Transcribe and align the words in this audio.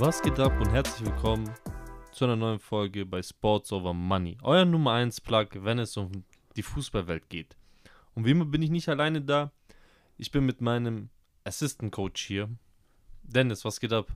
Was 0.00 0.22
geht 0.22 0.38
ab 0.40 0.58
und 0.58 0.70
herzlich 0.70 1.06
willkommen 1.06 1.54
zu 2.10 2.24
einer 2.24 2.34
neuen 2.34 2.58
Folge 2.58 3.04
bei 3.04 3.22
Sports 3.22 3.70
Over 3.70 3.92
Money. 3.92 4.38
Euer 4.40 4.64
Nummer 4.64 4.92
1 4.92 5.20
Plug, 5.20 5.48
wenn 5.56 5.78
es 5.78 5.94
um 5.98 6.24
die 6.56 6.62
Fußballwelt 6.62 7.28
geht. 7.28 7.54
Und 8.14 8.24
wie 8.24 8.30
immer 8.30 8.46
bin 8.46 8.62
ich 8.62 8.70
nicht 8.70 8.88
alleine 8.88 9.20
da. 9.20 9.52
Ich 10.16 10.30
bin 10.30 10.46
mit 10.46 10.62
meinem 10.62 11.10
Assistant 11.44 11.92
Coach 11.92 12.24
hier. 12.24 12.48
Dennis, 13.24 13.62
was 13.66 13.78
geht 13.78 13.92
ab? 13.92 14.10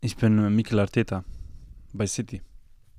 Ich 0.00 0.16
bin 0.16 0.38
äh, 0.38 0.50
Mikel 0.50 0.78
Arteta 0.78 1.24
bei 1.92 2.06
City. 2.06 2.42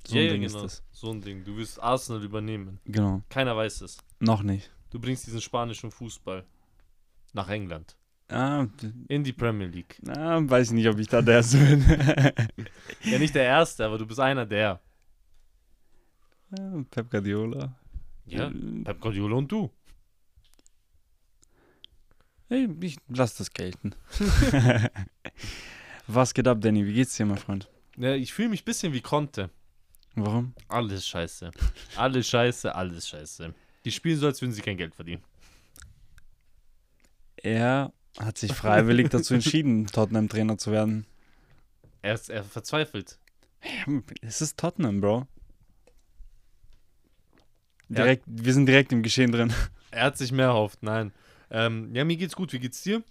So 0.06 0.18
Ja, 0.18 0.24
ein 0.24 0.30
Ding 0.32 0.42
genau. 0.42 0.58
ist 0.58 0.62
das. 0.62 0.84
So 0.92 1.10
ein 1.10 1.22
Ding. 1.22 1.46
Du 1.46 1.56
wirst 1.56 1.82
Arsenal 1.82 2.22
übernehmen. 2.22 2.82
Genau. 2.84 3.22
Keiner 3.30 3.56
weiß 3.56 3.80
es. 3.80 3.98
Noch 4.20 4.44
nicht. 4.44 4.70
Du 4.90 5.00
bringst 5.00 5.26
diesen 5.26 5.40
spanischen 5.40 5.90
Fußball 5.90 6.46
nach 7.32 7.48
England. 7.48 7.96
Ah, 8.28 8.66
In 9.08 9.24
die 9.24 9.34
Premier 9.34 9.68
League. 9.68 10.00
ah, 10.08 10.40
weiß 10.44 10.68
ich 10.68 10.74
nicht, 10.74 10.88
ob 10.88 10.98
ich 10.98 11.08
da 11.08 11.22
der 11.22 11.36
Erste 11.36 11.58
bin. 11.60 11.86
Ja, 13.04 13.20
nicht 13.20 13.36
der 13.36 13.44
Erste, 13.44 13.86
aber 13.86 13.98
du 14.00 14.06
bist 14.08 14.20
einer 14.20 14.46
der. 14.46 14.82
Ja, 16.58 16.84
Pep 16.90 17.12
Guardiola. 17.12 17.76
Ja, 18.26 18.52
Pep 18.84 19.00
Guardiola 19.00 19.36
und 19.36 19.52
du. 19.52 19.70
Hey, 22.48 22.68
ich 22.82 22.98
lass 23.10 23.36
das 23.36 23.52
gelten. 23.52 23.94
Was 26.08 26.34
geht 26.34 26.48
ab, 26.48 26.62
Danny? 26.62 26.86
Wie 26.86 26.94
geht's 26.94 27.16
dir, 27.18 27.26
mein 27.26 27.38
Freund? 27.38 27.70
Ja, 27.98 28.14
ich 28.14 28.34
fühle 28.34 28.50
mich 28.50 28.62
ein 28.62 28.66
bisschen 28.66 28.94
wie 28.94 29.02
Conte. 29.02 29.50
Warum? 30.16 30.54
Alles 30.68 31.08
scheiße. 31.08 31.52
Alles 31.96 32.28
scheiße, 32.28 32.74
alles 32.74 33.08
scheiße. 33.08 33.54
Die 33.84 33.92
spielen 33.92 34.18
so, 34.18 34.28
als 34.28 34.42
würden 34.42 34.52
sie 34.54 34.62
kein 34.62 34.78
Geld 34.78 34.96
verdienen. 34.96 35.24
Er 37.38 37.92
hat 38.20 38.38
sich 38.38 38.54
freiwillig 38.54 39.10
dazu 39.10 39.34
entschieden, 39.34 39.88
Tottenham-Trainer 39.88 40.58
zu 40.58 40.72
werden. 40.72 41.06
Er, 42.02 42.14
ist, 42.14 42.30
er 42.30 42.44
verzweifelt. 42.44 43.20
Ja, 43.64 44.02
Es 44.22 44.42
ist 44.42 44.58
Tottenham, 44.58 45.02
Bro. 45.02 45.28
Ja. 47.90 47.96
Direkt, 48.04 48.24
Wir 48.28 48.54
sind 48.54 48.66
direkt 48.66 48.92
im 48.92 49.04
Geschehen 49.04 49.32
drin. 49.32 49.54
Er 49.92 50.06
hat 50.06 50.18
sich 50.18 50.32
mehr 50.32 50.48
erhofft, 50.48 50.84
nein. 50.84 51.12
Ähm, 51.50 51.94
ja, 51.96 52.04
mir 52.04 52.18
geht's 52.18 52.36
gut. 52.36 52.52
Wie 52.54 52.60
geht's 52.60 52.82
dir? 52.82 53.04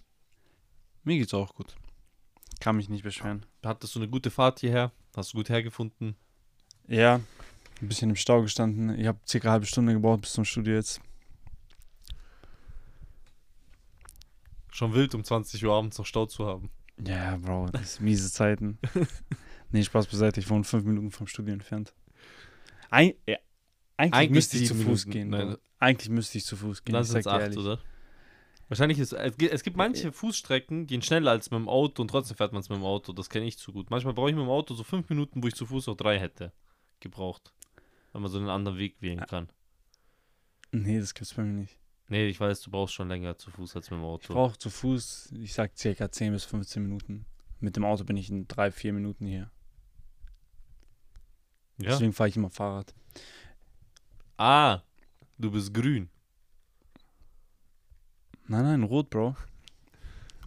Mir 1.03 1.17
geht's 1.17 1.33
auch 1.33 1.55
gut. 1.55 1.75
Kann 2.59 2.75
mich 2.75 2.89
nicht 2.89 3.03
beschweren. 3.03 3.45
Hattest 3.63 3.95
du 3.95 3.99
eine 3.99 4.09
gute 4.09 4.31
Fahrt 4.31 4.59
hierher? 4.59 4.91
Hast 5.15 5.33
du 5.33 5.37
gut 5.37 5.49
hergefunden? 5.49 6.15
Ja, 6.87 7.15
ein 7.81 7.87
bisschen 7.87 8.09
im 8.09 8.15
Stau 8.15 8.41
gestanden. 8.41 8.97
Ich 8.99 9.07
habe 9.07 9.19
circa 9.27 9.47
eine 9.47 9.53
halbe 9.53 9.65
Stunde 9.65 9.93
gebraucht 9.93 10.21
bis 10.21 10.33
zum 10.33 10.45
Studio 10.45 10.75
jetzt. 10.75 11.01
Schon 14.75 14.93
wild, 14.93 15.15
um 15.15 15.23
20 15.23 15.63
Uhr 15.63 15.73
abends 15.73 15.97
noch 15.97 16.05
Stau 16.05 16.25
zu 16.25 16.45
haben. 16.45 16.69
Ja, 17.01 17.37
Bro, 17.37 17.67
das 17.71 17.81
ist 17.81 18.01
miese 18.01 18.29
Zeiten. 18.29 18.77
nee, 19.71 19.81
Spaß 19.81 20.07
beiseite. 20.07 20.41
Ich 20.41 20.49
wohne 20.49 20.65
fünf 20.65 20.83
Minuten 20.83 21.11
vom 21.11 21.27
Studio 21.27 21.53
entfernt. 21.53 21.93
Eig 22.89 23.15
ja, 23.25 23.37
eigentlich, 23.95 24.13
Eigentlich 24.19 24.29
müsste 24.31 24.57
ich 24.57 24.67
zu 24.67 24.75
Fuß 24.75 25.05
Minuten, 25.05 25.11
gehen. 25.11 25.29
nein. 25.29 25.57
Eigentlich 25.79 26.09
müsste 26.09 26.37
ich 26.37 26.43
zu 26.43 26.57
Fuß 26.57 26.83
gehen. 26.83 26.91
Dann 26.91 27.03
ich 27.03 27.07
sind 27.07 27.19
es 27.21 27.27
acht, 27.27 27.55
oder? 27.55 27.79
Wahrscheinlich 28.67 28.99
ist 28.99 29.13
es 29.13 29.37
gibt, 29.37 29.53
es 29.53 29.63
gibt 29.63 29.77
manche 29.77 30.11
Fußstrecken, 30.11 30.87
gehen 30.87 31.01
schneller 31.01 31.31
als 31.31 31.51
mit 31.51 31.57
dem 31.57 31.69
Auto 31.69 32.01
und 32.01 32.09
trotzdem 32.09 32.35
fährt 32.35 32.51
man 32.51 32.59
es 32.59 32.67
mit 32.67 32.77
dem 32.77 32.83
Auto. 32.83 33.13
Das 33.13 33.29
kenne 33.29 33.45
ich 33.45 33.57
zu 33.57 33.71
gut. 33.71 33.89
Manchmal 33.89 34.13
brauche 34.13 34.29
ich 34.29 34.35
mit 34.35 34.43
dem 34.43 34.49
Auto 34.49 34.73
so 34.73 34.83
fünf 34.83 35.07
Minuten, 35.07 35.41
wo 35.41 35.47
ich 35.47 35.55
zu 35.55 35.65
Fuß 35.65 35.87
auch 35.87 35.95
drei 35.95 36.19
hätte 36.19 36.51
gebraucht. 36.99 37.53
Wenn 38.11 38.23
man 38.23 38.29
so 38.29 38.39
einen 38.39 38.49
anderen 38.49 38.77
Weg 38.77 39.01
wählen 39.01 39.25
kann. 39.25 39.47
Nee, 40.73 40.99
das 40.99 41.13
gibt's 41.13 41.33
bei 41.33 41.43
mir 41.43 41.61
nicht. 41.61 41.77
Nee, 42.07 42.27
ich 42.27 42.39
weiß, 42.39 42.61
du 42.61 42.71
brauchst 42.71 42.93
schon 42.93 43.07
länger 43.07 43.37
zu 43.37 43.49
Fuß 43.49 43.75
als 43.75 43.89
mit 43.89 43.97
dem 43.99 44.03
Ich 44.03 44.09
Auto. 44.09 44.33
brauche 44.33 44.57
zu 44.57 44.69
Fuß, 44.69 45.33
ich 45.39 45.53
sag 45.53 45.77
circa 45.77 46.11
10 46.11 46.33
bis 46.33 46.45
15 46.45 46.83
Minuten. 46.83 47.25
Mit 47.59 47.75
dem 47.75 47.85
Auto 47.85 48.03
bin 48.03 48.17
ich 48.17 48.29
in 48.29 48.47
drei, 48.47 48.71
vier 48.71 48.93
Minuten 48.93 49.25
hier. 49.25 49.49
Ja? 51.77 51.89
Deswegen 51.91 52.13
fahre 52.13 52.29
ich 52.29 52.37
immer 52.37 52.49
Fahrrad. 52.51 52.93
Ah, 54.37 54.81
du 55.37 55.49
bist 55.51 55.73
grün. 55.73 56.09
Nein, 58.47 58.63
nein, 58.63 58.83
rot, 58.83 59.09
Bro. 59.09 59.35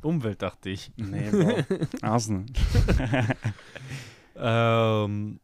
Umwelt, 0.02 0.40
dachte 0.42 0.70
ich. 0.70 0.92
Nee, 0.96 1.30
Bro. 1.30 1.64
Arsenal. 2.02 2.46
Ähm, 4.40 5.40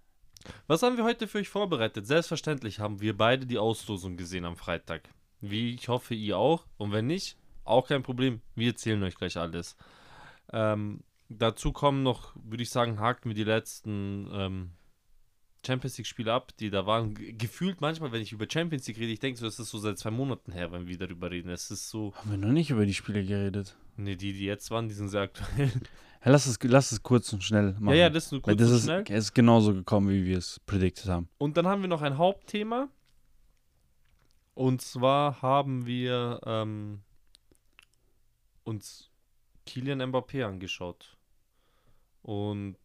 was 0.68 0.82
haben 0.84 0.96
wir 0.96 1.02
heute 1.02 1.26
für 1.26 1.38
euch 1.38 1.48
vorbereitet? 1.48 2.06
Selbstverständlich 2.06 2.78
haben 2.78 3.00
wir 3.00 3.16
beide 3.16 3.44
die 3.44 3.58
Auslosung 3.58 4.16
gesehen 4.16 4.44
am 4.44 4.56
Freitag. 4.56 5.08
Wie 5.50 5.74
ich 5.74 5.88
hoffe, 5.88 6.14
ihr 6.14 6.36
auch. 6.38 6.66
Und 6.76 6.92
wenn 6.92 7.06
nicht, 7.06 7.36
auch 7.64 7.88
kein 7.88 8.02
Problem. 8.02 8.40
Wir 8.54 8.68
erzählen 8.68 9.02
euch 9.02 9.14
gleich 9.14 9.36
alles. 9.36 9.76
Ähm, 10.52 11.00
dazu 11.28 11.72
kommen 11.72 12.02
noch, 12.02 12.34
würde 12.36 12.62
ich 12.62 12.70
sagen, 12.70 13.00
haken 13.00 13.30
wir 13.30 13.34
die 13.34 13.44
letzten 13.44 14.28
ähm, 14.32 14.70
Champions 15.66 15.96
League-Spiele 15.96 16.32
ab, 16.32 16.52
die 16.58 16.68
da 16.70 16.84
waren. 16.86 17.14
Ge- 17.14 17.32
Gefühlt 17.32 17.80
manchmal, 17.80 18.12
wenn 18.12 18.20
ich 18.20 18.32
über 18.32 18.46
Champions 18.50 18.86
League 18.86 18.98
rede, 18.98 19.12
ich 19.12 19.20
denke 19.20 19.40
so, 19.40 19.46
es 19.46 19.58
ist 19.58 19.70
so 19.70 19.78
seit 19.78 19.98
zwei 19.98 20.10
Monaten 20.10 20.52
her, 20.52 20.70
wenn 20.72 20.86
wir 20.86 20.98
darüber 20.98 21.30
reden. 21.30 21.48
Es 21.48 21.70
ist 21.70 21.88
so, 21.88 22.12
Haben 22.16 22.30
wir 22.32 22.36
noch 22.38 22.52
nicht 22.52 22.70
über 22.70 22.84
die 22.84 22.94
Spiele 22.94 23.24
geredet? 23.24 23.76
ne, 23.96 24.16
die, 24.16 24.32
die 24.34 24.44
jetzt 24.44 24.70
waren, 24.70 24.88
die 24.88 24.94
sind 24.94 25.08
sehr 25.08 25.22
aktuell. 25.22 25.70
Ja, 26.26 26.30
lass, 26.30 26.46
es, 26.46 26.58
lass 26.62 26.90
es 26.90 27.02
kurz 27.02 27.30
und 27.34 27.44
schnell 27.44 27.74
machen. 27.74 27.88
Ja, 27.90 28.04
ja, 28.04 28.08
das 28.10 28.24
ist 28.24 28.32
nur 28.32 28.40
kurz 28.40 28.56
das 28.58 28.70
und 28.70 28.76
ist, 28.76 28.84
schnell. 28.84 29.04
es 29.10 29.24
ist 29.24 29.34
genauso 29.34 29.74
gekommen, 29.74 30.08
wie 30.08 30.24
wir 30.24 30.38
es 30.38 30.58
predicted 30.64 31.06
haben. 31.10 31.28
Und 31.36 31.58
dann 31.58 31.66
haben 31.66 31.82
wir 31.82 31.88
noch 31.90 32.00
ein 32.00 32.16
Hauptthema. 32.16 32.88
Und 34.54 34.82
zwar 34.82 35.42
haben 35.42 35.84
wir 35.84 36.40
ähm, 36.46 37.02
uns 38.62 39.10
Kilian 39.66 40.00
Mbappé 40.00 40.44
angeschaut. 40.44 41.16
Und 42.22 42.78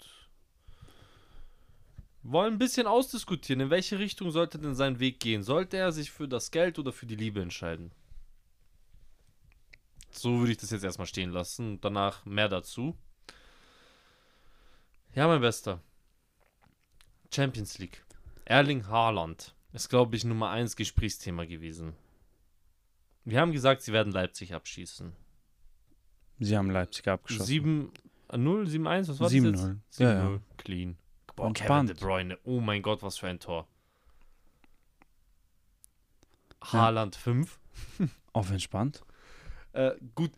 wollen 2.24 2.56
ein 2.56 2.60
bisschen 2.60 2.88
ausdiskutieren, 2.88 3.62
in 3.62 3.70
welche 3.70 4.00
Richtung 4.00 4.32
sollte 4.32 4.60
denn 4.60 4.76
sein 4.76 5.00
Weg 5.00 5.20
gehen? 5.20 5.44
Sollte 5.44 5.78
er 5.78 5.92
sich 5.92 6.12
für 6.12 6.28
das 6.28 6.52
Geld 6.52 6.80
oder 6.80 6.92
für 6.92 7.06
die 7.06 7.16
Liebe 7.16 7.42
entscheiden? 7.42 7.92
So 10.12 10.40
würde 10.40 10.52
ich 10.52 10.58
das 10.58 10.72
jetzt 10.72 10.84
erstmal 10.84 11.08
stehen 11.08 11.30
lassen. 11.30 11.74
Und 11.74 11.86
danach 11.86 12.26
mehr 12.26 12.50
dazu. 12.50 12.98
Ja, 15.14 15.28
mein 15.28 15.42
Bester. 15.42 15.80
Champions 17.32 17.78
League. 17.78 18.04
Erling 18.46 18.88
Haaland 18.88 19.54
ist, 19.74 19.90
glaube 19.90 20.16
ich, 20.16 20.24
Nummer 20.24 20.50
1 20.50 20.76
Gesprächsthema 20.76 21.46
gewesen. 21.46 21.94
Wir 23.26 23.40
haben 23.42 23.52
gesagt, 23.52 23.82
sie 23.82 23.94
werden 23.94 24.12
Leipzig 24.12 24.54
abschießen. 24.54 25.14
Sie 26.40 26.58
haben 26.58 26.72
Leipzig 26.72 27.08
abgeschossen. 27.08 27.46
7 27.46 27.92
0, 28.32 28.68
7 28.68 28.88
1, 28.88 29.10
was 29.10 29.20
war 29.20 29.26
das 29.28 29.34
7-0. 29.34 29.46
jetzt? 29.50 30.00
Ja, 30.00 30.08
7-0, 30.28 30.34
ja. 30.34 30.40
clean. 30.58 30.98
Boah, 31.36 31.36
Kevin 31.36 31.48
Entspannt. 31.48 31.90
De 31.90 31.96
Bruyne, 32.00 32.38
oh 32.44 32.60
mein 32.60 32.82
Gott, 32.82 33.02
was 33.04 33.18
für 33.18 33.28
ein 33.28 33.40
Tor. 33.40 33.68
Haaland 36.62 37.16
5. 37.16 37.60
Auf 38.34 38.52
entspannt. 38.52 39.04
Äh, 39.74 39.92
gut, 40.16 40.32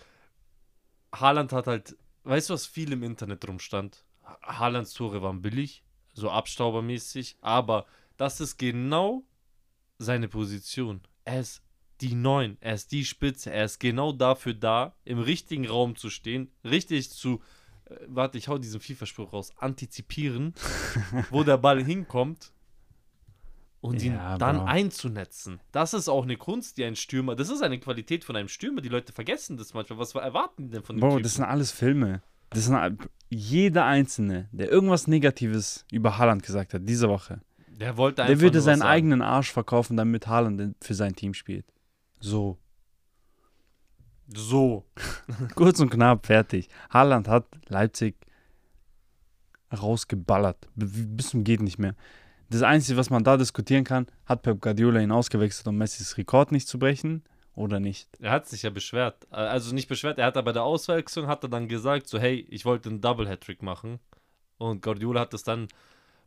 Haaland 1.13 1.51
hat 1.51 1.67
halt, 1.67 1.97
weißt 2.23 2.49
du, 2.49 2.53
was 2.53 2.65
viel 2.65 2.91
im 2.91 3.03
Internet 3.03 3.47
rumstand? 3.47 4.05
Ha- 4.23 4.39
Haalands 4.59 4.93
Tore 4.93 5.21
waren 5.21 5.41
billig, 5.41 5.83
so 6.13 6.29
abstaubermäßig, 6.29 7.37
aber 7.41 7.85
das 8.21 8.39
ist 8.39 8.57
genau 8.57 9.23
seine 9.97 10.27
Position. 10.27 11.01
Er 11.25 11.39
ist 11.39 11.63
die 12.01 12.13
Neun, 12.13 12.57
er 12.61 12.75
ist 12.75 12.91
die 12.91 13.03
Spitze, 13.03 13.51
er 13.51 13.65
ist 13.65 13.79
genau 13.79 14.11
dafür 14.11 14.53
da, 14.53 14.95
im 15.05 15.17
richtigen 15.17 15.67
Raum 15.67 15.95
zu 15.95 16.11
stehen, 16.11 16.51
richtig 16.63 17.09
zu, 17.09 17.41
äh, 17.85 17.95
warte, 18.07 18.37
ich 18.37 18.47
hau 18.47 18.59
diesen 18.59 18.79
FIFA-Spruch 18.79 19.33
raus, 19.33 19.51
antizipieren, 19.57 20.53
wo 21.31 21.43
der 21.43 21.57
Ball 21.57 21.83
hinkommt 21.83 22.51
und 23.81 24.03
ihn 24.03 24.13
Ja, 24.13 24.37
dann 24.37 24.57
Bro. 24.57 24.65
einzunetzen. 24.65 25.59
Das 25.71 25.95
ist 25.95 26.07
auch 26.07 26.21
eine 26.23 26.37
Kunst, 26.37 26.77
die 26.77 26.85
ein 26.85 26.95
Stürmer, 26.95 27.35
das 27.35 27.49
ist 27.49 27.63
eine 27.63 27.79
Qualität 27.79 28.23
von 28.23 28.35
einem 28.35 28.49
Stürmer, 28.49 28.81
die 28.81 28.89
Leute 28.89 29.13
vergessen 29.13 29.57
das 29.57 29.73
manchmal. 29.73 29.97
Was 29.97 30.13
erwarten 30.13 30.65
die 30.65 30.69
denn 30.73 30.83
von 30.83 30.95
dem 30.95 30.99
Bro, 31.01 31.09
Typen? 31.09 31.23
das 31.23 31.33
sind 31.35 31.45
alles 31.45 31.71
Filme. 31.71 32.21
Das 32.51 32.65
sind 32.65 33.09
jeder 33.29 33.85
Einzelne, 33.85 34.47
der 34.51 34.69
irgendwas 34.69 35.07
Negatives 35.07 35.85
über 35.91 36.19
Haaland 36.19 36.43
gesagt 36.43 36.73
hat, 36.75 36.81
diese 36.87 37.07
Woche. 37.09 37.41
Der 37.81 37.97
wollte 37.97 38.21
einfach 38.21 38.33
Der 38.33 38.41
würde 38.41 38.61
seinen 38.61 38.81
eigenen 38.83 39.21
Arsch 39.21 39.51
verkaufen, 39.51 39.97
damit 39.97 40.27
Haaland 40.27 40.75
für 40.81 40.93
sein 40.93 41.15
Team 41.15 41.33
spielt. 41.33 41.65
So. 42.19 42.57
So. 44.33 44.85
Kurz 45.55 45.79
und 45.79 45.89
knapp, 45.89 46.25
fertig. 46.27 46.69
Haaland 46.89 47.27
hat 47.27 47.47
Leipzig 47.67 48.15
rausgeballert. 49.73 50.67
Bis 50.75 51.29
zum 51.29 51.43
geht 51.43 51.61
nicht 51.61 51.79
mehr. 51.79 51.95
Das 52.49 52.61
Einzige, 52.61 52.97
was 52.97 53.09
man 53.09 53.23
da 53.23 53.37
diskutieren 53.37 53.83
kann, 53.83 54.07
hat 54.25 54.43
Pep 54.43 54.61
Guardiola 54.61 54.99
ihn 54.99 55.11
ausgewechselt, 55.11 55.67
um 55.67 55.77
Messis 55.77 56.17
Rekord 56.17 56.51
nicht 56.51 56.67
zu 56.67 56.77
brechen 56.77 57.23
oder 57.55 57.79
nicht? 57.79 58.09
Er 58.19 58.31
hat 58.31 58.47
sich 58.47 58.63
ja 58.63 58.69
beschwert. 58.69 59.25
Äh, 59.31 59.35
Also 59.37 59.73
nicht 59.73 59.87
beschwert, 59.87 60.19
er 60.19 60.25
hat 60.27 60.37
aber 60.37 60.45
bei 60.45 60.53
der 60.53 60.63
Auswechslung 60.63 61.27
hat 61.27 61.43
er 61.43 61.49
dann 61.49 61.67
gesagt, 61.67 62.07
so 62.07 62.19
hey, 62.19 62.45
ich 62.49 62.65
wollte 62.65 62.89
einen 62.89 63.01
Double 63.01 63.27
Hattrick 63.27 63.63
machen. 63.63 63.99
Und 64.57 64.81
Guardiola 64.81 65.21
hat 65.21 65.33
das 65.33 65.43
dann 65.43 65.67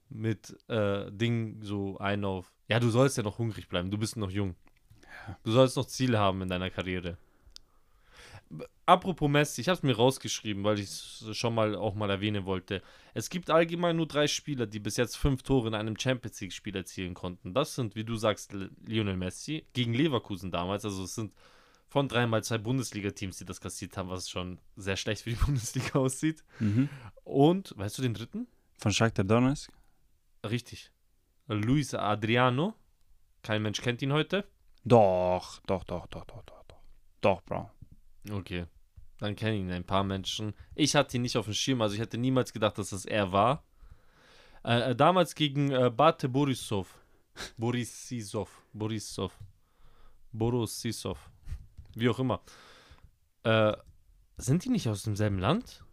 mit 0.08 0.56
äh, 0.68 1.10
Ding 1.10 1.62
so 1.62 1.98
ein 1.98 2.24
auf, 2.24 2.52
ja, 2.68 2.80
du 2.80 2.90
sollst 2.90 3.16
ja 3.16 3.22
noch 3.22 3.38
hungrig 3.38 3.68
bleiben, 3.68 3.90
du 3.90 3.98
bist 3.98 4.16
noch 4.16 4.30
jung. 4.30 4.54
Du 5.42 5.52
sollst 5.52 5.76
noch 5.76 5.86
Ziele 5.86 6.18
haben 6.18 6.42
in 6.42 6.48
deiner 6.48 6.70
Karriere. 6.70 7.16
Apropos 8.86 9.30
Messi, 9.30 9.62
ich 9.62 9.68
habe 9.68 9.78
es 9.78 9.82
mir 9.82 9.96
rausgeschrieben, 9.96 10.62
weil 10.64 10.78
ich 10.78 10.84
es 10.84 11.28
schon 11.32 11.54
mal 11.54 11.74
auch 11.74 11.94
mal 11.94 12.10
erwähnen 12.10 12.44
wollte. 12.44 12.82
Es 13.14 13.30
gibt 13.30 13.50
allgemein 13.50 13.96
nur 13.96 14.06
drei 14.06 14.26
Spieler, 14.26 14.66
die 14.66 14.78
bis 14.78 14.96
jetzt 14.96 15.16
fünf 15.16 15.42
Tore 15.42 15.68
in 15.68 15.74
einem 15.74 15.98
Champions 15.98 16.40
League-Spiel 16.40 16.76
erzielen 16.76 17.14
konnten. 17.14 17.54
Das 17.54 17.74
sind, 17.74 17.96
wie 17.96 18.04
du 18.04 18.16
sagst, 18.16 18.54
Lionel 18.86 19.16
Messi 19.16 19.64
gegen 19.72 19.94
Leverkusen 19.94 20.50
damals. 20.50 20.84
Also 20.84 21.04
es 21.04 21.14
sind 21.14 21.32
von 21.88 22.08
dreimal 22.08 22.44
zwei 22.44 22.58
Bundesliga-Teams, 22.58 23.38
die 23.38 23.44
das 23.46 23.60
kassiert 23.60 23.96
haben, 23.96 24.10
was 24.10 24.28
schon 24.28 24.58
sehr 24.76 24.96
schlecht 24.96 25.22
für 25.22 25.30
die 25.30 25.36
Bundesliga 25.44 25.98
aussieht. 25.98 26.44
Mhm. 26.60 26.90
Und, 27.24 27.72
weißt 27.76 27.96
du 27.98 28.02
den 28.02 28.14
dritten? 28.14 28.46
Von 28.78 28.92
Shakhtar 28.92 29.24
Donetsk? 29.24 29.72
Richtig. 30.44 30.90
Luis 31.46 31.94
Adriano. 31.94 32.74
Kein 33.42 33.62
Mensch 33.62 33.80
kennt 33.80 34.02
ihn 34.02 34.12
heute. 34.12 34.46
Doch, 34.84 35.60
doch, 35.66 35.84
doch, 35.84 36.06
doch, 36.06 36.24
doch, 36.24 36.42
doch, 36.42 36.64
doch. 36.64 36.82
Doch, 37.20 37.42
Bro. 37.42 37.70
Okay. 38.30 38.66
Dann 39.18 39.36
kennen 39.36 39.58
ihn 39.58 39.72
ein 39.72 39.84
paar 39.84 40.04
Menschen. 40.04 40.54
Ich 40.74 40.94
hatte 40.94 41.16
ihn 41.16 41.22
nicht 41.22 41.36
auf 41.36 41.46
dem 41.46 41.54
Schirm, 41.54 41.80
also 41.80 41.94
ich 41.94 42.00
hätte 42.00 42.18
niemals 42.18 42.52
gedacht, 42.52 42.78
dass 42.78 42.90
das 42.90 43.04
er 43.04 43.32
war. 43.32 43.64
Äh, 44.64 44.90
äh 44.90 44.96
damals 44.96 45.34
gegen 45.34 45.70
äh, 45.70 45.90
Bate 45.90 46.28
Borisov. 46.28 46.98
Borisisov. 47.56 48.62
Borisov. 48.72 49.38
Borisisov. 50.32 51.30
Wie 51.94 52.08
auch 52.08 52.18
immer. 52.18 52.40
Äh, 53.44 53.74
sind 54.36 54.64
die 54.64 54.70
nicht 54.70 54.88
aus 54.88 55.04
demselben 55.04 55.38
Land? 55.38 55.83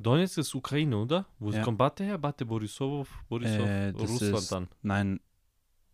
Donetsk 0.00 0.38
ist 0.38 0.54
Ukraine, 0.54 0.96
oder? 0.96 1.26
Wo 1.40 1.50
Ja. 1.50 1.62
kommt 1.62 1.76
Bate 1.78 2.04
her? 2.04 2.18
Bate 2.18 2.46
Borisov? 2.46 3.08
Borisov? 3.28 3.66
Äh, 3.68 3.92
das 3.92 4.02
Russland 4.10 4.34
ist- 4.38 4.52
dann. 4.52 4.68
Nein, 4.82 5.20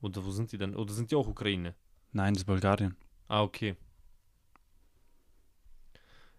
Oder 0.02 0.22
wo 0.22 0.30
sind 0.30 0.52
die 0.52 0.58
denn? 0.58 0.76
Oder 0.76 0.92
sind 0.92 1.10
die 1.10 1.16
auch 1.16 1.26
Ukraine? 1.26 1.74
nein, 2.12 2.34
das 2.34 2.42
ist 2.42 2.46
Bulgarien. 2.46 2.94
Ah, 3.28 3.42
okay. 3.42 3.74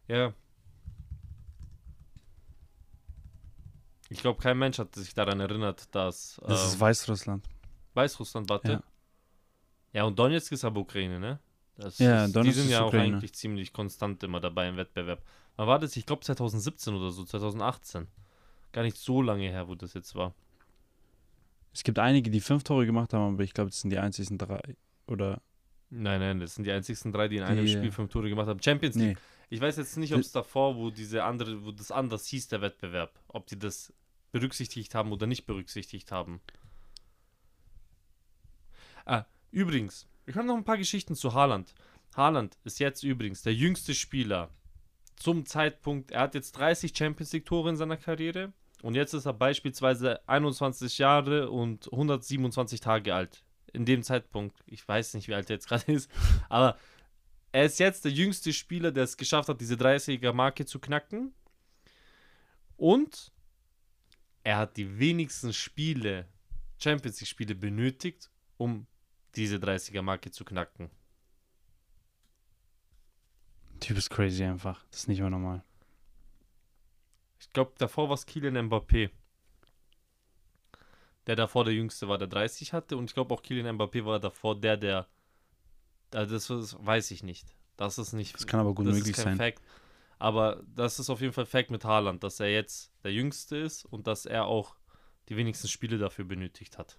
Ja. 0.07 0.33
Ich 4.09 4.19
glaube, 4.19 4.39
kein 4.39 4.57
Mensch 4.59 4.77
hat 4.77 4.94
sich 4.95 5.13
daran 5.15 5.39
erinnert, 5.39 5.94
dass 5.95 6.39
Das 6.45 6.62
ähm, 6.62 6.67
ist 6.67 6.79
Weißrussland. 6.79 7.47
Weißrussland 7.95 8.50
warte. 8.50 8.71
Ja. 8.73 8.83
Ja. 9.94 10.03
und 10.03 10.19
Donetsk 10.19 10.51
ist 10.51 10.63
aber 10.63 10.81
Ukraine, 10.81 11.19
ne? 11.19 11.39
Das 11.77 12.00
Ja, 12.00 12.25
ist, 12.25 12.36
die 12.36 12.51
sind 12.51 12.69
ja 12.69 12.81
auch 12.81 12.88
Ukraine. 12.88 13.18
eigentlich 13.18 13.33
ziemlich 13.33 13.74
konstant 13.74 14.24
immer 14.24 14.39
dabei 14.39 14.69
im 14.69 14.77
Wettbewerb. 14.77 15.22
Wann 15.57 15.68
war 15.68 15.80
das? 15.80 15.95
Ich 15.98 16.06
glaube 16.06 16.22
2017 16.24 16.94
oder 16.95 17.12
so, 17.12 17.24
2018. 17.25 18.07
Gar 18.72 18.83
nicht 18.83 18.98
so 18.98 19.22
lange 19.22 19.50
her, 19.50 19.68
wo 19.68 19.75
das 19.75 19.94
jetzt 19.94 20.16
war. 20.16 20.33
Es 21.74 21.83
gibt 21.83 22.00
einige, 22.00 22.30
die 22.30 22.39
fünf 22.39 22.63
Tore 22.63 22.86
gemacht 22.86 23.13
haben, 23.13 23.33
aber 23.33 23.44
ich 23.44 23.54
glaube, 23.54 23.69
das 23.69 23.81
sind 23.81 23.89
die 23.89 23.98
einzigen 24.00 24.38
drei. 24.38 24.62
Oder. 25.07 25.42
Nein, 25.89 26.19
nein, 26.19 26.39
das 26.39 26.56
sind 26.56 26.63
die 26.66 26.72
einzigsten 26.72 27.12
drei, 27.12 27.27
die 27.27 27.38
in 27.38 27.44
einem 27.44 27.66
Die, 27.66 27.72
Spiel 27.72 27.89
äh, 27.89 27.92
fünf 27.92 28.12
Tore 28.12 28.30
gemacht 28.30 28.48
haben. 28.48 28.62
Champions 28.62 28.95
League 28.95 29.18
Nee. 29.18 29.22
Ich 29.50 29.62
weiß 29.62 29.77
jetzt 29.77 29.95
nicht, 29.98 30.13
ob 30.13 30.22
es 30.22 30.31
davor, 30.31 30.75
wo 30.75 30.89
diese 30.89 31.24
andere, 31.24 31.63
wo 31.63 31.72
das 31.72 31.92
anders 31.92 32.25
hieß, 32.27 32.48
der 32.48 32.62
Wettbewerb, 32.62 33.19
ob 33.27 33.45
die 33.45 33.60
das 33.60 33.94
berücksichtigt 34.31 34.95
haben 34.95 35.12
oder 35.12 35.27
nicht 35.27 35.45
berücksichtigt 35.45 36.12
haben. 36.12 36.42
Ah, 39.06 39.25
übrigens, 39.51 40.07
ich 40.25 40.36
habe 40.36 40.48
noch 40.48 40.56
ein 40.56 40.63
paar 40.63 40.77
Geschichten 40.77 41.16
zu 41.16 41.33
Haaland. 41.33 41.74
Haaland 42.16 42.57
ist 42.63 42.80
jetzt 42.80 43.04
übrigens 43.04 43.42
der 43.42 43.54
jüngste 43.54 43.94
Spieler 43.94 44.50
zum 45.16 45.45
Zeitpunkt, 45.45 46.12
er 46.12 46.22
hat 46.22 46.36
jetzt 46.36 46.54
30 46.54 46.95
Champions 46.95 47.31
League 47.33 47.45
Tore 47.45 47.69
in 47.69 47.77
seiner 47.77 47.98
Karriere 47.98 48.54
und 48.81 48.95
jetzt 48.95 49.13
ist 49.13 49.25
er 49.25 49.33
beispielsweise 49.33 50.27
21 50.27 50.98
Jahre 50.98 51.50
und 51.50 51.92
127 51.92 52.80
Tage 52.80 53.13
alt. 53.13 53.44
In 53.74 53.86
dem 53.86 54.04
Zeitpunkt, 54.04 54.63
ich 54.68 54.88
weiß 54.88 55.13
nicht, 55.13 55.27
wie 55.27 55.33
alt 55.33 55.50
er 55.50 55.56
jetzt 55.56 55.68
gerade 55.68 55.92
ist, 55.92 56.10
aber 56.50 56.77
er 57.51 57.66
ist 57.66 57.80
jetzt 57.80 58.04
der 58.04 58.12
jüngste 58.12 58.51
Spieler, 58.51 58.92
der 58.92 59.06
es 59.06 59.16
geschafft 59.16 59.48
hat, 59.48 59.62
diese 59.62 59.75
30er-Marke 59.75 60.66
zu 60.66 60.80
knacken. 60.80 61.33
Und 62.75 63.31
er 64.44 64.57
hat 64.57 64.75
die 64.75 65.00
wenigsten 65.00 65.54
Spiele, 65.54 66.27
Champions 66.77 67.22
League-Spiele 67.22 67.56
benötigt, 67.56 68.30
um 68.57 68.88
diese 69.35 69.57
30er-Marke 69.57 70.31
zu 70.31 70.45
knacken. 70.45 70.89
Typ 73.79 73.97
ist 73.97 74.09
crazy 74.09 74.43
einfach. 74.43 74.83
Das 74.89 75.01
ist 75.01 75.07
nicht 75.07 75.19
mehr 75.19 75.29
normal. 75.29 75.63
Ich 77.39 77.51
glaube, 77.51 77.73
davor 77.77 78.09
war 78.09 78.15
es 78.15 78.25
Kylian 78.25 78.69
Mbappé. 78.69 79.09
Der 81.27 81.35
davor 81.35 81.65
der 81.65 81.73
Jüngste 81.73 82.07
war, 82.07 82.17
der 82.17 82.27
30 82.27 82.73
hatte. 82.73 82.97
Und 82.97 83.05
ich 83.05 83.13
glaube 83.13 83.33
auch 83.33 83.43
Kylian 83.43 83.77
Mbappé 83.77 84.05
war 84.05 84.19
davor 84.19 84.59
der, 84.59 84.77
der. 84.77 85.07
Also 86.13 86.35
das, 86.35 86.47
das 86.47 86.85
weiß 86.85 87.11
ich 87.11 87.23
nicht. 87.23 87.55
Das 87.77 87.97
ist 87.97 88.13
nicht. 88.13 88.35
Das 88.35 88.47
kann 88.47 88.59
aber 88.59 88.73
gut 88.73 88.88
das 88.88 88.95
möglich 88.95 89.17
ist 89.17 89.23
kein 89.23 89.38
sein. 89.38 89.53
Fact. 89.53 89.61
Aber 90.17 90.63
das 90.73 90.99
ist 90.99 91.09
auf 91.09 91.19
jeden 91.19 91.33
Fall 91.33 91.45
Fact 91.45 91.71
mit 91.71 91.83
Haaland, 91.83 92.23
dass 92.23 92.39
er 92.39 92.51
jetzt 92.51 92.91
der 93.03 93.11
Jüngste 93.11 93.57
ist 93.57 93.85
und 93.85 94.07
dass 94.07 94.25
er 94.25 94.45
auch 94.45 94.75
die 95.27 95.35
wenigsten 95.35 95.67
Spiele 95.67 95.97
dafür 95.97 96.25
benötigt 96.25 96.77
hat. 96.77 96.97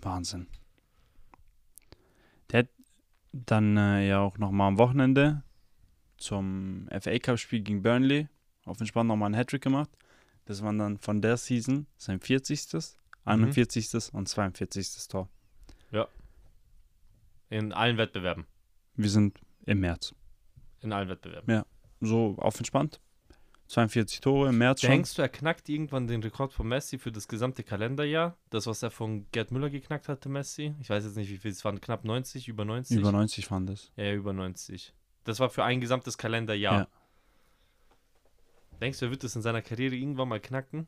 Wahnsinn. 0.00 0.46
Der 2.50 2.60
hat 2.60 2.68
dann 3.32 3.76
äh, 3.76 4.08
ja 4.08 4.20
auch 4.20 4.38
nochmal 4.38 4.68
am 4.68 4.78
Wochenende 4.78 5.42
zum 6.16 6.88
FA 7.00 7.18
Cup 7.18 7.38
Spiel 7.38 7.60
gegen 7.60 7.82
Burnley 7.82 8.28
auf 8.64 8.80
entspannt 8.80 9.08
nochmal 9.08 9.26
einen 9.26 9.36
Hattrick 9.36 9.62
gemacht. 9.62 9.90
Das 10.44 10.62
waren 10.62 10.78
dann 10.78 10.98
von 10.98 11.22
der 11.22 11.36
Season 11.36 11.86
sein 11.96 12.20
40., 12.20 12.96
41. 13.24 14.12
und 14.12 14.28
42. 14.28 15.08
Tor. 15.08 15.28
In 17.48 17.72
allen 17.72 17.96
Wettbewerben. 17.96 18.46
Wir 18.94 19.10
sind 19.10 19.40
im 19.64 19.80
März. 19.80 20.14
In 20.80 20.92
allen 20.92 21.08
Wettbewerben. 21.08 21.52
Ja. 21.52 21.66
So 22.00 22.36
auf 22.38 22.56
entspannt. 22.58 23.00
42 23.68 24.20
Tore 24.20 24.50
im 24.50 24.58
März 24.58 24.82
schon. 24.82 24.90
Denkst 24.90 25.14
du, 25.14 25.22
er 25.22 25.28
knackt 25.28 25.68
irgendwann 25.68 26.06
den 26.06 26.22
Rekord 26.22 26.52
von 26.52 26.68
Messi 26.68 26.98
für 26.98 27.10
das 27.10 27.26
gesamte 27.26 27.64
Kalenderjahr? 27.64 28.36
Das, 28.50 28.66
was 28.66 28.82
er 28.82 28.90
von 28.90 29.26
Gerd 29.32 29.50
Müller 29.50 29.70
geknackt 29.70 30.08
hatte, 30.08 30.28
Messi? 30.28 30.74
Ich 30.80 30.88
weiß 30.88 31.04
jetzt 31.04 31.16
nicht, 31.16 31.30
wie 31.30 31.38
viel 31.38 31.50
es 31.50 31.64
waren. 31.64 31.80
Knapp 31.80 32.04
90, 32.04 32.46
über 32.46 32.64
90? 32.64 32.98
Über 32.98 33.10
90 33.10 33.50
waren 33.50 33.66
das. 33.66 33.90
Ja, 33.96 34.12
über 34.12 34.32
90. 34.32 34.94
Das 35.24 35.40
war 35.40 35.50
für 35.50 35.64
ein 35.64 35.80
gesamtes 35.80 36.16
Kalenderjahr. 36.16 36.80
Ja. 36.82 36.88
Denkst 38.80 39.00
du, 39.00 39.06
er 39.06 39.10
wird 39.10 39.24
das 39.24 39.34
in 39.34 39.42
seiner 39.42 39.62
Karriere 39.62 39.96
irgendwann 39.96 40.28
mal 40.28 40.40
knacken? 40.40 40.86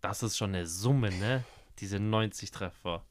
Das 0.00 0.22
ist 0.22 0.36
schon 0.36 0.50
eine 0.50 0.66
Summe, 0.66 1.10
ne? 1.10 1.44
Diese 1.78 1.98
90 1.98 2.50
Treffer. 2.50 3.06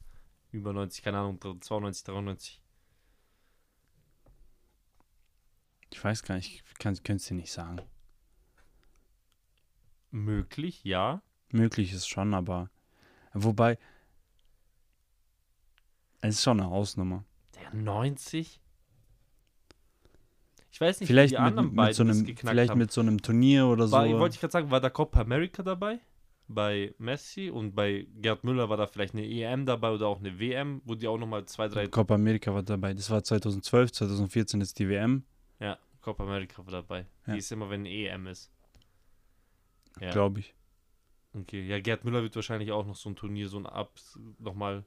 Über 0.52 0.74
90, 0.74 1.04
keine 1.04 1.20
Ahnung, 1.20 1.40
92, 1.42 2.04
93. 2.04 2.62
Ich 5.92 6.04
weiß 6.04 6.24
gar 6.24 6.36
nicht, 6.36 6.64
ich 6.68 6.74
kann 6.78 6.94
es 6.94 7.26
dir 7.26 7.34
nicht 7.34 7.52
sagen. 7.52 7.82
Möglich, 10.12 10.84
ja. 10.84 11.22
Möglich 11.52 11.94
ist 11.94 12.08
schon, 12.08 12.34
aber 12.34 12.70
wobei 13.34 13.78
es 16.22 16.36
ist 16.36 16.44
schon 16.44 16.60
eine 16.60 16.70
Hausnummer. 16.70 17.24
Der 17.56 17.74
90? 17.74 18.60
Ich 20.72 20.82
weiß 20.82 21.00
nicht, 21.00 21.08
Vielleicht 21.08 21.34
wie 21.34 21.38
die 21.38 21.42
mit, 21.42 21.48
anderen 21.50 21.68
mit 21.70 21.76
beiden 21.76 21.94
so 21.94 22.04
einem, 22.04 22.26
geknackt 22.26 22.50
vielleicht 22.50 22.72
haben. 22.72 22.78
mit 22.78 22.92
so 22.92 23.02
einem 23.02 23.22
Turnier 23.22 23.66
oder 23.68 23.88
so. 23.88 23.94
War, 23.98 24.08
wollte 24.20 24.36
ich 24.36 24.40
gerade 24.42 24.52
sagen, 24.52 24.70
war 24.70 24.80
da 24.82 24.90
Copa 24.90 25.22
America 25.22 25.64
dabei? 25.64 26.00
Bei 26.50 26.94
Messi 26.98 27.50
und 27.50 27.74
bei 27.76 28.08
Gerd 28.22 28.44
Müller 28.44 28.70
war 28.70 28.78
da 28.78 28.88
vielleicht 28.88 29.14
eine 29.14 29.26
EM 29.26 29.66
dabei 29.66 29.92
oder 29.92 30.08
auch 30.08 30.20
eine 30.20 30.40
WM, 30.40 30.82
wo 30.86 30.96
die 30.96 31.08
auch 31.08 31.18
nochmal 31.18 31.46
zwei, 31.46 31.68
drei. 31.68 31.88
Copa 31.88 32.16
America 32.16 32.54
war 32.54 32.64
dabei. 32.64 32.94
Das 32.94 33.10
war 33.10 33.24
2012, 33.24 33.92
2014 33.92 34.62
ist 34.62 34.80
die 34.80 34.88
WM, 34.88 35.24
Ja, 35.60 35.78
Copa 36.02 36.24
America 36.24 36.64
war 36.66 36.72
dabei. 36.72 37.06
Ja. 37.26 37.34
Die 37.34 37.40
ist 37.40 37.52
immer, 37.52 37.70
wenn 37.70 37.82
eine 37.82 37.90
EM 37.90 38.28
ist. 38.28 38.50
Ja. 40.02 40.12
glaube 40.12 40.40
ich. 40.40 40.54
Okay, 41.34 41.66
ja, 41.68 41.80
Gerd 41.80 42.04
Müller 42.04 42.24
wird 42.24 42.36
wahrscheinlich 42.36 42.72
auch 42.72 42.86
noch 42.86 42.96
so 42.96 43.10
ein 43.10 43.16
Turnier, 43.16 43.48
so 43.50 43.58
ein 43.58 43.66
Ab, 43.66 43.92
nochmal. 44.40 44.84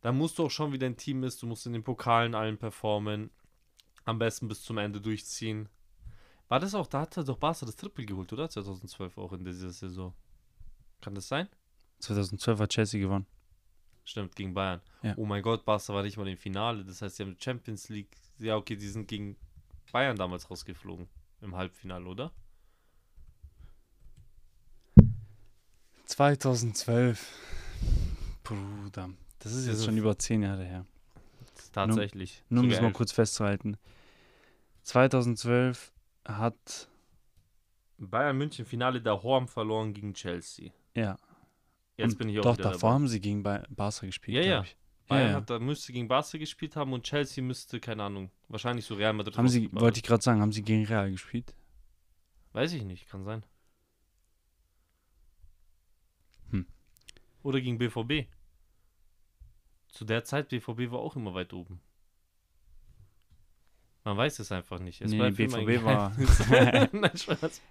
Da 0.00 0.12
musst 0.12 0.38
du 0.38 0.44
auch 0.44 0.50
schon, 0.50 0.72
wie 0.72 0.78
dein 0.78 0.96
Team 0.96 1.22
ist. 1.22 1.42
Du 1.42 1.46
musst 1.46 1.64
in 1.66 1.72
den 1.72 1.84
Pokalen 1.84 2.34
allen 2.34 2.58
performen. 2.58 3.30
Am 4.04 4.18
besten 4.18 4.48
bis 4.48 4.62
zum 4.62 4.78
Ende 4.78 5.00
durchziehen. 5.00 5.68
War 6.48 6.60
das 6.60 6.74
auch, 6.74 6.88
da 6.88 7.02
hat 7.02 7.16
er 7.16 7.24
doch 7.24 7.38
Barca 7.38 7.64
das 7.64 7.76
Triple 7.76 8.04
geholt, 8.04 8.32
oder? 8.32 8.48
2012 8.50 9.16
auch 9.16 9.32
in 9.32 9.44
dieser 9.44 9.70
Saison. 9.70 10.12
Kann 11.00 11.14
das 11.14 11.28
sein? 11.28 11.48
2012 12.00 12.58
hat 12.58 12.70
Chelsea 12.70 13.00
gewonnen. 13.00 13.26
Stimmt, 14.04 14.34
gegen 14.34 14.52
Bayern. 14.52 14.80
Ja. 15.02 15.14
Oh 15.16 15.24
mein 15.24 15.42
Gott, 15.42 15.64
Barca 15.64 15.94
war 15.94 16.02
nicht 16.02 16.16
mal 16.16 16.26
im 16.26 16.36
Finale. 16.36 16.84
Das 16.84 17.00
heißt, 17.00 17.16
sie 17.16 17.22
haben 17.22 17.36
Champions 17.38 17.88
League. 17.88 18.16
Ja, 18.38 18.56
okay, 18.56 18.76
die 18.76 18.88
sind 18.88 19.06
gegen 19.06 19.36
Bayern 19.92 20.16
damals 20.16 20.50
rausgeflogen. 20.50 21.08
Im 21.40 21.56
Halbfinale, 21.56 22.04
oder? 22.04 22.32
2012. 26.12 27.18
Bruder, 28.44 29.10
das 29.38 29.52
ist 29.52 29.64
jetzt 29.66 29.76
Also- 29.76 29.86
schon 29.86 29.96
über 29.96 30.18
zehn 30.18 30.42
Jahre 30.42 30.64
her. 30.64 30.84
Tatsächlich. 31.72 32.42
Nur 32.50 32.64
um 32.64 32.66
Sogar 32.70 32.78
es 32.78 32.82
mal 32.82 32.92
kurz 32.92 33.12
festzuhalten. 33.12 33.78
2012 34.82 35.90
hat, 36.26 36.88
Bayern 37.98 38.36
München 38.36 38.66
Finale 38.66 39.00
der 39.00 39.22
Horm 39.22 39.48
verloren 39.48 39.94
gegen 39.94 40.12
Chelsea. 40.12 40.70
ja, 40.94 41.16
Jetzt 41.96 42.12
und 42.12 42.18
bin 42.18 42.28
ich 42.28 42.38
auch 42.40 42.42
doch, 42.42 42.56
davor 42.56 42.72
dabei. 42.80 42.94
haben 42.94 43.08
sie 43.08 43.20
gegen 43.20 43.42
Ba- 43.42 43.64
Barca 43.70 44.04
gespielt, 44.06 44.36
Ja, 44.44 44.50
ja. 44.50 44.62
ich. 44.62 44.76
Bayern 45.08 45.30
ja. 45.30 45.36
hat 45.36 45.48
da 45.50 45.58
müsste 45.58 45.92
gegen 45.94 46.08
Barca 46.08 46.36
gespielt 46.36 46.76
haben 46.76 46.92
und 46.92 47.04
Chelsea 47.04 47.42
müsste, 47.42 47.80
keine 47.80 48.02
Ahnung, 48.02 48.30
wahrscheinlich 48.48 48.84
so 48.84 48.94
Real 48.96 49.12
Madrid. 49.14 49.36
Haben 49.38 49.48
sie, 49.48 49.70
wollte 49.72 49.98
ich 49.98 50.02
gerade 50.02 50.22
sagen, 50.22 50.40
haben 50.42 50.52
sie 50.52 50.62
gegen 50.62 50.84
Real 50.84 51.10
gespielt? 51.10 51.54
Weiß 52.52 52.72
ich 52.74 52.82
nicht, 52.84 53.08
kann 53.08 53.24
sein. 53.24 53.44
Oder 57.42 57.60
gegen 57.60 57.78
BVB. 57.78 58.28
Zu 59.88 60.04
der 60.04 60.24
Zeit, 60.24 60.48
BVB 60.48 60.90
war 60.90 61.00
auch 61.00 61.16
immer 61.16 61.34
weit 61.34 61.52
oben. 61.52 61.80
Man 64.04 64.16
weiß 64.16 64.40
es 64.40 64.50
einfach 64.50 64.80
nicht. 64.80 65.00
Es 65.00 65.12
Nee, 65.12 65.30
BVB 65.30 65.84
war-. 65.84 66.12
Nein, 66.92 67.16
Spaß. 67.16 67.62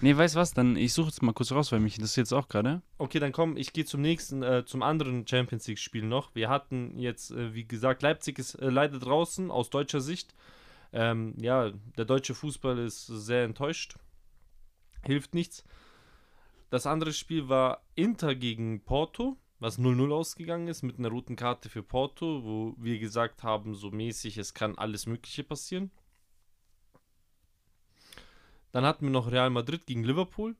Nee, 0.00 0.16
weißt 0.16 0.34
du 0.34 0.38
was? 0.38 0.54
Dann, 0.54 0.76
ich 0.76 0.94
suche 0.94 1.08
jetzt 1.08 1.22
mal 1.22 1.34
kurz 1.34 1.52
raus, 1.52 1.72
weil 1.72 1.80
mich 1.80 1.98
das 1.98 2.16
jetzt 2.16 2.32
auch 2.32 2.48
gerade. 2.48 2.80
Okay, 2.96 3.18
dann 3.18 3.32
komm, 3.32 3.58
ich 3.58 3.74
gehe 3.74 3.84
zum 3.84 4.00
nächsten, 4.00 4.42
äh, 4.42 4.64
zum 4.64 4.82
anderen 4.82 5.26
Champions 5.26 5.66
League-Spiel 5.66 6.04
noch. 6.04 6.34
Wir 6.34 6.48
hatten 6.48 6.98
jetzt, 6.98 7.32
äh, 7.32 7.52
wie 7.52 7.66
gesagt, 7.66 8.02
Leipzig 8.02 8.38
ist 8.38 8.54
äh, 8.54 8.70
leider 8.70 8.98
draußen 8.98 9.50
aus 9.50 9.68
deutscher 9.68 10.00
Sicht. 10.00 10.34
Ähm, 10.92 11.34
ja, 11.38 11.72
der 11.98 12.06
deutsche 12.06 12.34
Fußball 12.34 12.78
ist 12.78 13.06
sehr 13.06 13.44
enttäuscht. 13.44 13.96
Hilft 15.02 15.34
nichts. 15.34 15.64
Das 16.70 16.86
andere 16.86 17.12
Spiel 17.12 17.48
war 17.48 17.84
Inter 17.94 18.34
gegen 18.34 18.84
Porto, 18.84 19.36
was 19.58 19.78
0-0 19.78 20.12
ausgegangen 20.12 20.68
ist 20.68 20.82
mit 20.82 20.98
einer 20.98 21.08
roten 21.10 21.36
Karte 21.36 21.68
für 21.68 21.82
Porto, 21.82 22.44
wo 22.44 22.74
wir 22.78 22.98
gesagt 22.98 23.42
haben, 23.42 23.74
so 23.74 23.90
mäßig, 23.90 24.38
es 24.38 24.54
kann 24.54 24.76
alles 24.76 25.06
Mögliche 25.06 25.44
passieren. 25.44 25.90
Dann 28.72 28.84
hatten 28.84 29.06
wir 29.06 29.12
noch 29.12 29.30
Real 29.30 29.50
Madrid 29.50 29.86
gegen 29.86 30.02
Liverpool, 30.02 30.56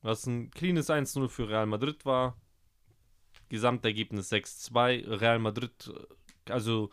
was 0.00 0.26
ein 0.26 0.50
cleanes 0.50 0.90
1-0 0.90 1.28
für 1.28 1.48
Real 1.48 1.66
Madrid 1.66 2.04
war. 2.04 2.36
Gesamtergebnis 3.48 4.32
6-2. 4.32 5.20
Real 5.20 5.38
Madrid, 5.38 5.92
äh, 6.48 6.52
also 6.52 6.90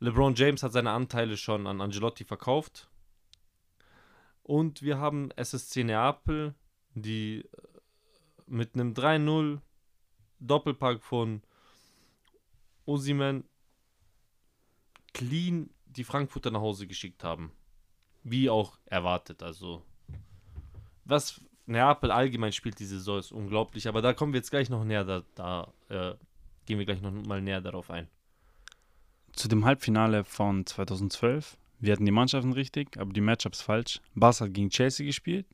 LeBron 0.00 0.34
James 0.34 0.62
hat 0.62 0.72
seine 0.72 0.92
Anteile 0.92 1.36
schon 1.36 1.66
an 1.66 1.80
Angelotti 1.80 2.24
verkauft. 2.24 2.88
Und 4.42 4.82
wir 4.82 4.98
haben 4.98 5.30
SSC 5.32 5.84
Neapel, 5.84 6.54
die 6.94 7.40
äh, 7.40 7.46
mit 8.46 8.74
einem 8.74 8.94
3-0 8.94 9.60
Doppelpack 10.40 11.02
von 11.02 11.42
Osimen 12.84 13.44
clean 15.12 15.70
die 15.86 16.04
Frankfurter 16.04 16.50
nach 16.50 16.60
Hause 16.60 16.86
geschickt 16.86 17.24
haben. 17.24 17.52
Wie 18.22 18.50
auch 18.50 18.78
erwartet. 18.86 19.42
Also, 19.42 19.82
was 21.04 21.40
Neapel 21.66 22.10
allgemein 22.10 22.52
spielt 22.52 22.78
diese 22.78 22.98
Saison 22.98 23.18
ist 23.18 23.32
unglaublich. 23.32 23.88
Aber 23.88 24.02
da 24.02 24.12
kommen 24.12 24.32
wir 24.32 24.38
jetzt 24.38 24.50
gleich 24.50 24.68
noch 24.68 24.84
näher, 24.84 25.04
da, 25.04 25.22
da 25.34 25.72
äh, 25.88 26.14
gehen 26.66 26.78
wir 26.78 26.86
gleich 26.86 27.00
noch 27.00 27.12
mal 27.12 27.40
näher 27.40 27.60
darauf 27.60 27.90
ein. 27.90 28.08
Zu 29.32 29.48
dem 29.48 29.64
Halbfinale 29.64 30.24
von 30.24 30.66
2012. 30.66 31.56
Wir 31.78 31.92
hatten 31.92 32.06
die 32.06 32.12
Mannschaften 32.12 32.52
richtig, 32.52 32.96
aber 32.98 33.12
die 33.12 33.20
Matchups 33.20 33.60
falsch. 33.60 34.00
Barca 34.14 34.46
hat 34.46 34.54
gegen 34.54 34.70
Chelsea 34.70 35.04
gespielt 35.04 35.46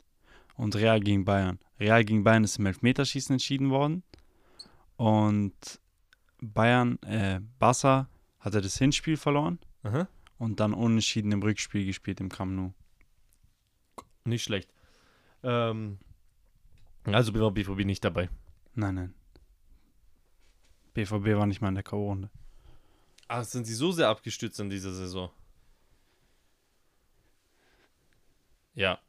und 0.57 0.77
Real 0.77 1.01
gegen 1.01 1.25
Bayern. 1.25 1.59
Real 1.79 2.05
gegen 2.05 2.25
Bayern 2.25 2.45
ist 2.45 2.59
im 2.59 2.67
Elfmeterschießen 2.67 3.35
entschieden 3.35 3.71
worden. 3.71 4.03
Und 4.97 5.81
Bayern, 6.41 7.01
äh, 7.03 7.41
Barca 7.59 8.09
hatte 8.39 8.61
das 8.61 8.79
Hinspiel 8.79 9.17
verloren 9.17 9.59
Aha. 9.83 10.09
und 10.39 10.61
dann 10.61 10.75
unentschieden 10.75 11.33
im 11.33 11.43
Rückspiel 11.43 11.87
gespielt 11.87 12.21
im 12.21 12.29
Camp 12.29 12.53
Nou. 12.53 12.73
Nicht 14.25 14.45
schlecht. 14.45 14.73
Ähm, 15.43 15.99
also 17.05 17.35
war 17.35 17.51
BVB 17.51 17.85
nicht 17.85 18.05
dabei. 18.05 18.29
Nein, 18.75 18.95
nein. 18.95 19.15
BVB 20.95 21.37
war 21.37 21.47
nicht 21.47 21.61
mal 21.61 21.69
in 21.69 21.75
der 21.75 21.85
K.O.-Runde. 21.85 22.29
Ah, 23.29 23.43
sind 23.43 23.65
sie 23.65 23.75
so 23.75 23.93
sehr 23.93 24.09
abgestützt 24.09 24.61
in 24.61 24.71
dieser 24.71 24.93
Saison? 24.93 25.31
Ja, 28.75 29.01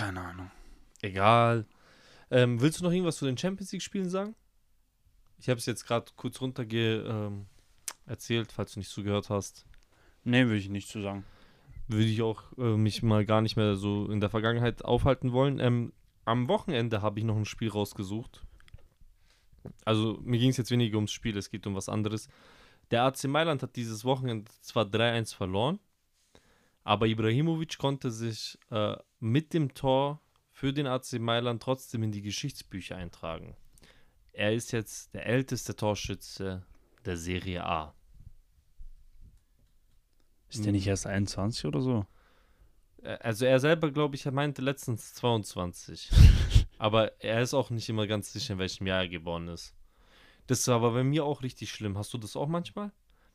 Keine 0.00 0.20
Ahnung. 0.20 0.50
egal. 1.02 1.66
Ähm, 2.30 2.60
willst 2.60 2.80
du 2.80 2.84
noch 2.84 2.92
irgendwas 2.92 3.16
zu 3.16 3.26
den 3.26 3.36
Champions 3.36 3.72
League-Spielen 3.72 4.08
sagen? 4.08 4.34
Ich 5.38 5.48
habe 5.48 5.58
es 5.58 5.66
jetzt 5.66 5.86
gerade 5.86 6.10
kurz 6.16 6.40
runterge 6.40 7.04
ähm, 7.06 7.46
erzählt, 8.06 8.52
falls 8.52 8.72
du 8.72 8.80
nicht 8.80 8.90
zugehört 8.90 9.30
hast. 9.30 9.66
Nee, 10.24 10.44
würde 10.44 10.56
ich 10.56 10.68
nicht 10.68 10.88
zu 10.88 11.02
sagen. 11.02 11.24
Würde 11.88 12.06
ich 12.06 12.22
auch 12.22 12.44
äh, 12.56 12.76
mich 12.76 13.02
mal 13.02 13.24
gar 13.24 13.40
nicht 13.40 13.56
mehr 13.56 13.74
so 13.76 14.10
in 14.10 14.20
der 14.20 14.30
Vergangenheit 14.30 14.84
aufhalten 14.84 15.32
wollen. 15.32 15.58
Ähm, 15.58 15.92
am 16.24 16.48
Wochenende 16.48 17.02
habe 17.02 17.18
ich 17.18 17.24
noch 17.24 17.36
ein 17.36 17.44
Spiel 17.44 17.68
rausgesucht. 17.68 18.42
Also 19.84 20.18
mir 20.22 20.38
ging 20.38 20.50
es 20.50 20.56
jetzt 20.56 20.70
weniger 20.70 20.96
ums 20.96 21.12
Spiel, 21.12 21.36
es 21.36 21.50
geht 21.50 21.66
um 21.66 21.74
was 21.74 21.88
anderes. 21.88 22.28
Der 22.90 23.04
AC 23.04 23.24
Mailand 23.24 23.62
hat 23.62 23.76
dieses 23.76 24.04
Wochenende 24.04 24.50
zwar 24.62 24.84
3-1 24.84 25.34
verloren, 25.34 25.78
aber 26.90 27.06
Ibrahimovic 27.06 27.78
konnte 27.78 28.10
sich 28.10 28.58
äh, 28.72 28.96
mit 29.20 29.54
dem 29.54 29.74
Tor 29.74 30.20
für 30.50 30.72
den 30.72 30.88
AC 30.88 31.20
Mailand 31.20 31.62
trotzdem 31.62 32.02
in 32.02 32.10
die 32.10 32.20
Geschichtsbücher 32.20 32.96
eintragen. 32.96 33.54
Er 34.32 34.52
ist 34.54 34.72
jetzt 34.72 35.14
der 35.14 35.24
älteste 35.24 35.76
Torschütze 35.76 36.66
der 37.04 37.16
Serie 37.16 37.64
A. 37.64 37.94
Ist 40.48 40.64
der 40.64 40.72
nicht 40.72 40.88
erst 40.88 41.06
21 41.06 41.64
oder 41.66 41.80
so? 41.80 42.06
Also 43.04 43.44
er 43.44 43.60
selber, 43.60 43.92
glaube 43.92 44.16
ich, 44.16 44.26
er 44.26 44.32
meinte 44.32 44.60
letztens 44.60 45.14
22. 45.14 46.10
aber 46.78 47.22
er 47.22 47.40
ist 47.40 47.54
auch 47.54 47.70
nicht 47.70 47.88
immer 47.88 48.08
ganz 48.08 48.32
sicher, 48.32 48.54
in 48.54 48.58
welchem 48.58 48.88
Jahr 48.88 49.02
er 49.02 49.08
geboren 49.08 49.46
ist. 49.46 49.76
Das 50.48 50.66
war 50.66 50.74
aber 50.74 50.90
bei 50.90 51.04
mir 51.04 51.24
auch 51.24 51.44
richtig 51.44 51.70
schlimm. 51.70 51.96
Hast 51.96 52.12
du 52.12 52.18
das 52.18 52.34
auch 52.34 52.48
manchmal? 52.48 52.90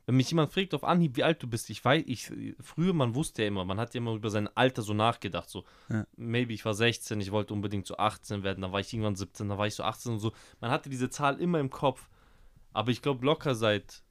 Wenn 0.06 0.16
mich 0.18 0.30
jemand 0.30 0.54
fragt 0.54 0.74
auf 0.74 0.84
Anhieb, 0.84 1.18
wie 1.18 1.24
alt 1.24 1.42
du 1.42 1.48
bist, 1.48 1.70
ich 1.70 1.84
weiß, 1.84 2.04
ich, 2.06 2.32
früher, 2.60 2.94
man 2.94 3.16
wusste 3.16 3.42
ja 3.42 3.48
immer, 3.48 3.66
man 3.66 3.80
hat 3.80 3.94
ja 3.94 4.00
immer 4.00 4.14
über 4.14 4.30
sein 4.30 4.48
Alter 4.56 4.82
so 4.84 4.94
nachgedacht, 4.94 5.50
so, 5.50 5.66
Ja. 5.90 6.06
maybe 6.16 6.54
ich 6.54 6.64
war 6.64 6.74
16, 6.76 7.20
ich 7.22 7.32
wollte 7.32 7.54
unbedingt 7.54 7.88
so 7.88 7.98
18 7.98 8.44
werden, 8.44 8.62
dann 8.62 8.72
war 8.72 8.80
ich 8.80 8.94
irgendwann 8.94 9.16
17, 9.16 9.50
dann 9.50 9.58
war 9.58 9.68
ich 9.68 9.76
so 9.76 9.84
18 9.84 10.14
und 10.14 10.20
so. 10.20 10.32
Man 10.62 10.70
hatte 10.70 10.90
diese 10.90 11.10
Zahl 11.10 11.40
immer 11.40 11.60
im 11.60 11.70
Kopf, 11.70 12.08
aber 12.74 12.92
ich 12.92 13.02
glaube 13.02 13.26
locker 13.26 13.56
seit 13.56 14.04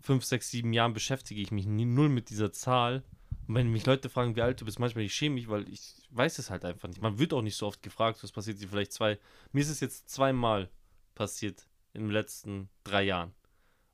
5, 0.00 0.24
6, 0.24 0.50
7 0.50 0.72
Jahren 0.72 0.94
beschäftige 0.94 1.40
ich 1.40 1.50
mich 1.50 1.66
nie, 1.66 1.84
null 1.84 2.08
mit 2.08 2.30
dieser 2.30 2.52
Zahl. 2.52 3.04
Und 3.46 3.54
wenn 3.56 3.70
mich 3.70 3.86
Leute 3.86 4.08
fragen, 4.08 4.36
wie 4.36 4.42
alt 4.42 4.60
du 4.60 4.64
bist, 4.64 4.78
manchmal 4.78 5.04
ich 5.04 5.14
schäme 5.14 5.34
mich, 5.34 5.48
weil 5.48 5.68
ich 5.68 5.96
weiß 6.10 6.38
es 6.38 6.50
halt 6.50 6.64
einfach 6.64 6.88
nicht. 6.88 7.02
Man 7.02 7.18
wird 7.18 7.32
auch 7.32 7.42
nicht 7.42 7.56
so 7.56 7.66
oft 7.66 7.82
gefragt, 7.82 8.22
was 8.22 8.32
passiert 8.32 8.58
sie 8.58 8.66
vielleicht 8.66 8.92
zwei. 8.92 9.18
Mir 9.52 9.60
ist 9.60 9.68
es 9.68 9.80
jetzt 9.80 10.08
zweimal 10.08 10.70
passiert 11.14 11.66
in 11.92 12.02
den 12.02 12.10
letzten 12.10 12.68
drei 12.84 13.02
Jahren. 13.02 13.34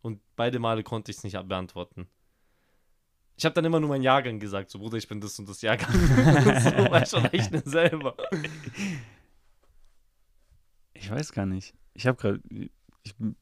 Und 0.00 0.20
beide 0.36 0.58
Male 0.58 0.82
konnte 0.82 1.10
ich 1.10 1.18
es 1.18 1.24
nicht 1.24 1.40
beantworten. 1.48 2.08
Ich 3.36 3.44
habe 3.44 3.54
dann 3.54 3.64
immer 3.64 3.78
nur 3.78 3.88
meinen 3.88 4.02
Jahrgang 4.02 4.40
gesagt, 4.40 4.70
so 4.70 4.80
Bruder, 4.80 4.96
ich 4.96 5.06
bin 5.06 5.20
das 5.20 5.38
und 5.38 5.48
das 5.48 5.62
Jahrgang. 5.62 5.92
so, 5.92 6.94
ich 6.96 7.08
schon 7.08 7.26
rechnen 7.26 7.62
selber. 7.64 8.16
Ich 10.92 11.08
weiß 11.08 11.32
gar 11.32 11.46
nicht. 11.46 11.72
Ich 11.94 12.06
habe 12.06 12.16
gerade. 12.16 12.40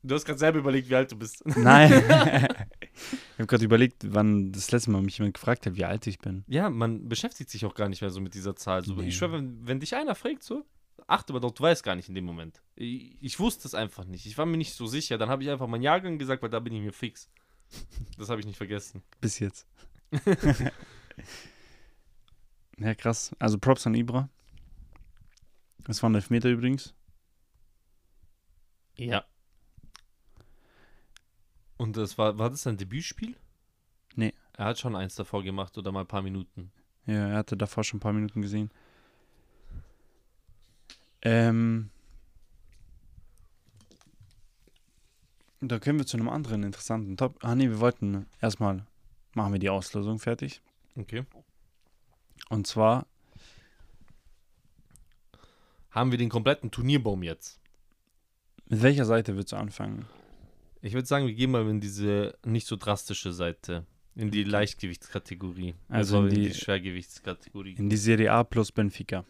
Du 0.03 0.15
hast 0.15 0.27
gerade 0.27 0.39
selber 0.39 0.59
überlegt, 0.59 0.91
wie 0.91 0.95
alt 0.95 1.11
du 1.11 1.17
bist. 1.17 1.43
nein. 1.57 1.91
ich 1.91 3.39
habe 3.39 3.47
gerade 3.47 3.65
überlegt, 3.65 4.05
wann 4.07 4.53
das 4.53 4.71
letzte 4.71 4.91
Mal 4.91 5.03
mich 5.03 5.19
jemand 5.19 5.35
gefragt 5.35 5.65
hat, 5.65 5.77
wie 5.77 5.85
alt 5.87 6.07
ich 6.07 6.19
bin. 6.19 6.45
Ja, 6.47 6.69
man 6.69 7.09
beschäftigt 7.09 7.51
sich 7.51 7.65
auch 7.65 7.75
gar 7.75 7.89
nicht 7.89 8.03
mehr 8.03 8.11
so 8.11 8.21
mit 8.21 8.35
dieser 8.35 8.55
Zahl. 8.55 8.85
So, 8.85 8.95
Nee. 8.95 9.09
Ich 9.09 9.17
schwöre, 9.17 9.33
wenn, 9.33 9.67
wenn 9.67 9.81
dich 9.81 9.97
einer 9.97 10.15
fragt, 10.15 10.43
so, 10.43 10.65
achte 11.07 11.33
mal 11.33 11.41
doch, 11.41 11.53
du 11.53 11.63
weißt 11.63 11.83
gar 11.83 11.95
nicht 11.95 12.09
in 12.09 12.15
dem 12.15 12.25
Moment. 12.25 12.63
Ich, 12.75 13.17
ich 13.21 13.39
wusste 13.39 13.69
es 13.69 13.75
einfach 13.75 14.05
nicht. 14.05 14.27
Ich 14.27 14.37
war 14.39 14.47
mir 14.47 14.57
nicht 14.57 14.75
so 14.75 14.87
sicher. 14.87 15.19
Dann 15.19 15.29
habe 15.29 15.43
ich 15.43 15.51
einfach 15.51 15.67
meinen 15.67 15.83
Jahrgang 15.83 16.19
gesagt, 16.19 16.43
weil 16.43 16.51
da 16.51 16.61
bin 16.61 16.73
ich 16.73 16.83
mir 16.83 16.93
fix. 16.93 17.31
Das 18.17 18.29
habe 18.29 18.41
ich 18.41 18.47
nicht 18.47 18.57
vergessen. 18.57 19.03
Bis 19.21 19.39
jetzt. 19.39 19.67
ja, 22.79 22.95
krass. 22.95 23.35
Also 23.39 23.59
Props 23.59 23.87
an 23.87 23.95
Ibra. 23.95 24.29
Das 25.85 26.03
war 26.03 26.11
ein 26.11 26.15
Elfmeter 26.15 26.49
übrigens. 26.49 26.95
Ja. 28.97 29.25
Und 31.77 31.97
das 31.97 32.17
war, 32.19 32.39
war 32.39 32.51
das 32.51 32.63
sein 32.63 32.77
Debütspiel? 32.77 33.37
Nee. 34.15 34.33
Er 34.55 34.67
hat 34.67 34.79
schon 34.79 34.97
eins 34.97 35.15
davor 35.15 35.43
gemacht 35.43 35.77
oder 35.77 35.93
mal 35.93 36.01
ein 36.01 36.07
paar 36.07 36.23
Minuten. 36.23 36.73
Ja, 37.05 37.29
er 37.29 37.37
hatte 37.37 37.57
davor 37.57 37.85
schon 37.85 37.99
ein 37.99 38.01
paar 38.01 38.15
Minuten 38.15 38.43
gesehen. 38.43 38.71
Ähm. 41.29 41.91
Da 45.61 45.79
können 45.79 45.99
wir 45.99 46.07
zu 46.07 46.17
einem 46.17 46.29
anderen 46.29 46.63
interessanten 46.63 47.17
Top. 47.17 47.39
Ah, 47.43 47.55
nee, 47.55 47.69
wir 47.69 47.81
wollten 47.81 48.27
erstmal 48.41 48.87
machen 49.35 49.53
wir 49.53 49.59
die 49.59 49.71
Auslosung 49.71 50.19
fertig. 50.19 50.61
Okay. 50.97 51.25
Und 52.49 52.67
zwar, 52.67 53.07
Haben 55.91 56.11
wir 56.11 56.19
den 56.19 56.29
kompletten 56.29 56.71
Turnierbaum 56.71 57.23
jetzt? 57.23 57.59
mit 58.69 58.83
welcher 58.83 59.05
Seite 59.05 59.37
willst 59.37 59.53
du 59.53 59.57
anfangen? 59.57 60.07
Ich 60.83 60.93
würde 60.93 61.07
sagen, 61.07 61.27
wir 61.27 61.35
gehen 61.35 61.51
mal 61.53 61.67
in 61.69 61.81
diese 61.81 62.37
nicht 62.45 62.67
so 62.67 62.77
drastische 62.77 63.33
Seite. 63.33 63.87
In 64.15 64.31
die 64.31 64.45
Leichtgewichtskategorie. 64.45 65.75
Also 65.89 66.19
in 66.21 66.29
in 66.29 66.35
die 66.35 66.49
die- 66.49 66.55
Schwergewichtskategorie. 66.55 67.75
In 67.75 67.89
die 67.89 67.97
Serie 67.97 68.33
A 68.33 68.43
plus 68.45 68.73
Benfica. 68.73 69.25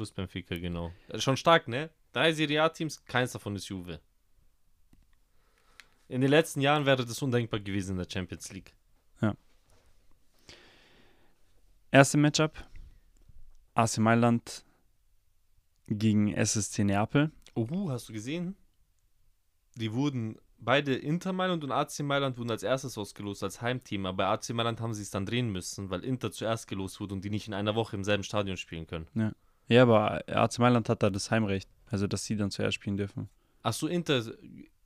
Plus 0.00 0.12
Benfica, 0.12 0.56
genau. 0.56 0.94
Ist 1.08 1.24
Schon 1.24 1.36
stark, 1.36 1.68
ne? 1.68 1.90
Drei 2.14 2.32
Serie 2.32 2.62
A-Teams, 2.62 3.04
keins 3.04 3.32
davon 3.32 3.54
ist 3.54 3.68
Juve. 3.68 4.00
In 6.08 6.22
den 6.22 6.30
letzten 6.30 6.62
Jahren 6.62 6.86
wäre 6.86 7.04
das 7.04 7.20
undenkbar 7.20 7.60
gewesen 7.60 7.90
in 7.90 7.98
der 7.98 8.06
Champions 8.10 8.50
League. 8.50 8.72
Erste 11.90 12.16
Matchup. 12.16 12.64
AC 13.74 13.98
Mailand 13.98 14.64
gegen 15.88 16.32
SSC 16.32 16.84
Neapel. 16.84 17.30
Oh, 17.52 17.90
hast 17.90 18.08
du 18.08 18.14
gesehen? 18.14 18.56
Die 19.74 19.92
wurden, 19.92 20.38
beide 20.56 20.94
Inter 20.94 21.34
Mailand 21.34 21.62
und 21.62 21.72
AC 21.72 22.00
Mailand 22.00 22.38
wurden 22.38 22.52
als 22.52 22.62
erstes 22.62 22.96
ausgelost, 22.96 23.42
als 23.42 23.60
Heimteam. 23.60 24.06
Aber 24.06 24.16
bei 24.16 24.26
AC 24.28 24.48
Mailand 24.54 24.80
haben 24.80 24.94
sie 24.94 25.02
es 25.02 25.10
dann 25.10 25.26
drehen 25.26 25.50
müssen, 25.50 25.90
weil 25.90 26.04
Inter 26.04 26.32
zuerst 26.32 26.68
gelost 26.68 27.00
wurde 27.00 27.12
und 27.12 27.22
die 27.22 27.30
nicht 27.30 27.48
in 27.48 27.54
einer 27.54 27.74
Woche 27.74 27.96
im 27.96 28.04
selben 28.04 28.22
Stadion 28.22 28.56
spielen 28.56 28.86
können. 28.86 29.06
Ja, 29.14 29.32
aber 29.78 30.22
AC 30.28 30.58
Mailand 30.58 30.88
hat 30.88 31.02
da 31.02 31.10
das 31.10 31.30
Heimrecht. 31.30 31.68
Also, 31.86 32.06
dass 32.06 32.24
sie 32.24 32.36
dann 32.36 32.50
zuerst 32.50 32.74
spielen 32.74 32.96
dürfen. 32.96 33.28
Achso, 33.62 33.86
Inter 33.86 34.22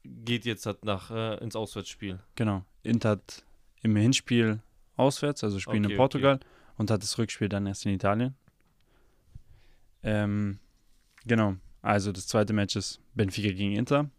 geht 0.05 0.45
jetzt 0.45 0.67
halt 0.67 0.85
nach 0.85 1.11
äh, 1.11 1.37
ins 1.43 1.57
Auswärtsspiel. 1.57 2.19
Genau. 2.35 2.65
Inter 2.83 3.11
hat 3.11 3.45
im 3.83 3.97
Hinspiel 3.97 4.61
auswärts, 4.97 5.45
also 5.45 5.59
spielen 5.59 5.85
Okay, 5.85 5.95
in 5.95 5.99
Portugal 5.99 6.41
und 6.77 6.91
hat 6.91 7.03
das 7.03 7.17
Rückspiel 7.19 7.49
dann 7.49 7.67
erst 7.67 7.87
in 7.87 7.93
Italien. 7.93 8.35
Ähm, 10.03 10.59
genau. 11.27 11.57
Also 11.83 12.13
das 12.13 12.27
zweite 12.27 12.53
Match 12.53 12.77
ist 12.77 13.01
Benfica 13.15 13.49
gegen 13.49 13.77
Inter. 13.77 14.11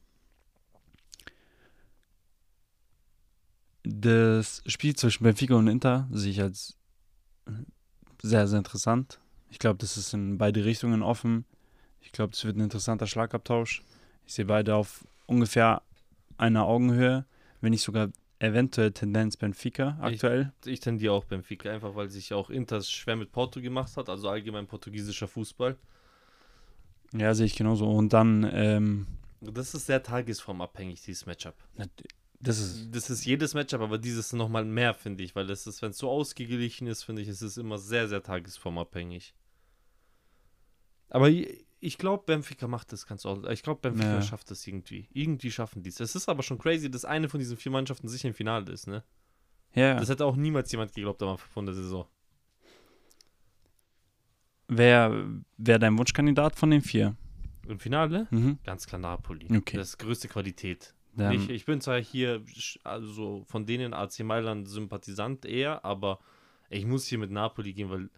Das 3.83 4.63
Spiel 4.65 4.95
zwischen 4.95 5.23
Benfica 5.23 5.55
und 5.55 5.67
Inter 5.67 6.07
sehe 6.11 6.31
ich 6.31 6.41
als 6.41 6.77
sehr, 8.21 8.47
sehr 8.47 8.57
interessant. 8.57 9.19
Ich 9.49 9.59
glaube, 9.59 9.77
das 9.77 9.97
ist 9.97 10.13
in 10.13 10.37
beide 10.37 10.65
Richtungen 10.65 11.01
offen. 11.01 11.45
Ich 12.01 12.11
glaube, 12.11 12.31
das 12.31 12.43
wird 12.45 12.57
ein 12.57 12.61
interessanter 12.61 13.07
Schlagabtausch. 13.07 13.81
Ich 14.25 14.33
sehe 14.33 14.45
beide 14.45 14.75
auf 14.75 15.05
ungefähr 15.27 15.81
einer 16.37 16.65
Augenhöhe, 16.65 17.25
wenn 17.61 17.71
nicht 17.71 17.83
sogar 17.83 18.09
eventuell 18.39 18.91
Tendenz 18.91 19.37
Benfica 19.37 19.97
Ich- 19.99 20.03
aktuell. 20.15 20.51
Ich 20.65 20.81
tendiere 20.81 21.13
auch 21.13 21.23
Benfica, 21.25 21.71
einfach 21.71 21.95
weil 21.95 22.09
sich 22.09 22.33
auch 22.33 22.49
Inter 22.49 22.81
schwer 22.81 23.15
mit 23.15 23.31
Porto 23.31 23.61
gemacht 23.61 23.95
hat, 23.97 24.09
also 24.09 24.29
allgemein 24.29 24.67
portugiesischer 24.67 25.27
Fußball. 25.27 25.77
Ja, 27.13 27.33
sehe 27.33 27.45
ich 27.45 27.55
genauso. 27.55 27.89
Und 27.89 28.11
dann, 28.13 28.49
ähm, 28.51 29.07
Das 29.41 29.73
ist 29.73 29.85
sehr 29.85 30.01
tagesformabhängig, 30.03 31.01
dieses 31.03 31.25
Matchup. 31.25 31.55
Das 32.45 32.59
ist, 32.59 32.95
Das 32.95 33.09
ist 33.09 33.25
jedes 33.25 33.53
Matchup, 33.53 33.81
aber 33.81 33.97
dieses 33.97 34.31
nochmal 34.33 34.63
mehr, 34.65 34.93
finde 34.93 35.23
ich, 35.23 35.35
weil 35.35 35.47
das 35.47 35.67
ist, 35.67 35.81
wenn 35.81 35.91
es 35.91 35.97
so 35.97 36.09
ausgeglichen 36.09 36.87
ist, 36.87 37.03
finde 37.03 37.21
ich, 37.21 37.27
ist 37.27 37.41
es 37.41 37.57
immer 37.57 37.77
sehr, 37.77 38.07
sehr 38.07 38.23
tagesformabhängig. 38.23 39.33
Aber 41.09 41.29
ich, 41.29 41.97
glaube, 41.97 42.23
Benfica 42.25 42.67
macht 42.67 42.91
das 42.91 43.05
ganz 43.05 43.25
ordentlich. 43.25 43.53
Ich 43.53 43.63
glaube, 43.63 43.81
Benfica 43.81 44.15
Ja. 44.15 44.21
schafft 44.21 44.49
das 44.49 44.65
irgendwie. 44.65 45.07
Irgendwie 45.13 45.51
schaffen 45.51 45.83
die 45.83 45.89
es. 45.89 45.99
Es 45.99 46.15
ist 46.15 46.27
aber 46.29 46.41
schon 46.43 46.57
crazy, 46.57 46.89
dass 46.89 47.05
eine 47.05 47.29
von 47.29 47.39
diesen 47.39 47.57
vier 47.57 47.71
Mannschaften 47.71 48.07
sicher 48.07 48.27
im 48.29 48.33
Finale 48.33 48.71
ist, 48.71 48.87
ne? 48.87 49.03
ja, 49.73 49.95
Das 49.99 50.09
hätte 50.09 50.25
auch 50.25 50.35
niemals 50.35 50.71
jemand 50.71 50.93
geglaubt 50.93 51.21
am 51.21 51.29
Anfang 51.29 51.49
von 51.51 51.65
der 51.65 51.75
Saison. 51.75 52.07
wer 54.67 55.27
wäre 55.57 55.79
dein 55.79 55.97
Wunschkandidat 55.97 56.55
von 56.55 56.71
den 56.71 56.81
vier? 56.81 57.15
Im 57.67 57.79
Finale? 57.79 58.27
Mhm. 58.31 58.57
Ganz 58.63 58.87
klar 58.87 58.99
Napoli. 58.99 59.45
Okay. 59.55 59.77
Das 59.77 59.89
ist 59.89 59.97
größte 59.99 60.27
Qualität. 60.27 60.94
Dann, 61.15 61.33
ich, 61.33 61.49
ich 61.49 61.65
bin 61.65 61.79
zwar 61.81 61.99
hier, 62.01 62.43
also 62.83 63.43
von 63.47 63.65
denen 63.65 63.93
AC 63.93 64.19
Mailand 64.21 64.67
Sympathisant 64.67 65.45
eher, 65.45 65.83
aber 65.85 66.19
ich 66.69 66.85
muss 66.85 67.05
hier 67.07 67.17
mit 67.17 67.31
Napoli 67.31 67.73
gehen, 67.73 67.89
weil 67.89 68.09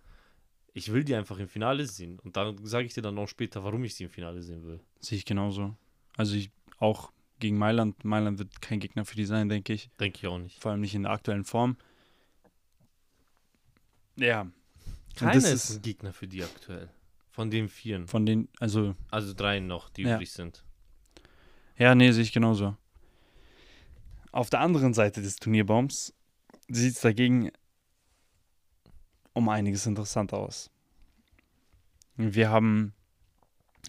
ich 0.73 0.91
will 0.91 1.03
die 1.03 1.15
einfach 1.15 1.37
im 1.39 1.47
Finale 1.47 1.85
sehen. 1.85 2.19
Und 2.19 2.37
dann 2.37 2.57
sage 2.65 2.85
ich 2.87 2.93
dir 2.93 3.01
dann 3.01 3.17
auch 3.17 3.27
später, 3.27 3.63
warum 3.63 3.83
ich 3.83 3.95
sie 3.95 4.05
im 4.05 4.09
Finale 4.09 4.41
sehen 4.41 4.63
will. 4.63 4.79
sehe 4.99 5.17
ich 5.17 5.25
genauso. 5.25 5.75
Also 6.15 6.35
ich 6.35 6.49
auch 6.79 7.11
gegen 7.39 7.57
Mailand. 7.57 8.03
Mailand 8.03 8.39
wird 8.39 8.61
kein 8.61 8.79
Gegner 8.79 9.05
für 9.05 9.15
die 9.15 9.25
sein, 9.25 9.49
denke 9.49 9.73
ich. 9.73 9.89
Denke 9.99 10.17
ich 10.19 10.27
auch 10.27 10.39
nicht. 10.39 10.59
Vor 10.59 10.71
allem 10.71 10.81
nicht 10.81 10.95
in 10.95 11.03
der 11.03 11.11
aktuellen 11.11 11.45
Form. 11.45 11.77
Ja. 14.15 14.47
Keiner 15.15 15.33
das 15.33 15.43
ist 15.45 15.69
ein 15.71 15.75
ist 15.77 15.83
Gegner 15.83 16.13
für 16.13 16.27
die 16.27 16.43
aktuell. 16.43 16.89
Von 17.31 17.51
den 17.51 17.69
Vieren. 17.69 18.07
von 18.07 18.25
den, 18.25 18.47
also, 18.59 18.95
Also 19.11 19.33
dreien 19.33 19.67
noch, 19.67 19.89
die 19.89 20.03
Ja. 20.03 20.15
übrig 20.15 20.31
sind. 20.31 20.63
ja, 21.77 21.93
nee, 21.93 22.11
sehe 22.11 22.23
ich 22.23 22.31
genauso. 22.31 22.75
Auf 24.37 24.51
der 24.51 24.59
anderen 24.59 24.93
Seite 24.93 25.23
des 25.23 25.37
Turnierbaums 25.37 26.13
sieht 26.67 26.93
es 26.93 27.01
dagegen 27.01 27.49
um 29.33 29.49
einiges 29.49 29.87
interessanter 29.87 30.37
aus. 30.37 30.69
Wir 32.17 32.51
haben 32.51 32.93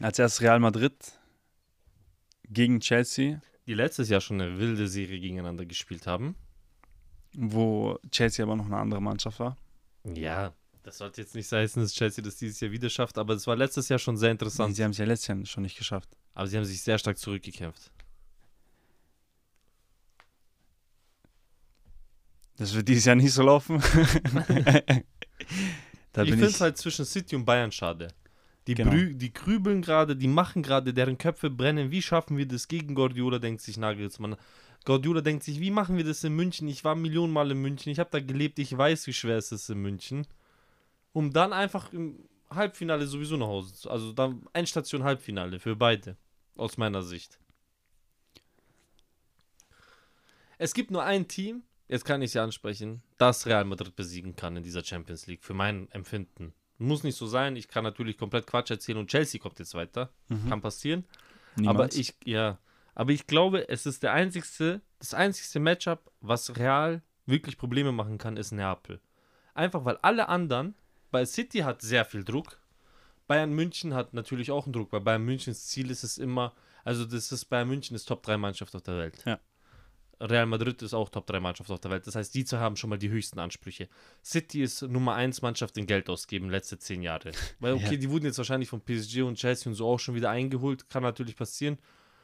als 0.00 0.18
erstes 0.18 0.40
Real 0.40 0.58
Madrid 0.58 0.94
gegen 2.48 2.80
Chelsea, 2.80 3.42
Die 3.66 3.74
letztes 3.74 4.08
Jahr 4.08 4.22
schon 4.22 4.40
eine 4.40 4.58
wilde 4.58 4.88
Serie 4.88 5.20
gegeneinander 5.20 5.66
gespielt 5.66 6.06
haben. 6.06 6.34
wo 7.34 7.98
Chelsea 8.10 8.42
aber 8.42 8.56
noch 8.56 8.64
eine 8.64 8.78
andere 8.78 9.02
Mannschaft 9.02 9.40
war. 9.40 9.58
Ja, 10.04 10.54
das 10.82 10.96
sollte 10.96 11.20
jetzt 11.20 11.34
nicht 11.34 11.52
heißen, 11.52 11.82
dass 11.82 11.92
Chelsea 11.92 12.24
das 12.24 12.36
dieses 12.36 12.58
Jahr 12.60 12.70
wieder 12.70 12.88
schafft, 12.88 13.18
aber 13.18 13.34
es 13.34 13.46
war 13.46 13.54
letztes 13.54 13.90
Jahr 13.90 13.98
schon 13.98 14.16
sehr 14.16 14.30
interessant. 14.30 14.76
Sie 14.76 14.82
haben 14.82 14.92
es 14.92 14.98
ja 14.98 15.04
letztes 15.04 15.26
Jahr 15.26 15.44
schon 15.44 15.64
nicht 15.64 15.76
geschafft. 15.76 16.08
Aber 16.32 16.46
sie 16.46 16.56
haben 16.56 16.64
sich 16.64 16.80
sehr 16.80 16.96
stark 16.96 17.18
zurückgekämpft. 17.18 17.92
Das 22.58 22.74
wird 22.74 22.88
dieses 22.88 23.04
Jahr 23.04 23.14
nicht 23.16 23.32
so 23.32 23.42
laufen. 23.42 23.78
da 26.12 26.22
ich 26.24 26.30
finde 26.30 26.46
es 26.46 26.60
halt 26.60 26.76
zwischen 26.76 27.04
City 27.04 27.36
und 27.36 27.44
Bayern 27.44 27.70
schade. 27.70 28.08
Die, 28.66 28.74
Genau. 28.74 28.90
brü 28.90 29.14
die 29.14 29.32
grübeln 29.32 29.80
gerade, 29.80 30.16
die 30.16 30.28
machen 30.28 30.62
gerade, 30.62 30.92
deren 30.92 31.16
Köpfe 31.16 31.48
brennen. 31.50 31.90
Wie 31.90 32.02
schaffen 32.02 32.36
wir 32.36 32.46
das 32.46 32.68
gegen 32.68 32.94
Guardiola, 32.94 33.38
denkt 33.38 33.62
sich 33.62 33.78
Nagelsmann. 33.78 34.36
Guardiola 34.84 35.20
denkt 35.20 35.44
sich, 35.44 35.60
wie 35.60 35.70
machen 35.70 35.96
wir 35.96 36.04
das 36.04 36.24
in 36.24 36.34
München? 36.34 36.68
Ich 36.68 36.84
war 36.84 36.94
Millionen 36.94 37.32
Mal 37.32 37.50
in 37.50 37.62
München, 37.62 37.92
ich 37.92 37.98
habe 37.98 38.10
da 38.10 38.20
gelebt, 38.20 38.58
ich 38.58 38.76
weiß, 38.76 39.06
wie 39.06 39.12
schwer 39.12 39.38
es 39.38 39.52
ist 39.52 39.70
in 39.70 39.78
München. 39.78 40.26
Um 41.12 41.32
dann 41.32 41.52
einfach 41.52 41.92
im 41.92 42.28
Halbfinale 42.50 43.06
sowieso 43.06 43.36
nach 43.36 43.46
Hause 43.46 43.72
zu. 43.72 43.90
Also 43.90 44.12
dann 44.12 44.42
Endstation 44.52 45.04
Halbfinale 45.04 45.60
für 45.60 45.76
beide, 45.76 46.16
aus 46.56 46.76
meiner 46.76 47.02
Sicht. 47.02 47.38
Es 50.58 50.74
gibt 50.74 50.90
nur 50.90 51.04
ein 51.04 51.28
Team, 51.28 51.62
jetzt 51.88 52.04
kann 52.04 52.22
ich 52.22 52.32
sie 52.32 52.38
ansprechen, 52.38 53.02
das 53.16 53.46
Real 53.46 53.64
Madrid 53.64 53.96
besiegen 53.96 54.36
kann 54.36 54.56
in 54.56 54.62
dieser 54.62 54.84
Champions 54.84 55.26
League, 55.26 55.44
für 55.44 55.54
mein 55.54 55.90
Empfinden. 55.90 56.54
Muss 56.78 57.02
nicht 57.02 57.16
so 57.16 57.26
sein, 57.26 57.56
ich 57.56 57.68
kann 57.68 57.82
natürlich 57.82 58.16
komplett 58.16 58.46
Quatsch 58.46 58.70
erzählen 58.70 58.98
und 58.98 59.10
Chelsea 59.10 59.40
kommt 59.40 59.58
jetzt 59.58 59.74
weiter. 59.74 60.12
Mhm. 60.28 60.48
Kann 60.48 60.60
passieren. 60.60 61.04
Niemals. 61.56 61.76
Aber 61.76 62.00
ich, 62.00 62.14
ja, 62.24 62.58
aber 62.94 63.12
ich 63.12 63.26
glaube, 63.26 63.68
es 63.68 63.86
ist 63.86 64.02
der 64.02 64.12
einzigste, 64.12 64.80
das 64.98 65.14
einzigste 65.14 65.60
Matchup, 65.60 66.10
was 66.20 66.56
Real 66.56 67.02
wirklich 67.26 67.58
Probleme 67.58 67.92
machen 67.92 68.18
kann, 68.18 68.36
ist 68.36 68.52
Neapel. 68.52 69.00
Einfach 69.54 69.84
weil 69.84 69.98
alle 70.02 70.28
anderen, 70.28 70.74
bei 71.10 71.24
City 71.24 71.58
hat 71.58 71.82
sehr 71.82 72.04
viel 72.04 72.24
Druck. 72.24 72.60
Bayern 73.26 73.52
München 73.52 73.92
hat 73.94 74.14
natürlich 74.14 74.50
auch 74.50 74.64
einen 74.64 74.72
Druck, 74.72 74.92
weil 74.92 75.00
Bayern 75.00 75.24
Münchens 75.24 75.66
Ziel 75.66 75.90
ist 75.90 76.02
es 76.04 76.16
immer, 76.18 76.54
also 76.84 77.04
das 77.04 77.32
ist 77.32 77.46
Bayern 77.46 77.68
München 77.68 77.94
ist 77.94 78.06
Top 78.06 78.22
3 78.22 78.36
Mannschaft 78.36 78.74
auf 78.74 78.82
der 78.82 78.96
Welt. 78.98 79.22
Ja. 79.26 79.38
Real 80.20 80.46
Madrid 80.46 80.82
ist 80.82 80.94
auch 80.94 81.08
Top 81.08 81.26
3 81.26 81.40
Mannschaft 81.40 81.70
auf 81.70 81.80
der 81.80 81.90
Welt. 81.90 82.06
Das 82.06 82.14
heißt, 82.16 82.34
die 82.34 82.44
zwei 82.44 82.58
haben 82.58 82.76
schon 82.76 82.90
mal 82.90 82.98
die 82.98 83.08
höchsten 83.08 83.38
Ansprüche. 83.38 83.88
City 84.24 84.62
ist 84.62 84.82
Nummer 84.82 85.14
1 85.14 85.42
Mannschaft 85.42 85.76
in 85.78 85.86
Geld 85.86 86.08
ausgeben, 86.10 86.50
letzte 86.50 86.78
10 86.78 87.02
Jahre. 87.02 87.30
Weil, 87.60 87.74
okay, 87.74 87.92
Ja. 87.92 87.96
die 87.96 88.10
wurden 88.10 88.24
jetzt 88.26 88.38
wahrscheinlich 88.38 88.68
von 88.68 88.80
PSG 88.80 89.22
und 89.22 89.36
Chelsea 89.36 89.70
und 89.70 89.74
so 89.76 89.86
auch 89.88 90.00
schon 90.00 90.14
wieder 90.14 90.30
eingeholt. 90.30 90.88
Kann 90.90 91.02
natürlich 91.02 91.36
passieren. 91.36 91.78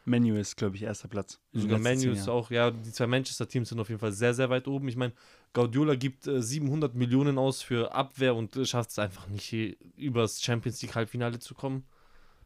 Menu 0.06 0.34
ist, 0.34 0.56
glaube 0.56 0.76
ich, 0.76 0.82
erster 0.82 1.08
Platz. 1.08 1.40
Sogar 1.52 1.78
Menu 1.78 2.10
ist 2.12 2.28
auch, 2.28 2.50
ja, 2.50 2.70
die 2.70 2.92
zwei 2.92 3.06
Manchester-Teams 3.06 3.70
sind 3.70 3.80
auf 3.80 3.88
jeden 3.88 4.00
Fall 4.00 4.12
sehr, 4.12 4.34
sehr 4.34 4.50
weit 4.50 4.68
oben. 4.68 4.86
Ich 4.88 4.96
meine, 4.96 5.14
Guardiola 5.54 5.94
gibt 5.94 6.26
äh, 6.26 6.42
700 6.42 6.94
Millionen 6.94 7.38
aus 7.38 7.62
für 7.62 7.94
Abwehr 7.94 8.34
und 8.34 8.54
äh, 8.56 8.66
schafft 8.66 8.90
es 8.90 8.98
einfach 8.98 9.28
nicht, 9.28 9.44
hier 9.44 9.76
übers 9.96 10.42
Champions 10.42 10.82
League 10.82 10.94
Halbfinale 10.94 11.38
zu 11.38 11.54
kommen. 11.54 11.84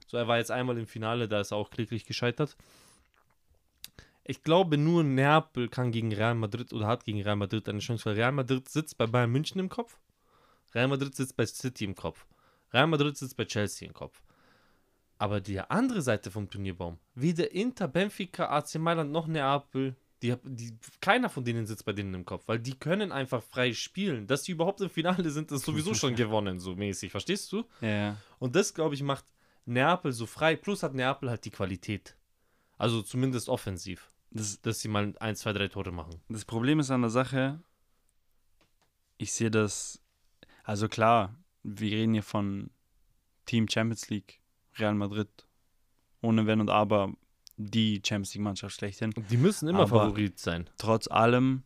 So, 0.07 0.17
er 0.19 0.29
war 0.29 0.39
jetzt 0.39 0.53
einmal 0.53 0.79
im 0.79 0.87
Finale, 0.87 1.27
da 1.27 1.41
ist 1.41 1.51
er 1.51 1.57
auch 1.57 1.71
kläglich 1.71 2.05
gescheitert. 2.05 2.57
Ich 4.29 4.43
glaube, 4.43 4.77
nur 4.77 5.03
Neapel 5.05 5.69
kann 5.69 5.91
gegen 5.91 6.13
Real 6.13 6.35
Madrid 6.35 6.73
oder 6.75 6.87
hat 6.87 7.05
gegen 7.05 7.23
Real 7.23 7.37
Madrid 7.37 7.67
eine 7.69 7.79
Chance, 7.79 8.05
weil 8.05 8.15
Real 8.15 8.31
Madrid 8.31 8.69
sitzt 8.69 8.99
bei 8.99 9.07
Bayern 9.07 9.31
München 9.31 9.59
im 9.59 9.71
Kopf, 9.71 9.99
Real 10.75 10.87
Madrid 10.87 11.15
sitzt 11.15 11.35
bei 11.35 11.47
City 11.47 11.87
im 11.87 11.95
Kopf, 11.95 12.27
Real 12.73 12.87
Madrid 12.87 13.17
sitzt 13.17 13.39
bei 13.39 13.47
Chelsea 13.47 13.89
im 13.89 13.95
Kopf. 13.95 14.23
Aber 15.17 15.41
die 15.41 15.59
andere 15.59 16.03
Seite 16.03 16.31
vom 16.31 16.49
Turnierbaum, 16.49 16.99
weder 17.15 17.51
Inter, 17.53 17.89
Benfica, 17.89 18.51
AC 18.51 18.75
Mailand 18.75 19.11
noch 19.11 19.27
Neapel, 19.27 19.97
die, 20.23 20.35
die, 20.45 20.77
keiner 21.01 21.31
von 21.31 21.45
denen 21.45 21.67
sitzt 21.67 21.87
bei 21.87 21.95
denen 21.95 22.13
im 22.13 22.25
Kopf, 22.27 22.47
weil 22.49 22.59
die 22.59 22.79
können 22.79 23.13
einfach 23.13 23.43
frei 23.43 23.73
spielen. 23.73 24.27
Dass 24.27 24.43
die 24.43 24.53
überhaupt 24.53 24.83
im 24.83 24.91
Finale 24.91 25.31
sind, 25.31 25.51
ist 25.53 25.65
sowieso 25.65 25.95
schon 25.95 26.15
gewonnen, 26.17 26.61
so 26.61 26.75
mäßig, 26.75 27.11
verstehst 27.11 27.51
du? 27.53 27.65
Ja, 27.81 27.89
ja. 27.89 28.17
Und 28.39 28.55
das, 28.57 28.75
glaube 28.75 28.95
ich, 28.95 29.03
macht 29.03 29.25
Neapel 29.65 30.13
so 30.13 30.27
frei. 30.27 30.57
Plus 30.57 30.83
hat 30.83 30.95
Neapel 30.95 31.31
halt 31.31 31.45
die 31.45 31.51
Qualität. 31.51 32.17
Also 32.77 33.03
zumindest 33.03 33.49
offensiv, 33.49 34.11
Das, 34.31 34.61
dass 34.61 34.81
sie 34.81 34.89
mal 34.89 35.15
ein, 35.21 35.37
zwei, 35.37 35.53
drei 35.53 35.69
Tore 35.69 35.91
machen. 35.93 36.21
das 36.29 36.45
Problem 36.45 36.81
ist 36.81 36.91
an 36.91 37.01
der 37.01 37.11
Sache, 37.11 37.61
ich 39.17 39.33
sehe 39.33 39.51
das, 39.51 40.01
also 40.65 40.89
klar, 40.89 41.35
wir 41.63 41.91
reden 41.91 42.13
hier 42.13 42.23
von 42.23 42.71
Team 43.47 43.69
Champions 43.69 44.09
League, 44.11 44.41
Real 44.79 44.95
Madrid, 44.95 45.29
ohne 46.21 46.47
Wenn 46.47 46.61
und 46.61 46.71
Aber 46.71 47.13
die 47.57 48.01
Champions 48.07 48.35
League-Mannschaft 48.35 48.75
schlechthin. 48.77 49.13
Die 49.31 49.37
müssen 49.37 49.69
immer 49.69 49.81
Aber- 49.81 50.01
Favorit 50.01 50.39
sein. 50.39 50.69
Trotz 50.79 51.09
allem 51.09 51.63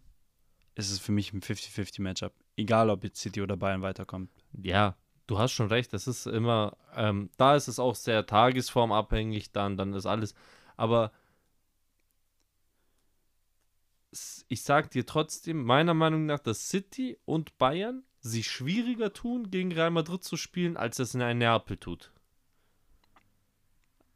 ist 0.74 0.90
es 0.90 0.98
für 1.00 1.12
mich 1.12 1.32
ein 1.34 1.42
50-50-Matchup. 1.42 2.32
Egal, 2.56 2.88
ob 2.90 3.04
jetzt 3.04 3.20
City 3.20 3.42
oder 3.42 3.56
Bayern 3.56 3.82
weiterkommt. 3.82 4.30
Ja, 4.62 4.96
du 5.26 5.38
hast 5.38 5.52
schon 5.52 5.66
recht. 5.68 5.92
Das 5.92 6.06
ist 6.06 6.26
immer, 6.26 6.76
ähm, 6.94 7.28
da 7.36 7.56
ist 7.56 7.68
es 7.68 7.78
auch 7.78 7.94
sehr 7.94 8.24
tagesformabhängig, 8.24 9.52
dann, 9.52 9.76
dann 9.76 9.92
ist 9.92 10.06
alles. 10.06 10.34
Aber 10.76 11.12
ich 14.48 14.62
sag 14.62 14.90
dir 14.90 15.06
trotzdem, 15.06 15.64
meiner 15.64 15.94
Meinung 15.94 16.26
nach, 16.26 16.38
dass 16.38 16.68
City 16.68 17.18
und 17.24 17.56
Bayern 17.58 18.04
sich 18.20 18.50
schwieriger 18.50 19.12
tun, 19.12 19.50
gegen 19.50 19.72
Real 19.72 19.90
Madrid 19.90 20.22
zu 20.22 20.36
spielen, 20.36 20.76
als 20.76 20.98
es 20.98 21.14
in 21.14 21.22
ein 21.22 21.38
Neapel 21.38 21.76
tut. 21.76 22.12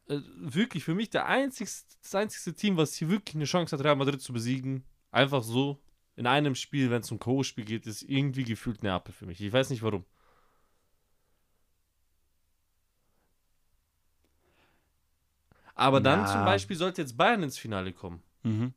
Äh, 0.08 0.20
wirklich, 0.36 0.84
für 0.84 0.94
mich 0.94 1.10
der 1.10 1.26
einzigste, 1.26 1.96
das 2.02 2.14
einzigste 2.14 2.54
Team, 2.54 2.76
was 2.76 2.94
hier 2.94 3.08
wirklich 3.08 3.34
eine 3.34 3.44
Chance 3.46 3.76
hat, 3.76 3.84
Real 3.84 3.96
Madrid 3.96 4.20
zu 4.20 4.32
besiegen, 4.32 4.84
einfach 5.10 5.42
so, 5.42 5.82
in 6.14 6.26
einem 6.26 6.54
Spiel, 6.54 6.90
wenn 6.90 7.00
es 7.02 7.10
um 7.10 7.18
K.O.-Spiel 7.18 7.64
geht, 7.64 7.86
ist 7.86 8.02
irgendwie 8.02 8.44
gefühlt 8.44 8.82
Neapel 8.82 9.12
für 9.12 9.26
mich. 9.26 9.40
Ich 9.40 9.52
weiß 9.52 9.70
nicht 9.70 9.82
warum. 9.82 10.04
Aber 15.74 16.00
dann 16.00 16.20
Ja. 16.20 16.26
zum 16.26 16.44
Beispiel 16.44 16.76
sollte 16.76 17.02
jetzt 17.02 17.16
Bayern 17.16 17.42
ins 17.42 17.58
Finale 17.58 17.92
kommen. 17.92 18.22
Mhm. 18.44 18.72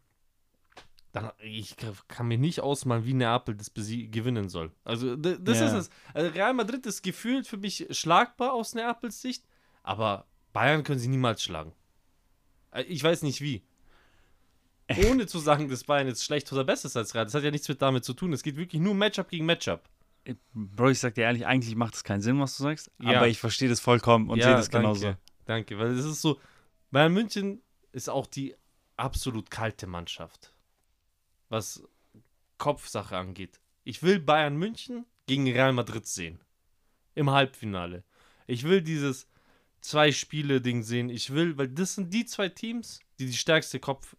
Dann, 1.11 1.31
ich 1.39 1.75
kann 2.07 2.27
mir 2.27 2.37
nicht 2.37 2.61
ausmalen, 2.61 3.03
wie 3.05 3.13
Neapel 3.15 3.55
das 3.55 3.73
gewinnen 3.73 4.47
soll. 4.47 4.71
Also, 4.83 5.15
das 5.15 5.59
Ja. 5.59 5.65
ist 5.67 5.73
es. 5.73 5.89
Also 6.13 6.29
Real 6.31 6.53
Madrid 6.53 6.85
ist 6.85 7.01
gefühlt 7.01 7.47
für 7.47 7.57
mich 7.57 7.87
schlagbar 7.91 8.53
aus 8.53 8.75
Neapels 8.75 9.21
Sicht, 9.21 9.43
aber 9.81 10.27
Bayern 10.53 10.83
können 10.83 10.99
sie 10.99 11.07
niemals 11.07 11.41
schlagen. 11.41 11.73
Äh, 12.71 12.83
Ich 12.83 13.03
weiß 13.03 13.23
nicht 13.23 13.41
wie. 13.41 13.63
Ohne 15.09 15.27
zu 15.27 15.39
sagen, 15.39 15.67
dass 15.69 15.83
Bayern 15.83 16.07
jetzt 16.07 16.23
schlecht 16.23 16.51
oder 16.51 16.63
besser 16.63 16.87
ist 16.87 16.97
als 16.97 17.13
Real. 17.13 17.25
Das 17.25 17.33
hat 17.33 17.43
ja 17.43 17.51
nichts 17.51 17.67
mit 17.69 17.81
damit 17.81 18.03
zu 18.05 18.13
tun. 18.13 18.33
Es 18.33 18.41
geht 18.43 18.55
wirklich 18.57 18.81
nur 18.81 18.93
Matchup 18.95 19.29
gegen 19.29 19.45
Matchup. 19.45 19.87
Bro, 20.53 20.89
ich 20.89 20.99
sag 20.99 21.15
dir 21.15 21.21
ehrlich, 21.23 21.45
eigentlich 21.47 21.75
macht 21.75 21.95
es 21.95 22.03
keinen 22.03 22.21
Sinn, 22.21 22.39
was 22.39 22.55
du 22.57 22.63
sagst. 22.63 22.91
Ja. 22.99 23.17
Aber 23.17 23.27
ich 23.27 23.39
verstehe 23.39 23.69
das 23.69 23.79
vollkommen 23.79 24.29
und 24.29 24.37
Ja, 24.37 24.45
sehe 24.45 24.53
das 24.55 24.69
danke. 24.69 24.87
genauso. 24.99 25.15
Danke, 25.45 25.79
weil 25.79 25.91
es 25.91 26.05
ist 26.05 26.21
so, 26.21 26.39
Bayern 26.91 27.13
München 27.13 27.61
ist 27.91 28.09
auch 28.09 28.27
die 28.27 28.55
absolut 28.97 29.49
kalte 29.49 29.87
Mannschaft, 29.87 30.53
was 31.49 31.83
Kopfsache 32.57 33.17
angeht. 33.17 33.59
Ich 33.83 34.03
will 34.03 34.19
Bayern 34.19 34.57
München 34.57 35.05
gegen 35.25 35.47
Real 35.47 35.73
Madrid 35.73 36.05
sehen. 36.05 36.39
Im 37.15 37.29
Halbfinale. 37.29 38.03
Ich 38.47 38.63
will 38.63 38.81
dieses 38.81 39.27
zwei 39.81 40.11
Spiele 40.11 40.61
Ding 40.61 40.83
sehen. 40.83 41.09
Ich 41.09 41.31
will, 41.31 41.57
weil 41.57 41.67
das 41.67 41.95
sind 41.95 42.13
die 42.13 42.25
zwei 42.25 42.49
Teams, 42.49 42.99
die 43.19 43.25
die 43.25 43.33
stärkste 43.33 43.79
Kopf, 43.79 44.15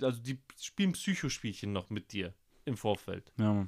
also 0.00 0.20
die 0.20 0.38
spielen 0.60 0.92
Psychospielchen 0.92 1.72
noch 1.72 1.90
mit 1.90 2.12
dir 2.12 2.34
im 2.64 2.76
Vorfeld. 2.76 3.32
Ja. 3.38 3.66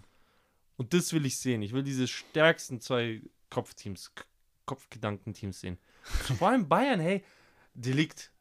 Und 0.77 0.94
das 0.94 1.12
will 1.12 1.27
ich 1.27 1.38
sehen. 1.38 1.62
Ich 1.62 1.73
will 1.73 1.83
diese 1.83 2.07
stärksten 2.07 2.81
zwei 2.81 3.23
Kopfteams, 3.51 4.12
Kopfgedankenteams 4.66 5.61
sehen. 5.61 5.79
Vor 6.03 6.49
allem 6.49 6.68
Bayern, 6.68 7.01
hey, 7.01 7.25
Delikt. 7.75 8.33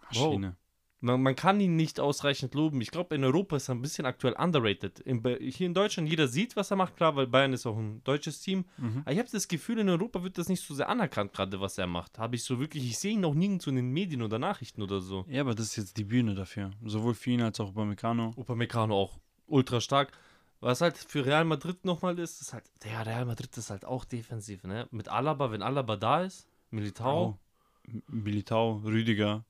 Maschine. 0.00 0.56
Man, 1.00 1.22
man 1.22 1.36
kann 1.36 1.60
ihn 1.60 1.76
nicht 1.76 2.00
ausreichend 2.00 2.54
loben. 2.54 2.80
Ich 2.80 2.90
glaube, 2.90 3.14
in 3.14 3.22
Europa 3.22 3.56
ist 3.56 3.68
er 3.68 3.74
ein 3.74 3.82
bisschen 3.82 4.06
aktuell 4.06 4.32
underrated. 4.34 4.98
In, 5.00 5.22
hier 5.38 5.66
in 5.66 5.74
Deutschland, 5.74 6.08
jeder 6.08 6.26
sieht, 6.26 6.56
was 6.56 6.70
er 6.70 6.76
macht, 6.78 6.96
klar, 6.96 7.14
weil 7.16 7.26
Bayern 7.26 7.52
ist 7.52 7.66
auch 7.66 7.76
ein 7.76 8.02
deutsches 8.02 8.40
Team. 8.40 8.64
Mhm. 8.78 9.02
Aber 9.02 9.12
ich 9.12 9.18
habe 9.18 9.28
das 9.30 9.46
Gefühl, 9.46 9.78
in 9.78 9.88
Europa 9.90 10.22
wird 10.22 10.38
das 10.38 10.48
nicht 10.48 10.62
so 10.62 10.74
sehr 10.74 10.88
anerkannt, 10.88 11.34
gerade 11.34 11.60
was 11.60 11.76
er 11.76 11.86
macht. 11.86 12.18
Habe 12.18 12.36
ich 12.36 12.44
so 12.44 12.58
wirklich, 12.58 12.84
ich 12.84 12.98
sehe 12.98 13.12
ihn 13.12 13.24
auch 13.26 13.34
nirgendwo 13.34 13.68
in 13.70 13.76
den 13.76 13.90
Medien 13.90 14.22
oder 14.22 14.38
Nachrichten 14.38 14.80
oder 14.80 15.00
so. 15.00 15.26
Ja, 15.28 15.42
aber 15.42 15.54
das 15.54 15.66
ist 15.66 15.76
jetzt 15.76 15.96
die 15.98 16.04
Bühne 16.04 16.34
dafür. 16.34 16.70
Sowohl 16.84 17.14
für 17.14 17.30
ihn 17.30 17.42
als 17.42 17.60
auch 17.60 17.72
bei 17.72 17.84
Meccano. 17.84 18.32
Upamecano 18.36 18.94
auch 18.96 19.18
ultra 19.46 19.80
stark. 19.82 20.12
Was 20.60 20.80
halt 20.80 20.96
für 20.96 21.26
Real 21.26 21.44
Madrid 21.44 21.84
nochmal 21.84 22.18
ist, 22.18 22.40
ist 22.40 22.54
halt, 22.54 22.64
der 22.82 23.04
Real 23.04 23.26
Madrid 23.26 23.54
ist 23.58 23.68
halt 23.68 23.84
auch 23.84 24.06
defensiv, 24.06 24.64
ne? 24.64 24.88
Mit 24.90 25.08
Alaba, 25.10 25.50
wenn 25.52 25.60
Alaba 25.60 25.96
da 25.96 26.22
ist, 26.22 26.48
Militao. 26.70 27.38
M- 27.86 28.02
Militao, 28.08 28.80
Rüdiger. 28.82 29.44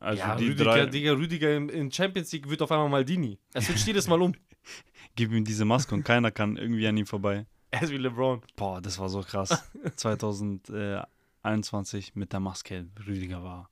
Also 0.00 0.20
ja, 0.20 0.36
die 0.36 0.48
Rüdiger, 0.48 0.64
drei. 0.64 0.86
Digga, 0.86 1.12
Rüdiger 1.12 1.56
in, 1.56 1.90
Champions 1.90 2.30
League 2.32 2.48
wird 2.48 2.62
auf 2.62 2.70
einmal 2.70 2.88
Maldini. 2.88 3.38
Er 3.52 3.62
switcht 3.62 3.84
jedes 3.86 4.06
Mal 4.08 4.22
um. 4.22 4.34
Gib 5.16 5.32
ihm 5.32 5.44
diese 5.44 5.64
Maske 5.64 5.92
und 5.94 6.04
keiner 6.04 6.30
kann 6.30 6.56
irgendwie 6.56 6.86
an 6.86 6.96
ihm 6.96 7.06
vorbei. 7.06 7.46
Er 7.70 7.82
ist 7.82 7.90
wie 7.90 7.96
LeBron. 7.96 8.42
Boah, 8.56 8.80
das 8.80 8.98
war 8.98 9.08
so 9.08 9.22
krass. 9.22 9.68
2021 9.96 12.14
mit 12.14 12.32
der 12.32 12.40
Maske. 12.40 12.86
Rüdiger 13.06 13.42
war. 13.42 13.70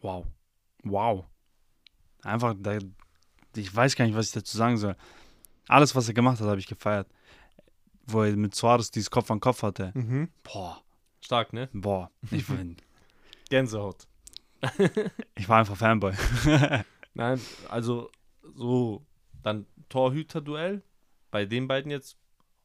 Wow. 0.00 0.26
Wow. 0.84 1.26
Einfach, 2.22 2.54
da, 2.58 2.78
ich 3.56 3.74
weiß 3.74 3.96
gar 3.96 4.06
nicht, 4.06 4.14
was 4.14 4.26
ich 4.26 4.32
dazu 4.32 4.56
sagen 4.56 4.78
soll. 4.78 4.96
Alles, 5.68 5.94
was 5.94 6.08
er 6.08 6.14
gemacht 6.14 6.40
hat, 6.40 6.46
habe 6.46 6.60
ich 6.60 6.66
gefeiert. 6.66 7.08
Wo 8.06 8.22
er 8.22 8.34
mit 8.36 8.54
Suarez 8.54 8.90
dieses 8.90 9.10
Kopf 9.10 9.30
an 9.30 9.40
Kopf 9.40 9.62
hatte. 9.62 9.92
Mhm. 9.94 10.30
Boah. 10.42 10.82
Stark, 11.20 11.52
ne? 11.52 11.68
Boah. 11.72 12.10
Ich, 12.30 12.46
bin, 12.46 12.76
Gänsehaut. 13.50 14.06
Ich 15.34 15.48
war 15.48 15.58
einfach 15.58 15.76
Fanboy. 15.76 16.12
Nein, 17.14 17.40
also 17.68 18.10
so, 18.54 19.06
dann 19.42 19.66
Torhüter-Duell. 19.88 20.82
Bei 21.30 21.44
den 21.44 21.68
beiden 21.68 21.90
jetzt 21.90 22.16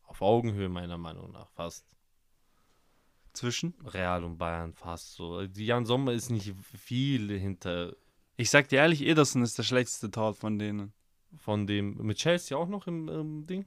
auf 0.04 0.22
Augenhöhe, 0.22 0.70
meiner 0.70 0.98
Meinung 0.98 1.32
nach, 1.32 1.50
fast. 1.52 1.86
Zwischen? 3.34 3.74
Real 3.84 4.24
und 4.24 4.38
Bayern 4.38 4.74
fast 4.74 5.14
so. 5.16 5.46
Die 5.46 5.66
Jan 5.66 5.86
Sommer 5.86 6.14
ist 6.14 6.30
nicht 6.30 6.54
viel 6.74 7.38
hinter 7.38 7.96
Ich 8.38 8.50
sag 8.50 8.70
dir 8.70 8.78
ehrlich, 8.78 9.02
Ederson 9.02 9.44
ist 9.44 9.58
der 9.58 9.64
schlechteste 9.64 10.10
Tor 10.10 10.34
von 10.34 10.58
denen. 10.58 10.94
von 11.38 11.68
dem. 11.68 11.98
Mit 11.98 12.18
Chelsea 12.18 12.58
auch 12.58 12.70
noch 12.70 12.88
im, 12.88 13.10
im 13.10 13.46
Ding? 13.46 13.66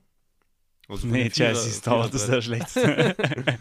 Also 0.88 1.06
Nee, 1.06 1.28
Chelsea's 1.28 1.82
Tor 1.82 2.08
ist 2.12 2.28
der 2.28 2.40
schlechteste. 2.40 3.14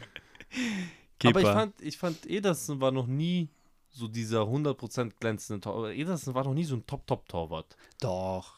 Aber 1.25 1.41
ich 1.41 1.47
fand, 1.47 1.81
ich 1.81 1.97
fand, 1.97 2.25
Ederson 2.25 2.79
war 2.79 2.91
noch 2.91 3.07
nie 3.07 3.49
so 3.97 4.07
dieser 4.07 4.43
100% 4.43 5.11
glänzende 5.19 5.61
Tor. 5.61 5.89
Ederson 5.89 6.33
war 6.33 6.43
noch 6.43 6.53
nie 6.53 6.63
so 6.65 6.75
ein 6.75 6.85
Top-Top-Torwart. 6.85 7.75
Doch. 7.99 8.53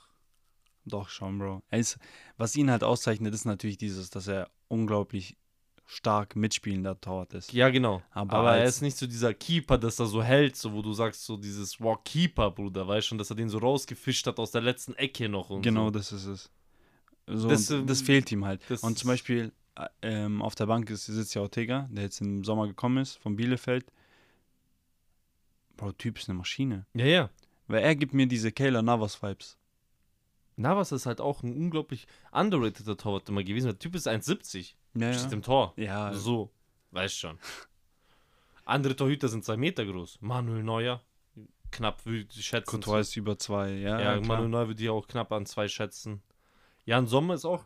Doch 0.86 1.10
schon, 1.10 1.38
Bro. 1.40 1.62
Er 1.70 1.80
ist, 1.80 1.98
was 2.38 2.56
ihn 2.56 2.72
halt 2.72 2.84
auszeichnet, 2.84 3.34
ist 3.34 3.46
natürlich 3.46 3.78
dieses, 3.78 4.10
dass 4.10 4.28
er 4.28 4.50
unglaublich 4.68 5.38
stark 5.86 6.36
mitspielender 6.36 7.00
Torwart 7.02 7.34
ist. 7.34 7.52
Ja, 7.52 7.70
genau. 7.70 8.02
Aber 8.12 8.34
Aber, 8.34 8.58
er 8.58 8.66
ist 8.66 8.82
nicht 8.82 8.96
so 8.98 9.08
dieser 9.08 9.34
Keeper, 9.34 9.78
dass 9.78 10.00
er 10.00 10.06
so 10.06 10.22
hält, 10.22 10.56
so 10.56 10.72
wo 10.74 10.82
du 10.84 10.94
sagst, 10.94 11.26
so 11.26 11.36
dieses 11.36 11.80
Wow, 11.82 11.98
Keeper, 12.04 12.52
Bruder, 12.52 12.88
weißt 12.88 13.08
schon, 13.08 13.18
dass 13.18 13.30
er 13.32 13.36
den 13.36 13.50
so 13.50 13.58
rausgefischt 13.58 14.28
hat 14.28 14.38
aus 14.40 14.52
der 14.52 14.62
letzten 14.62 14.94
Ecke 14.96 15.28
noch 15.30 15.50
und 15.50 15.64
Genau, 15.64 15.86
so. 15.86 15.92
das 15.92 16.12
ist 16.12 16.26
es. 16.26 16.52
So, 17.28 17.48
Das, 17.50 17.68
das, 17.68 17.72
ähm, 17.80 17.88
das 17.88 18.02
fehlt 18.02 18.32
ihm 18.32 18.46
halt. 18.46 18.62
Und 18.82 18.98
zum 19.00 19.08
Beispiel 19.08 19.52
äh, 19.76 19.88
ähm, 20.04 20.42
auf 20.44 20.54
der 20.56 20.68
Bank 20.68 20.90
ist, 20.92 21.06
sitzt 21.08 21.34
ja 21.34 21.42
Ortega, 21.42 21.88
der 21.92 22.04
jetzt 22.04 22.22
im 22.22 22.44
Sommer 22.44 22.68
gekommen 22.68 22.98
ist, 23.00 23.16
von 23.18 23.36
Bielefeld. 23.36 23.86
Bro, 25.80 25.94
Typ 25.94 26.18
ist 26.20 26.30
eine 26.30 26.38
Maschine. 26.38 26.86
Ja, 26.94 27.06
ja. 27.06 27.30
Weil 27.68 27.84
er 27.84 27.96
gibt 27.96 28.14
mir 28.14 28.28
diese 28.28 28.52
Kayla 28.52 28.82
Navas-Vibes. 28.82 29.58
Navas 30.58 30.92
ist 30.92 31.06
halt 31.06 31.22
auch 31.22 31.42
ein 31.42 31.56
unglaublich 31.56 32.06
underrateder 32.32 32.98
Torwart 32.98 33.30
immer 33.30 33.44
gewesen. 33.44 33.68
Der 33.68 33.80
Typ 33.80 33.96
ist 33.96 34.08
1,70. 34.08 34.74
Ja, 34.96 35.14
Steht 35.14 35.32
im 35.32 35.42
Tor. 35.42 35.74
ja. 35.78 36.12
So, 36.14 36.52
weißt 36.92 37.18
schon. 37.18 37.40
Andere 38.66 38.96
Torhüter 38.96 39.30
sind 39.30 39.46
zwei 39.46 39.56
Meter 39.58 39.86
groß. 39.86 40.18
Manuel 40.22 40.64
Neuer, 40.64 41.02
knapp 41.72 42.06
würde 42.06 42.28
ich 42.36 42.46
schätzen. 42.46 42.70
Courtois 42.70 43.00
ist 43.02 43.16
über 43.16 43.38
zwei, 43.40 43.72
ja. 43.72 44.00
ja, 44.00 44.14
klar. 44.18 44.22
Manuel 44.28 44.50
Neuer 44.50 44.68
würde 44.68 44.84
ich 44.84 44.90
auch 44.90 45.08
knapp 45.08 45.32
an 45.32 45.46
zwei 45.46 45.68
schätzen. 45.68 46.22
Jan 46.86 47.08
Sommer 47.08 47.36
ist 47.36 47.46
auch 47.46 47.66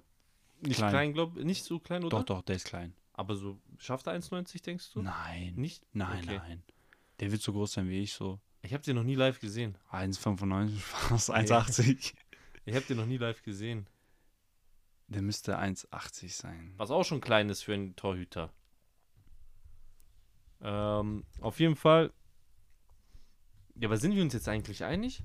nicht 0.62 0.78
Klein. 0.78 0.90
klein, 0.92 1.14
glaube 1.14 1.44
nicht 1.44 1.64
so 1.64 1.80
klein, 1.80 2.04
oder? 2.04 2.20
Doch, 2.20 2.26
doch, 2.26 2.42
der 2.44 2.56
ist 2.58 2.66
klein. 2.66 2.94
Aber 3.14 3.36
so, 3.36 3.60
schafft 3.80 4.08
er 4.08 4.14
1,90, 4.14 4.64
denkst 4.64 4.92
du? 4.94 5.02
Nein. 5.02 5.54
Nicht? 5.56 5.84
Nein, 5.94 6.24
Okay. 6.24 6.38
nein. 6.38 6.64
Der 7.24 7.32
wird 7.32 7.42
so 7.42 7.54
groß 7.54 7.72
sein 7.72 7.88
wie 7.88 8.02
ich, 8.02 8.12
so 8.12 8.42
Ich 8.64 8.74
habe 8.74 8.84
den 8.84 8.98
noch 8.98 9.04
nie 9.06 9.16
live 9.16 9.40
gesehen. 9.40 9.78
1,95, 9.94 10.78
fast 10.80 11.32
1,80. 11.32 12.14
Ich 12.66 12.76
habe 12.76 12.86
den 12.86 12.98
noch 12.98 13.06
nie 13.06 13.16
live 13.16 13.42
gesehen. 13.44 13.88
Der 15.08 15.22
müsste 15.22 15.58
1,80 15.58 16.34
sein. 16.34 16.74
Was 16.76 16.92
auch 16.92 17.06
schon 17.06 17.22
klein 17.22 17.48
ist 17.48 17.62
für 17.62 17.74
einen 17.74 17.96
Torhüter. 17.96 18.52
Ähm, 20.60 21.24
auf 21.40 21.62
jeden 21.62 21.78
Fall. 21.78 22.12
Ja, 23.76 23.88
aber 23.88 23.96
sind 23.96 24.16
wir 24.16 24.22
uns 24.22 24.34
jetzt 24.34 24.50
eigentlich 24.50 24.84
einig? 24.84 25.24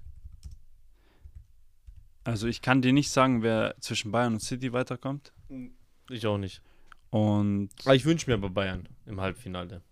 Also 2.22 2.46
ich 2.46 2.62
kann 2.62 2.80
dir 2.80 2.92
nicht 2.92 3.11
sagen, 3.11 3.42
wer 3.42 3.74
zwischen 3.80 4.12
Bayern 4.12 4.34
und 4.34 4.40
City 4.40 4.72
weiterkommt. 4.72 5.32
Ich 6.11 6.24
auch 6.28 6.38
nicht. 6.38 6.62
Und 7.11 7.70
Aber 7.84 7.96
ich 7.96 8.04
wünsche 8.04 8.30
mir 8.30 8.34
aber 8.34 8.50
Bayern 8.50 8.88
im 9.04 9.20
Halbfinale. 9.20 9.82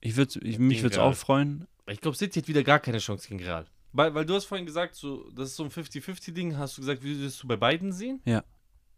Ich 0.00 0.16
würd, 0.16 0.36
ich, 0.36 0.58
mich 0.58 0.82
würde 0.82 0.94
es 0.94 0.98
auch 0.98 1.14
freuen. 1.14 1.66
Ich 1.86 2.00
glaube, 2.00 2.16
City 2.16 2.40
hat 2.40 2.48
wieder 2.48 2.62
gar 2.62 2.80
keine 2.80 2.98
Chance 2.98 3.28
gegen 3.28 3.42
Real. 3.42 3.66
Weil, 3.92 4.14
weil 4.14 4.24
du 4.24 4.34
hast 4.34 4.44
vorhin 4.44 4.66
gesagt, 4.66 4.94
so, 4.94 5.28
das 5.30 5.48
ist 5.48 5.56
so 5.56 5.64
ein 5.64 5.70
50-50-Ding. 5.70 6.56
Hast 6.56 6.76
du 6.78 6.82
gesagt, 6.82 7.02
wie 7.02 7.18
würdest 7.18 7.42
du 7.42 7.48
bei 7.48 7.56
beiden 7.56 7.92
sehen? 7.92 8.20
Ja. 8.24 8.44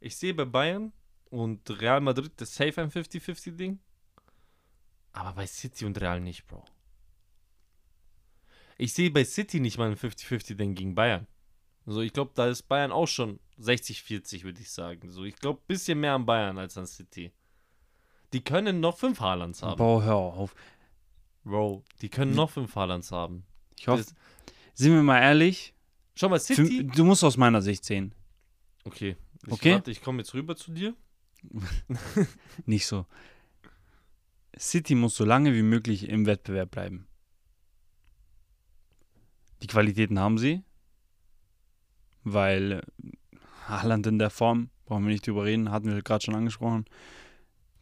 Ich 0.00 0.16
sehe 0.16 0.34
bei 0.34 0.44
Bayern 0.44 0.92
und 1.30 1.68
Real 1.80 2.00
Madrid 2.00 2.32
das 2.36 2.54
safe 2.54 2.80
ein 2.80 2.90
50-50-Ding. 2.90 3.78
Aber 5.12 5.32
bei 5.32 5.46
City 5.46 5.84
und 5.84 6.00
Real 6.00 6.20
nicht, 6.20 6.46
Bro. 6.46 6.64
Ich 8.78 8.92
sehe 8.92 9.10
bei 9.10 9.24
City 9.24 9.60
nicht 9.60 9.78
mal 9.78 9.90
ein 9.90 9.96
50-50-Ding 9.96 10.74
gegen 10.74 10.94
Bayern. 10.94 11.26
Also 11.86 12.00
ich 12.00 12.12
glaube, 12.12 12.32
da 12.34 12.48
ist 12.48 12.62
Bayern 12.64 12.92
auch 12.92 13.08
schon 13.08 13.40
60-40, 13.60 14.44
würde 14.44 14.60
ich 14.60 14.70
sagen. 14.70 15.10
So, 15.10 15.24
ich 15.24 15.36
glaube, 15.36 15.60
ein 15.60 15.66
bisschen 15.66 16.00
mehr 16.00 16.14
an 16.14 16.26
Bayern 16.26 16.58
als 16.58 16.76
an 16.76 16.86
City. 16.86 17.32
Die 18.32 18.42
können 18.42 18.80
noch 18.80 18.98
fünf 18.98 19.20
Haalands 19.20 19.62
haben. 19.62 19.78
Boah, 19.78 20.02
hör 20.02 20.16
auf. 20.16 20.54
Bro, 21.44 21.84
die 22.00 22.08
können 22.08 22.34
noch 22.34 22.50
fünf 22.50 22.74
Haalands 22.76 23.10
haben. 23.12 23.44
Ich 23.78 23.88
hoffe, 23.88 24.04
Das- 24.04 24.14
sind 24.74 24.92
wir 24.94 25.02
mal 25.02 25.20
ehrlich, 25.20 25.74
Schau 26.14 26.28
mal, 26.28 26.38
für, 26.40 26.54
City. 26.54 26.86
du 26.86 27.04
musst 27.04 27.24
aus 27.24 27.36
meiner 27.36 27.62
Sicht 27.62 27.84
sehen. 27.84 28.14
Okay. 28.84 29.16
Ich, 29.46 29.52
Okay. 29.52 29.72
Warte, 29.74 29.90
ich 29.90 30.02
komme 30.02 30.18
jetzt 30.18 30.34
rüber 30.34 30.54
zu 30.56 30.70
dir. 30.72 30.94
Nicht 32.66 32.86
so. 32.86 33.06
City 34.56 34.94
muss 34.94 35.16
so 35.16 35.24
lange 35.24 35.52
wie 35.54 35.62
möglich 35.62 36.08
im 36.08 36.26
Wettbewerb 36.26 36.70
bleiben. 36.70 37.06
Die 39.62 39.66
Qualitäten 39.66 40.18
haben 40.18 40.38
sie, 40.38 40.62
weil 42.24 42.72
äh, 42.72 42.82
Haaland 43.66 44.06
in 44.06 44.18
der 44.18 44.30
Form, 44.30 44.70
brauchen 44.86 45.04
wir 45.04 45.12
nicht 45.12 45.26
drüber 45.26 45.44
reden, 45.44 45.70
hatten 45.70 45.92
wir 45.92 46.02
gerade 46.02 46.24
schon 46.24 46.34
angesprochen. 46.34 46.84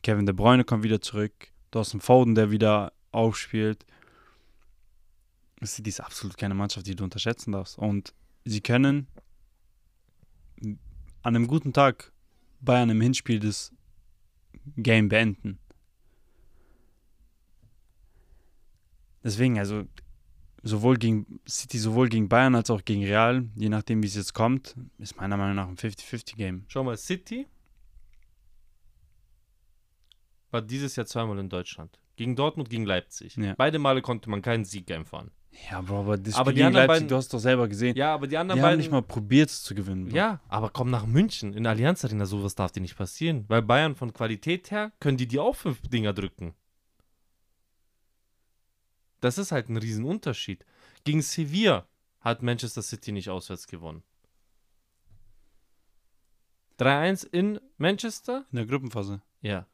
Kevin 0.02 0.26
De 0.26 0.34
Bruyne 0.34 0.64
kommt 0.64 0.82
wieder 0.84 1.00
zurück. 1.00 1.32
Dawson 1.70 2.00
Foden, 2.00 2.34
der 2.34 2.50
wieder 2.50 2.92
aufspielt. 3.12 3.84
City 5.64 5.90
ist 5.90 6.00
absolut 6.00 6.36
keine 6.38 6.54
Mannschaft, 6.54 6.86
die 6.86 6.96
du 6.96 7.04
unterschätzen 7.04 7.52
darfst. 7.52 7.78
Und 7.78 8.14
sie 8.44 8.60
können 8.60 9.06
an 10.62 10.78
einem 11.22 11.46
guten 11.46 11.72
Tag 11.72 12.12
bei 12.60 12.80
einem 12.80 13.00
Hinspiel 13.00 13.40
das 13.40 13.72
Game 14.76 15.08
beenden. 15.08 15.58
Deswegen, 19.22 19.58
also 19.58 19.84
sowohl 20.62 20.96
gegen 20.96 21.40
City, 21.46 21.78
sowohl 21.78 22.08
gegen 22.08 22.28
Bayern 22.28 22.54
als 22.54 22.70
auch 22.70 22.84
gegen 22.84 23.04
Real, 23.04 23.48
je 23.54 23.68
nachdem 23.68 24.02
wie 24.02 24.06
es 24.06 24.14
jetzt 24.14 24.34
kommt, 24.34 24.76
ist 24.98 25.16
meiner 25.16 25.36
Meinung 25.36 25.56
nach 25.56 25.68
ein 25.68 25.76
50-50-Game. 25.76 26.64
Schau 26.68 26.84
mal, 26.84 26.96
City 26.96 27.46
war 30.50 30.62
dieses 30.62 30.96
Jahr 30.96 31.06
zweimal 31.06 31.38
in 31.38 31.48
Deutschland. 31.48 31.98
Gegen 32.20 32.36
Dortmund, 32.36 32.68
gegen 32.68 32.84
Leipzig. 32.84 33.34
Ja. 33.38 33.54
Beide 33.56 33.78
Male 33.78 34.02
konnte 34.02 34.28
man 34.28 34.42
keinen 34.42 34.66
Sieg 34.66 34.90
einfahren. 34.90 35.30
Ja, 35.70 35.80
Bro, 35.80 36.00
aber 36.00 36.18
das 36.18 36.34
Aber 36.34 36.50
Spiel 36.50 36.52
die 36.52 36.56
gegen 36.58 36.66
anderen 36.66 36.86
Leipzig, 36.86 36.96
beiden- 37.00 37.08
du 37.08 37.16
hast 37.16 37.32
doch 37.32 37.38
selber 37.38 37.66
gesehen. 37.66 37.96
Ja, 37.96 38.12
aber 38.12 38.26
die 38.26 38.36
anderen 38.36 38.58
die 38.58 38.62
haben 38.62 38.68
beiden. 38.72 38.78
nicht 38.80 38.90
mal 38.90 39.00
probiert 39.00 39.48
es 39.48 39.62
zu 39.62 39.74
gewinnen. 39.74 40.04
Bro. 40.10 40.16
ja, 40.16 40.38
aber 40.48 40.68
komm 40.68 40.90
nach 40.90 41.06
München, 41.06 41.54
in 41.54 41.62
der 41.62 41.72
Allianz 41.72 42.04
Arena, 42.04 42.26
sowas 42.26 42.54
darf 42.54 42.72
dir 42.72 42.82
nicht 42.82 42.94
passieren. 42.94 43.46
Weil 43.48 43.62
Bayern 43.62 43.94
von 43.96 44.12
Qualität 44.12 44.70
her 44.70 44.92
können 45.00 45.16
die 45.16 45.26
dir 45.26 45.42
auch 45.42 45.56
fünf 45.56 45.80
Dinger 45.88 46.12
drücken. 46.12 46.52
Das 49.22 49.38
ist 49.38 49.50
halt 49.50 49.70
ein 49.70 49.78
Riesenunterschied. 49.78 50.66
Gegen 51.04 51.22
Sevilla 51.22 51.86
hat 52.20 52.42
Manchester 52.42 52.82
City 52.82 53.12
nicht 53.12 53.30
auswärts 53.30 53.66
gewonnen. 53.66 54.02
3-1 56.78 57.24
in 57.32 57.60
Manchester? 57.78 58.44
In 58.52 58.56
der 58.56 58.66
Gruppenphase. 58.66 59.22
Ja. 59.40 59.66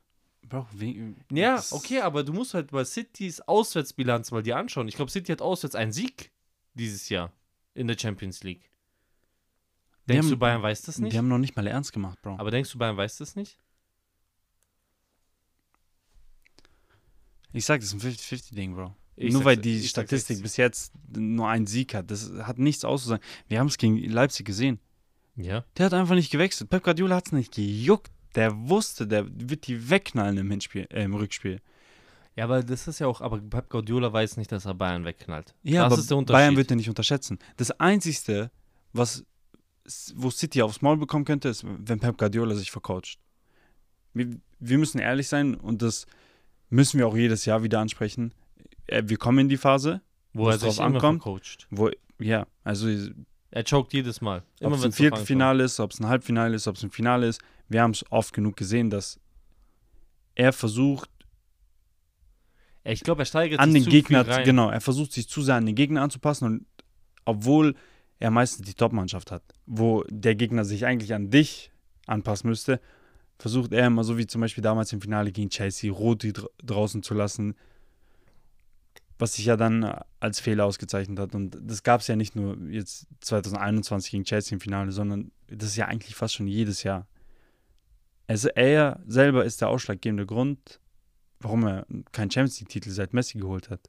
Bro, 0.49 0.67
wie, 0.73 1.15
Ja, 1.33 1.63
okay, 1.71 2.01
aber 2.01 2.23
du 2.23 2.33
musst 2.33 2.55
halt 2.55 2.71
mal 2.73 2.85
Citys 2.85 3.41
Auswärtsbilanz 3.41 4.31
mal 4.31 4.43
dir 4.43 4.57
anschauen. 4.57 4.87
Ich 4.89 4.95
glaube, 4.95 5.11
City 5.11 5.33
hat 5.33 5.43
auswärts 5.43 5.75
einen 5.75 5.93
Sieg 5.93 6.31
dieses 6.75 7.09
Jahr 7.09 7.33
in 7.75 7.89
der 7.89 7.99
Champions 7.99 8.43
League. 8.45 8.71
Denkst 10.09 10.25
haben- 10.27 10.31
du, 10.31 10.37
Bayern 10.37 10.63
weiß 10.63 10.83
das 10.83 10.99
nicht? 10.99 11.13
Die 11.13 11.19
haben 11.19 11.27
noch 11.29 11.39
nicht 11.39 11.57
mal 11.57 11.67
ernst 11.67 11.93
gemacht, 11.93 12.21
Bro. 12.23 12.37
aber 12.39 12.51
denkst 12.53 12.71
du, 12.71 12.79
Bayern 12.79 12.97
weiß 12.97 13.17
das 13.19 13.35
nicht? 13.35 13.59
Ich 17.53 17.65
sag, 17.65 17.81
das 17.81 17.93
ist 17.93 17.95
ein 17.95 18.01
50-50-Ding, 18.13 18.75
Bro. 18.75 18.95
Ich 19.17 19.33
nur 19.33 19.45
weil 19.47 19.57
die 19.57 19.83
Statistik 19.83 20.43
bis 20.43 20.59
jetzt 20.59 20.93
nur 21.17 21.49
einen 21.49 21.67
Sieg 21.67 21.95
hat. 21.95 22.11
Das 22.11 22.31
hat 22.43 22.59
nichts 22.59 22.85
auszusagen. 22.85 23.25
Wir 23.49 23.59
haben 23.61 23.69
es 23.69 23.79
gegen 23.79 23.97
Leipzig 24.11 24.45
gesehen. 24.45 24.79
Ja. 25.37 25.65
Der 25.79 25.87
hat 25.87 25.95
einfach 25.95 26.15
nicht 26.15 26.31
gewechselt. 26.31 26.69
Pep 26.69 26.85
Guardiola 26.85 27.17
hat 27.17 27.27
es 27.27 27.33
nicht 27.33 27.55
gejuckt. 27.55 28.11
Der 28.37 28.55
wusste, 28.69 29.07
der 29.07 29.27
wird 29.29 29.67
die 29.67 29.91
wegknallen 29.91 30.37
im, 30.39 30.51
Hinspiel, 30.51 30.87
äh, 30.91 31.03
im 31.05 31.15
Rückspiel. 31.15 31.61
Ja, 32.37 32.45
aber 32.45 32.63
das 32.63 32.87
ist 32.87 32.99
ja 32.99 33.07
auch, 33.07 33.23
aber 33.23 33.41
Pep 33.41 33.71
Guardiola 33.71 34.13
weiß 34.13 34.37
nicht, 34.37 34.53
dass 34.53 34.67
er 34.67 34.75
Bayern 34.75 35.05
wegknallt. 35.07 35.55
Ja, 35.63 35.89
das 35.89 36.13
aber. 36.13 36.23
Bayern 36.25 36.57
wird 36.57 36.71
er 36.71 36.77
nicht 36.77 36.89
unterschätzen. 36.91 37.39
Das 37.57 37.71
Einzige, 37.81 38.51
was, 38.93 39.25
wo 40.15 40.31
City 40.31 40.61
aufs 40.61 40.83
Maul 40.83 40.99
bekommen 40.99 41.25
könnte, 41.25 41.49
ist, 41.49 41.65
wenn 41.67 41.99
Pep 41.99 42.19
Guardiola 42.19 42.55
sich 42.55 42.71
vercoacht. 42.71 43.19
Wir, 44.13 44.37
wir 44.61 44.79
müssen 44.79 44.99
ehrlich 44.99 45.29
sein 45.29 45.55
und 45.55 45.81
das 45.81 46.07
müssen 46.69 46.99
wir 46.99 47.07
auch 47.07 47.17
jedes 47.17 47.47
Jahr 47.47 47.63
wieder 47.63 47.81
ansprechen. 47.81 48.33
Äh, 48.87 49.03
Wir 49.07 49.17
kommen 49.17 49.39
in 49.39 49.49
die 49.49 49.57
Phase, 49.57 50.03
wo 50.35 50.49
er 50.51 50.59
sich 50.59 50.79
ankommt. 50.81 51.23
vercoacht. 51.23 51.67
wo, 51.71 51.91
ja, 52.19 52.47
also 52.65 52.89
Er 53.51 53.65
choked 53.65 53.95
jedes 53.95 54.21
Mal. 54.21 54.43
ob 54.63 54.75
es 54.75 54.85
ein 54.85 54.93
Viertelfinale 54.93 55.65
ist, 55.65 55.81
ob 55.81 55.93
es 55.93 56.01
ein 56.01 56.07
Halbfinale 56.09 56.55
ist, 56.55 56.67
ob 56.67 56.77
es 56.77 56.83
ein 56.83 56.91
Finale 56.91 57.29
ist, 57.29 57.41
wir 57.69 57.83
haben 57.83 57.93
es 57.93 58.05
oft 58.11 58.33
genug 58.33 58.57
gesehen, 58.57 58.91
dass 58.91 59.21
er 60.35 60.53
versucht, 60.53 61.11
Ich 62.85 63.03
glaube, 63.03 63.23
er 63.23 63.27
steigert 63.27 63.59
an 63.59 63.73
sich 63.73 63.83
den 63.83 63.85
zu 63.85 63.91
Gegner, 63.91 64.25
genau, 64.45 64.71
er 64.71 64.81
versucht 64.81 65.13
sich 65.13 65.29
zu 65.29 65.43
sehr 65.43 65.57
an 65.57 65.67
den 65.67 65.75
Gegner 65.75 66.03
anzupassen 66.03 66.45
und 66.45 66.67
obwohl 67.25 67.75
er 68.19 68.31
meistens 68.31 68.67
die 68.67 68.75
Top-Mannschaft 68.75 69.31
hat, 69.31 69.43
wo 69.67 70.05
der 70.09 70.35
Gegner 70.37 70.65
sich 70.65 70.87
eigentlich 70.87 71.13
an 71.13 71.31
dich 71.31 71.73
anpassen 72.07 72.49
müsste, 72.49 72.81
versucht 73.39 73.73
er 73.73 73.87
immer, 73.89 74.05
so 74.05 74.17
wie 74.17 74.27
zum 74.27 74.41
Beispiel 74.41 74.63
damals 74.63 74.93
im 74.93 75.01
Finale 75.01 75.33
gegen 75.33 75.51
Chelsea, 75.51 75.93
Roti 75.93 76.33
dra 76.33 76.47
draußen 76.65 77.03
zu 77.03 77.15
lassen, 77.15 77.55
was 79.19 79.35
sich 79.35 79.47
ja 79.47 79.57
dann 79.57 79.99
als 80.21 80.41
Fehler 80.41 80.65
ausgezeichnet 80.65 81.19
hat. 81.19 81.35
Und 81.35 81.59
das 81.61 81.83
gab 81.83 82.01
es 82.01 82.07
ja 82.07 82.17
nicht 82.17 82.37
nur 82.37 82.57
jetzt 82.71 83.07
2021 83.21 84.11
gegen 84.11 84.25
Chelsea 84.25 84.55
im 84.55 84.61
Finale, 84.61 84.93
sondern 84.93 85.33
das 85.49 85.71
ist 85.71 85.77
ja 85.77 85.87
eigentlich 85.87 86.15
fast 86.15 86.35
schon 86.35 86.47
jedes 86.47 86.83
Jahr. 86.83 87.07
Also 88.27 88.49
er 88.49 89.01
selber 89.07 89.45
ist 89.45 89.61
der 89.61 89.69
ausschlaggebende 89.69 90.27
Grund, 90.27 90.81
warum 91.41 91.67
er 91.67 91.87
keinen 92.13 92.31
Champions 92.31 92.61
League-Titel 92.61 92.91
seit 92.91 93.13
Messi 93.13 93.39
geholt 93.39 93.71
hat. 93.71 93.89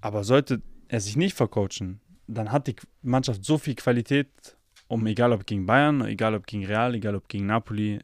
Aber 0.00 0.24
sollte 0.24 0.62
er 0.88 1.00
sich 1.00 1.16
nicht 1.16 1.34
vercoachen, 1.34 2.00
dann 2.26 2.52
hat 2.52 2.66
die 2.66 2.76
Mannschaft 3.02 3.44
so 3.44 3.56
viel 3.56 3.74
Qualität, 3.74 4.56
um 4.88 5.06
egal 5.06 5.32
ob 5.32 5.46
gegen 5.46 5.64
Bayern, 5.64 6.02
egal 6.02 6.34
ob 6.34 6.46
gegen 6.46 6.66
Real, 6.66 6.94
egal 6.94 7.14
ob 7.14 7.28
gegen 7.28 7.46
Napoli, 7.46 8.00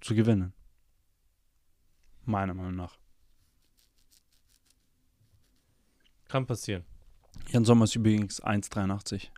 zu 0.00 0.14
gewinnen. 0.14 0.52
Meiner 2.24 2.54
Meinung 2.54 2.76
nach. 2.76 2.98
Kann 6.28 6.46
passieren. 6.46 6.84
Jan 7.48 7.64
Sommer 7.64 7.84
ist 7.84 7.96
übrigens 7.96 8.40
1,83. 8.40 9.30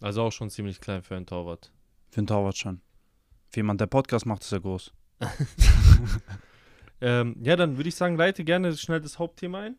Also 0.00 0.22
auch 0.22 0.32
schon 0.32 0.48
ziemlich 0.48 0.80
klein 0.80 1.02
für 1.02 1.16
einen 1.16 1.26
Torwart. 1.26 1.73
Für 2.14 2.20
einen 2.20 2.28
Torwart 2.28 2.56
schon. 2.56 2.80
Für 3.48 3.58
jemand, 3.58 3.80
der 3.80 3.88
Podcast 3.88 4.24
macht, 4.24 4.42
ist 4.42 4.52
er 4.52 4.60
groß. 4.60 4.92
Ähm, 7.00 7.36
ja, 7.42 7.56
dann 7.56 7.76
würde 7.76 7.88
ich 7.88 7.96
sagen, 7.96 8.16
leite 8.16 8.44
gerne 8.44 8.74
schnell 8.78 9.00
das 9.00 9.18
Hauptthema 9.18 9.60
ein. 9.60 9.76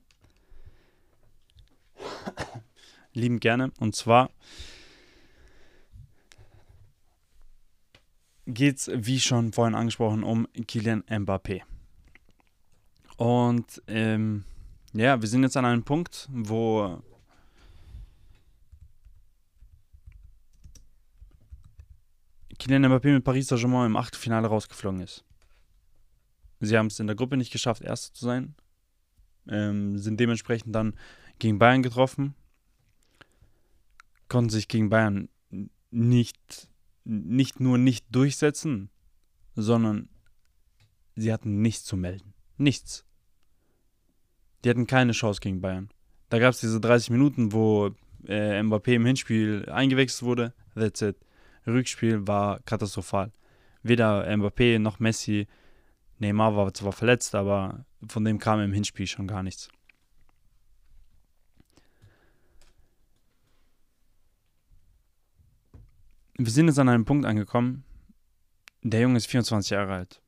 Lieben 3.13 3.39
gerne. 3.39 3.71
Und 3.80 3.95
zwar 3.95 4.30
geht 8.45 8.78
es, 8.78 8.91
wie 8.93 9.19
schon 9.19 9.54
vorhin 9.54 9.74
angesprochen, 9.74 10.24
um 10.24 10.48
Kylian 10.67 11.04
Mbappé. 11.04 11.63
Und 13.17 13.82
ähm, 13.88 14.43
ja, 14.93 15.19
wir 15.19 15.28
sind 15.28 15.41
jetzt 15.41 15.58
an 15.58 15.65
einem 15.65 15.84
Punkt, 15.84 16.30
wo 16.32 17.02
Kylian 22.60 22.86
Mbappé 22.86 23.12
mit 23.13 23.24
Paris 23.24 23.48
Saint-Germain 23.48 23.88
im 23.88 23.98
Achtelfinale 23.98 24.48
rausgeflogen 24.48 25.02
ist. 25.02 25.24
Sie 26.60 26.78
haben 26.78 26.88
es 26.88 27.00
in 27.00 27.08
der 27.08 27.15
Gruppe 27.15 27.38
nicht 27.38 27.52
geschafft, 27.52 27.82
Erster 27.82 28.13
zu 28.13 28.26
sein. 28.26 28.56
Ähm, 29.48 29.98
sind 29.98 30.20
dementsprechend 30.20 30.74
dann 30.74 30.96
gegen 31.39 31.60
Bayern 31.60 31.84
getroffen. 31.84 32.34
Konnten 34.28 34.50
sich 34.50 34.68
gegen 34.68 34.89
Bayern 34.89 35.30
nicht, 35.91 36.70
nicht 37.04 37.60
nur 37.60 37.78
nicht 37.78 38.06
durchsetzen, 38.10 38.89
sondern 39.56 40.10
sie 41.15 41.32
hatten 41.32 41.62
nichts 41.62 41.86
zu 41.86 41.98
melden. 41.98 42.34
Nichts. 42.58 43.06
Die 44.63 44.70
hatten 44.70 44.88
keine 44.88 45.12
Chance 45.12 45.41
gegen 45.41 45.62
Bayern. 45.62 45.89
Da 46.30 46.39
gab 46.39 46.54
es 46.54 46.60
diese 46.60 46.80
30 46.80 47.12
Minuten, 47.12 47.52
wo 47.52 47.91
äh, 48.28 48.60
Mbappé 48.62 48.94
im 48.94 49.06
Hinspiel 49.06 49.70
eingewechselt 49.70 50.24
wurde. 50.24 50.54
That's 50.74 51.02
it. 51.02 51.18
Rückspiel 51.67 52.28
war 52.28 52.60
katastrophal. 52.62 53.32
Weder 53.84 54.25
Mbappé 54.28 54.80
noch 54.80 54.99
Messi. 54.99 55.47
Neymar 56.19 56.56
war 56.56 56.73
zwar 56.73 56.91
verletzt, 56.91 57.36
aber 57.36 57.86
von 58.08 58.23
dem 58.23 58.39
kam 58.39 58.60
im 58.62 58.73
Hinspiel 58.73 59.08
schon 59.08 59.28
gar 59.28 59.43
nichts. 59.43 59.69
Wir 66.38 66.51
sind 66.51 66.67
jetzt 66.67 66.80
an 66.80 66.89
einem 66.89 67.06
Punkt 67.06 67.25
angekommen. 67.25 67.84
Der 68.84 69.01
Junge 69.01 69.17
ist 69.17 69.28
24 69.28 69.71
Jahre 69.71 69.93
alt. 69.93 70.21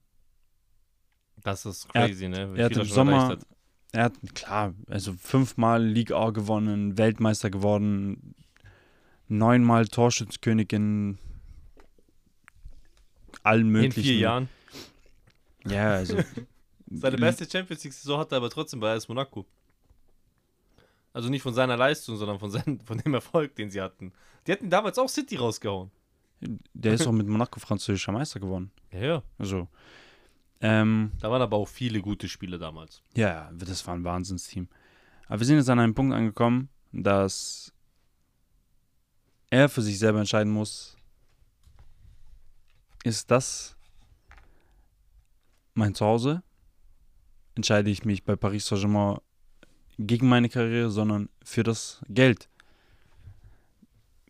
Das 1.43 1.65
ist 1.65 1.87
Er 1.93 2.03
hat- 2.03 2.09
crazy, 2.09 2.27
ne? 2.29 2.53
Wie 2.53 2.59
er 2.59 2.65
hat 2.65 2.77
im 2.77 2.83
Sommer- 2.85 3.27
hat. 3.27 3.45
Er 3.93 4.03
hat, 4.05 4.13
klar, 4.35 4.73
also 4.89 5.13
fünfmal 5.13 5.83
Liga 5.83 6.17
A 6.17 6.31
gewonnen, 6.31 6.97
Weltmeister 6.97 7.49
geworden, 7.49 8.35
neunmal 9.27 9.87
Torschützkönig 9.87 10.71
in 10.73 11.17
allen 13.43 13.67
In 13.67 13.71
möglichen. 13.71 14.01
vier 14.03 14.15
Jahren. 14.17 14.49
Ja, 15.67 15.91
also. 15.95 16.17
Seine 16.89 17.17
beste 17.17 17.49
Champions 17.49 17.83
League-Saison 17.83 18.19
hat 18.19 18.31
er 18.31 18.37
aber 18.37 18.49
trotzdem 18.49 18.79
bei 18.79 18.93
AS 18.93 19.07
Monaco. 19.09 19.45
Also 21.13 21.29
nicht 21.29 21.41
von 21.41 21.53
seiner 21.53 21.75
Leistung, 21.75 22.15
sondern 22.15 22.39
von, 22.39 22.51
seinem, 22.51 22.79
von 22.79 22.97
dem 22.99 23.13
Erfolg, 23.13 23.55
den 23.55 23.69
sie 23.69 23.81
hatten. 23.81 24.13
Die 24.45 24.51
hatten 24.51 24.69
damals 24.69 24.97
auch 24.97 25.09
City 25.09 25.35
rausgehauen. 25.35 25.91
Der 26.73 26.93
ist 26.93 27.07
auch 27.07 27.11
mit 27.11 27.27
Monaco 27.27 27.59
französischer 27.59 28.11
Meister 28.11 28.39
geworden. 28.39 28.71
Ja, 28.91 28.99
ja. 28.99 29.23
Also. 29.37 29.67
Ähm, 30.61 31.11
Da 31.19 31.29
waren 31.29 31.41
aber 31.41 31.57
auch 31.57 31.67
viele 31.67 31.99
gute 32.01 32.27
Spiele 32.29 32.57
damals. 32.57 33.01
ja, 33.15 33.51
das 33.53 33.85
war 33.85 33.95
ein 33.95 34.03
Wahnsinnsteam. 34.03 34.67
Aber 35.27 35.39
wir 35.39 35.45
sind 35.45 35.57
jetzt 35.57 35.69
an 35.69 35.79
einem 35.79 35.93
Punkt 35.93 36.13
angekommen, 36.15 36.69
dass 36.93 37.73
er 39.49 39.69
für 39.69 39.81
sich 39.81 39.99
selber 39.99 40.19
entscheiden 40.19 40.51
muss, 40.51 40.96
ist 43.07 43.31
das 43.31 43.75
mein 45.73 45.95
Zuhause? 45.95 46.43
Entscheide 47.55 47.89
ich 47.89 48.05
mich 48.05 48.23
bei 48.23 48.35
Paris 48.35 48.67
Saint-Germain 48.67 49.17
gegen 49.97 50.29
meine 50.29 50.49
Karriere, 50.49 50.91
sondern 50.91 51.29
für 51.43 51.63
das 51.63 52.01
Geld. 52.07 52.49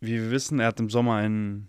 Wie 0.00 0.12
wir 0.12 0.30
wissen, 0.30 0.60
er 0.60 0.68
hat 0.68 0.80
im 0.80 0.88
Sommer 0.88 1.16
einen 1.16 1.68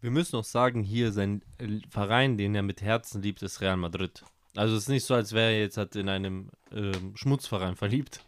Wir 0.00 0.10
müssen 0.10 0.36
auch 0.36 0.44
sagen, 0.44 0.82
hier 0.82 1.12
sein 1.12 1.42
Verein, 1.88 2.36
den 2.36 2.54
er 2.54 2.62
mit 2.62 2.82
Herzen 2.82 3.22
liebt, 3.22 3.42
ist 3.42 3.60
Real 3.60 3.76
Madrid. 3.76 4.24
Also 4.56 4.76
es 4.76 4.82
ist 4.82 4.88
nicht 4.88 5.04
so, 5.04 5.14
als 5.14 5.32
wäre 5.32 5.52
er 5.52 5.60
jetzt 5.60 5.76
halt 5.76 5.96
in 5.96 6.08
einem 6.08 6.50
ähm, 6.72 7.16
Schmutzverein 7.16 7.76
verliebt. 7.76 8.24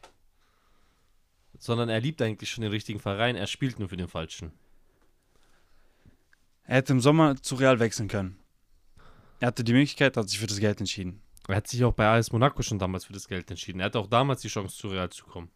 Sondern 1.59 1.89
er 1.89 2.01
liebt 2.01 2.23
eigentlich 2.23 2.51
schon 2.51 2.63
den 2.63 2.71
richtigen 2.71 3.01
Verein, 3.01 3.37
er 3.37 3.47
spielt 3.47 3.79
nur 3.79 3.89
für 3.89 3.97
den 3.97 4.09
falschen. 4.09 4.53
Er 6.66 6.77
hätte 6.77 6.94
im 6.94 7.00
Sommer 7.00 7.37
zu 7.37 7.57
Real 7.57 7.79
wechseln 7.79 8.09
können. 8.09 8.38
Er 9.40 9.48
hatte 9.48 9.64
die 9.64 9.74
Möglichkeit, 9.74 10.16
hat 10.16 10.29
sich 10.29 10.38
für 10.38 10.46
das 10.46 10.59
Geld 10.59 10.81
entschieden. 10.81 11.20
Er 11.46 11.57
hat 11.57 11.68
sich 11.68 11.85
auch 11.85 11.92
bei 11.92 12.07
AS 12.07 12.33
Monaco 12.33 12.62
schon 12.62 12.79
damals 12.79 13.05
für 13.05 13.12
das 13.12 13.29
Geld 13.29 13.50
entschieden. 13.50 13.81
Er 13.81 13.87
hatte 13.87 13.98
auch 13.98 14.07
damals 14.07 14.40
die 14.40 14.48
Chance, 14.48 14.77
zu 14.77 14.88
Real 14.88 15.11
zu 15.11 15.27
kommen. 15.27 15.50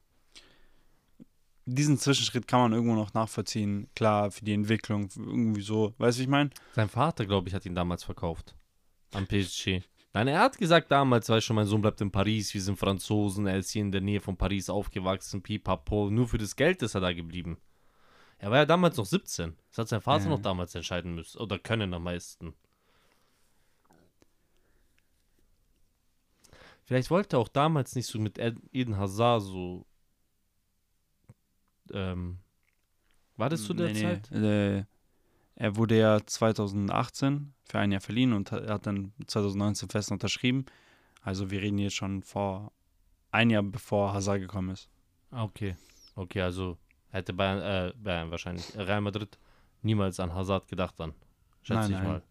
Diesen 1.64 1.98
Zwischenschritt 1.98 2.46
kann 2.46 2.60
man 2.60 2.72
irgendwo 2.72 2.94
noch 2.94 3.14
nachvollziehen. 3.14 3.88
Klar, 3.94 4.30
für 4.30 4.44
die 4.44 4.52
Entwicklung, 4.52 5.08
irgendwie 5.16 5.62
so. 5.62 5.94
Weißt 5.98 6.18
du, 6.18 6.22
ich 6.22 6.28
meine? 6.28 6.50
Sein 6.74 6.88
Vater, 6.88 7.24
glaube 7.24 7.48
ich, 7.48 7.54
hat 7.54 7.64
ihn 7.64 7.74
damals 7.74 8.04
verkauft. 8.04 8.54
Am 9.12 9.26
PSG. 9.26 9.80
Nein, 10.12 10.28
er 10.28 10.40
hat 10.40 10.58
gesagt 10.58 10.90
damals, 10.90 11.28
weißt 11.28 11.48
du, 11.48 11.54
mein 11.54 11.66
Sohn 11.66 11.82
bleibt 11.82 12.00
in 12.00 12.10
Paris, 12.10 12.52
wir 12.52 12.62
sind 12.62 12.78
Franzosen, 12.78 13.46
er 13.46 13.58
ist 13.58 13.70
hier 13.70 13.82
in 13.82 13.92
der 13.92 14.00
Nähe 14.00 14.20
von 14.20 14.36
Paris 14.36 14.70
aufgewachsen, 14.70 15.42
pipapo. 15.42 16.10
Nur 16.10 16.28
für 16.28 16.38
das 16.38 16.56
Geld 16.56 16.82
ist 16.82 16.94
er 16.94 17.00
da 17.00 17.12
geblieben. 17.12 17.58
Er 18.38 18.50
war 18.50 18.58
ja 18.58 18.66
damals 18.66 18.96
noch 18.96 19.06
17. 19.06 19.56
Das 19.70 19.78
hat 19.78 19.88
sein 19.88 20.00
Vater 20.00 20.24
Ja. 20.24 20.30
noch 20.30 20.40
damals 20.42 20.74
entscheiden 20.74 21.14
müssen. 21.14 21.38
Oder 21.40 21.58
können 21.58 21.92
am 21.94 22.04
meisten. 22.04 22.54
Vielleicht 26.84 27.10
wollte 27.10 27.36
er 27.36 27.40
auch 27.40 27.48
damals 27.48 27.94
nicht 27.94 28.06
so 28.06 28.18
mit 28.18 28.38
Ed- 28.38 28.60
Eden 28.72 28.96
Hazard 28.96 29.42
so. 29.42 29.86
Ähm, 31.92 32.38
war 33.36 33.48
das 33.50 33.64
zu 33.64 33.74
der 33.74 33.88
Nee, 33.88 33.92
nee. 33.94 34.00
Zeit? 34.02 34.32
Äh, 34.32 34.84
er 35.56 35.76
wurde 35.76 35.98
ja 35.98 36.24
2018 36.24 37.52
für 37.68 37.78
ein 37.78 37.92
Jahr 37.92 38.00
verliehen 38.00 38.32
und 38.32 38.52
hat- 38.52 38.86
dann 38.86 39.12
2019 39.26 39.88
fest 39.88 40.10
unterschrieben. 40.12 40.64
Also 41.22 41.50
wir 41.50 41.60
reden 41.60 41.78
jetzt 41.78 41.94
schon 41.96 42.22
vor 42.22 42.72
ein 43.32 43.50
Jahr 43.50 43.62
bevor 43.62 44.12
Hazard 44.14 44.40
gekommen 44.40 44.70
ist. 44.70 44.88
Ah, 45.30 45.44
okay. 45.44 45.76
Okay, 46.14 46.40
also 46.40 46.78
hätte 47.10 47.32
Bayern, 47.32 47.60
äh, 47.60 47.92
Bayern 47.96 48.30
wahrscheinlich, 48.30 48.76
Real 48.76 49.00
Madrid 49.00 49.38
niemals 49.82 50.20
an 50.20 50.34
Hazard 50.34 50.68
gedacht 50.68 50.94
dann. 50.98 51.14
Schätze 51.62 51.80
Nein, 51.80 51.90
ich 51.90 51.96
nein. 51.96 52.06
mal. 52.06 52.22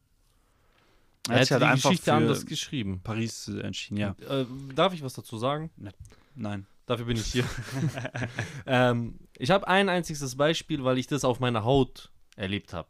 Er 1.28 1.34
Er 1.34 1.34
hat 1.34 1.40
hätte 1.40 1.46
sich 1.46 1.52
halt 1.52 1.62
die 1.62 1.66
einfach 1.66 1.90
Geschichte 1.90 2.12
für 2.12 2.18
anders 2.18 2.46
geschrieben. 2.46 3.02
Paris 3.04 3.48
äh, 3.48 3.60
entschieden, 3.62 3.98
ja. 3.98 4.16
Äh, 4.30 4.46
darf 4.74 4.94
ich 4.94 5.04
was 5.04 5.14
dazu 5.14 5.38
sagen? 5.38 5.72
Nein. 6.36 6.66
Dafür 6.86 7.06
bin 7.06 7.18
ich 7.18 7.26
hier. 7.26 7.44
ähm, 8.66 9.20
ich 9.38 9.52
habe 9.52 9.68
ein 9.68 9.90
einziges 9.90 10.36
Beispiel, 10.36 10.84
weil 10.84 10.98
ich 10.98 11.08
das 11.08 11.26
auf 11.26 11.40
meiner 11.40 11.64
Haut 11.64 12.12
erlebt 12.36 12.74
habe. 12.74 12.90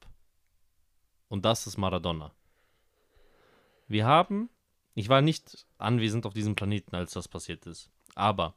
Und 1.30 1.46
das 1.46 1.68
ist 1.68 1.78
Maradona. 1.78 2.32
Wir 3.88 4.06
haben, 4.06 4.50
ich 4.94 5.10
war 5.10 5.22
nicht 5.22 5.66
anwesend 5.78 6.26
auf 6.26 6.34
diesem 6.34 6.56
Planeten, 6.56 6.96
als 6.96 7.14
das 7.14 7.28
passiert 7.28 7.66
ist, 7.66 7.90
aber 8.16 8.56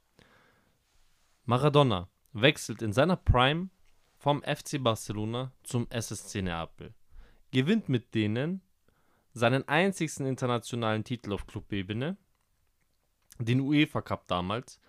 Maradona 1.45 2.09
wechselt 2.33 2.83
in 2.83 2.93
seiner 2.93 3.17
Prime 3.17 3.71
vom 4.17 4.43
FC 4.43 4.83
Barcelona 4.83 5.53
zum 5.63 5.87
SSC 5.91 6.43
Neapel. 6.43 6.95
Gewinnt 7.51 7.89
mit 7.89 8.15
denen 8.15 8.61
seinen 9.33 9.67
einzigsten 9.69 10.27
internationalen 10.27 11.05
Titel 11.05 11.33
auf 11.33 11.47
Clubebene, 11.47 12.17
den 13.39 13.61
UEFA 13.61 14.03
Cup 14.03 14.27
damals, 14.27 14.81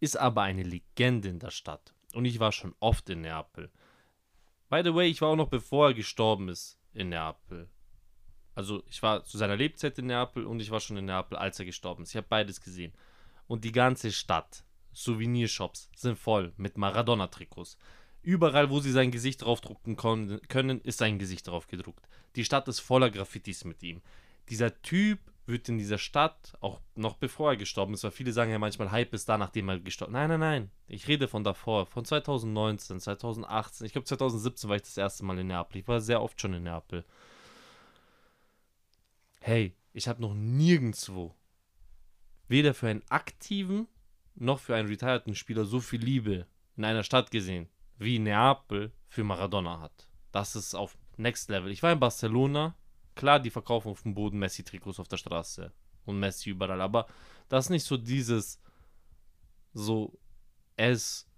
ist 0.00 0.16
aber 0.16 0.42
eine 0.42 0.62
Legende 0.62 1.28
in 1.28 1.38
der 1.38 1.50
Stadt. 1.50 1.94
Und 2.14 2.24
ich 2.24 2.38
war 2.38 2.52
schon 2.52 2.74
oft 2.80 3.08
in 3.08 3.22
Neapel. 3.22 3.70
By 4.68 4.82
the 4.84 4.94
way, 4.94 5.08
ich 5.08 5.20
war 5.20 5.30
auch 5.30 5.36
noch 5.36 5.48
bevor 5.48 5.88
er 5.88 5.94
gestorben 5.94 6.48
ist 6.48 6.78
in 6.92 7.08
Neapel. 7.10 7.68
Also 8.54 8.82
ich 8.86 9.02
war 9.02 9.24
zu 9.24 9.38
seiner 9.38 9.56
Lebzeit 9.56 9.98
in 9.98 10.06
Neapel 10.06 10.44
und 10.46 10.60
ich 10.60 10.70
war 10.70 10.80
schon 10.80 10.96
in 10.96 11.06
Neapel, 11.06 11.38
als 11.38 11.58
er 11.58 11.64
gestorben 11.64 12.02
ist. 12.02 12.10
Ich 12.10 12.16
habe 12.16 12.26
beides 12.28 12.60
gesehen. 12.60 12.92
Und 13.46 13.64
die 13.64 13.72
ganze 13.72 14.12
Stadt, 14.12 14.64
Souvenirshops, 14.92 15.90
sind 15.96 16.18
voll 16.18 16.52
mit 16.56 16.76
Maradona-Trikots. 16.76 17.78
Überall, 18.22 18.70
wo 18.70 18.80
sie 18.80 18.92
sein 18.92 19.10
Gesicht 19.10 19.42
draufdrucken 19.42 19.96
können, 19.96 20.80
ist 20.82 20.98
sein 20.98 21.18
Gesicht 21.18 21.48
drauf 21.48 21.66
gedruckt. 21.66 22.08
Die 22.36 22.44
Stadt 22.44 22.68
ist 22.68 22.80
voller 22.80 23.10
Graffitis 23.10 23.64
mit 23.64 23.82
ihm. 23.82 24.00
Dieser 24.48 24.80
Typ 24.82 25.18
wird 25.46 25.68
in 25.68 25.78
dieser 25.78 25.98
Stadt, 25.98 26.52
auch 26.60 26.80
noch 26.94 27.16
bevor 27.16 27.50
er 27.50 27.56
gestorben 27.56 27.94
ist, 27.94 28.04
weil 28.04 28.12
viele 28.12 28.32
sagen 28.32 28.52
ja 28.52 28.58
manchmal, 28.58 28.92
Hype 28.92 29.12
ist 29.12 29.28
da, 29.28 29.38
nachdem 29.38 29.68
er 29.68 29.80
gestorben 29.80 30.12
ist. 30.12 30.18
Nein, 30.18 30.28
nein, 30.28 30.40
nein. 30.40 30.70
Ich 30.86 31.08
rede 31.08 31.26
von 31.26 31.42
davor, 31.42 31.86
von 31.86 32.04
2019, 32.04 33.00
2018. 33.00 33.86
Ich 33.86 33.92
glaube, 33.92 34.06
2017 34.06 34.70
war 34.70 34.76
ich 34.76 34.82
das 34.82 34.96
erste 34.96 35.24
Mal 35.24 35.38
in 35.38 35.48
Neapel. 35.48 35.80
Ich 35.80 35.88
war 35.88 36.00
sehr 36.00 36.22
oft 36.22 36.40
schon 36.40 36.54
in 36.54 36.62
Neapel. 36.62 37.04
Hey, 39.40 39.74
ich 39.92 40.06
habe 40.06 40.22
noch 40.22 40.34
nirgendwo, 40.34 41.34
weder 42.46 42.72
für 42.72 42.88
einen 42.88 43.02
aktiven 43.08 43.88
noch 44.34 44.58
für 44.58 44.74
einen 44.74 44.88
retireden 44.88 45.34
Spieler 45.34 45.64
so 45.64 45.80
viel 45.80 46.00
Liebe 46.00 46.46
in 46.76 46.84
einer 46.84 47.02
Stadt 47.02 47.30
gesehen, 47.30 47.68
wie 47.98 48.18
Neapel 48.18 48.92
für 49.08 49.24
Maradona 49.24 49.80
hat. 49.80 50.08
Das 50.32 50.56
ist 50.56 50.74
auf 50.74 50.96
Next 51.16 51.50
Level. 51.50 51.70
Ich 51.70 51.82
war 51.82 51.92
in 51.92 52.00
Barcelona. 52.00 52.74
Klar, 53.14 53.40
die 53.40 53.50
verkaufen 53.50 53.88
auf 53.88 54.02
dem 54.02 54.14
Boden 54.14 54.38
Messi-Trikots 54.38 54.98
auf 54.98 55.08
der 55.08 55.18
Straße 55.18 55.72
und 56.06 56.18
Messi 56.18 56.50
überall, 56.50 56.80
aber 56.80 57.06
das 57.48 57.66
ist 57.66 57.70
nicht 57.70 57.84
so 57.84 57.96
dieses 57.96 58.60
so 59.74 60.18
ist 60.76 61.28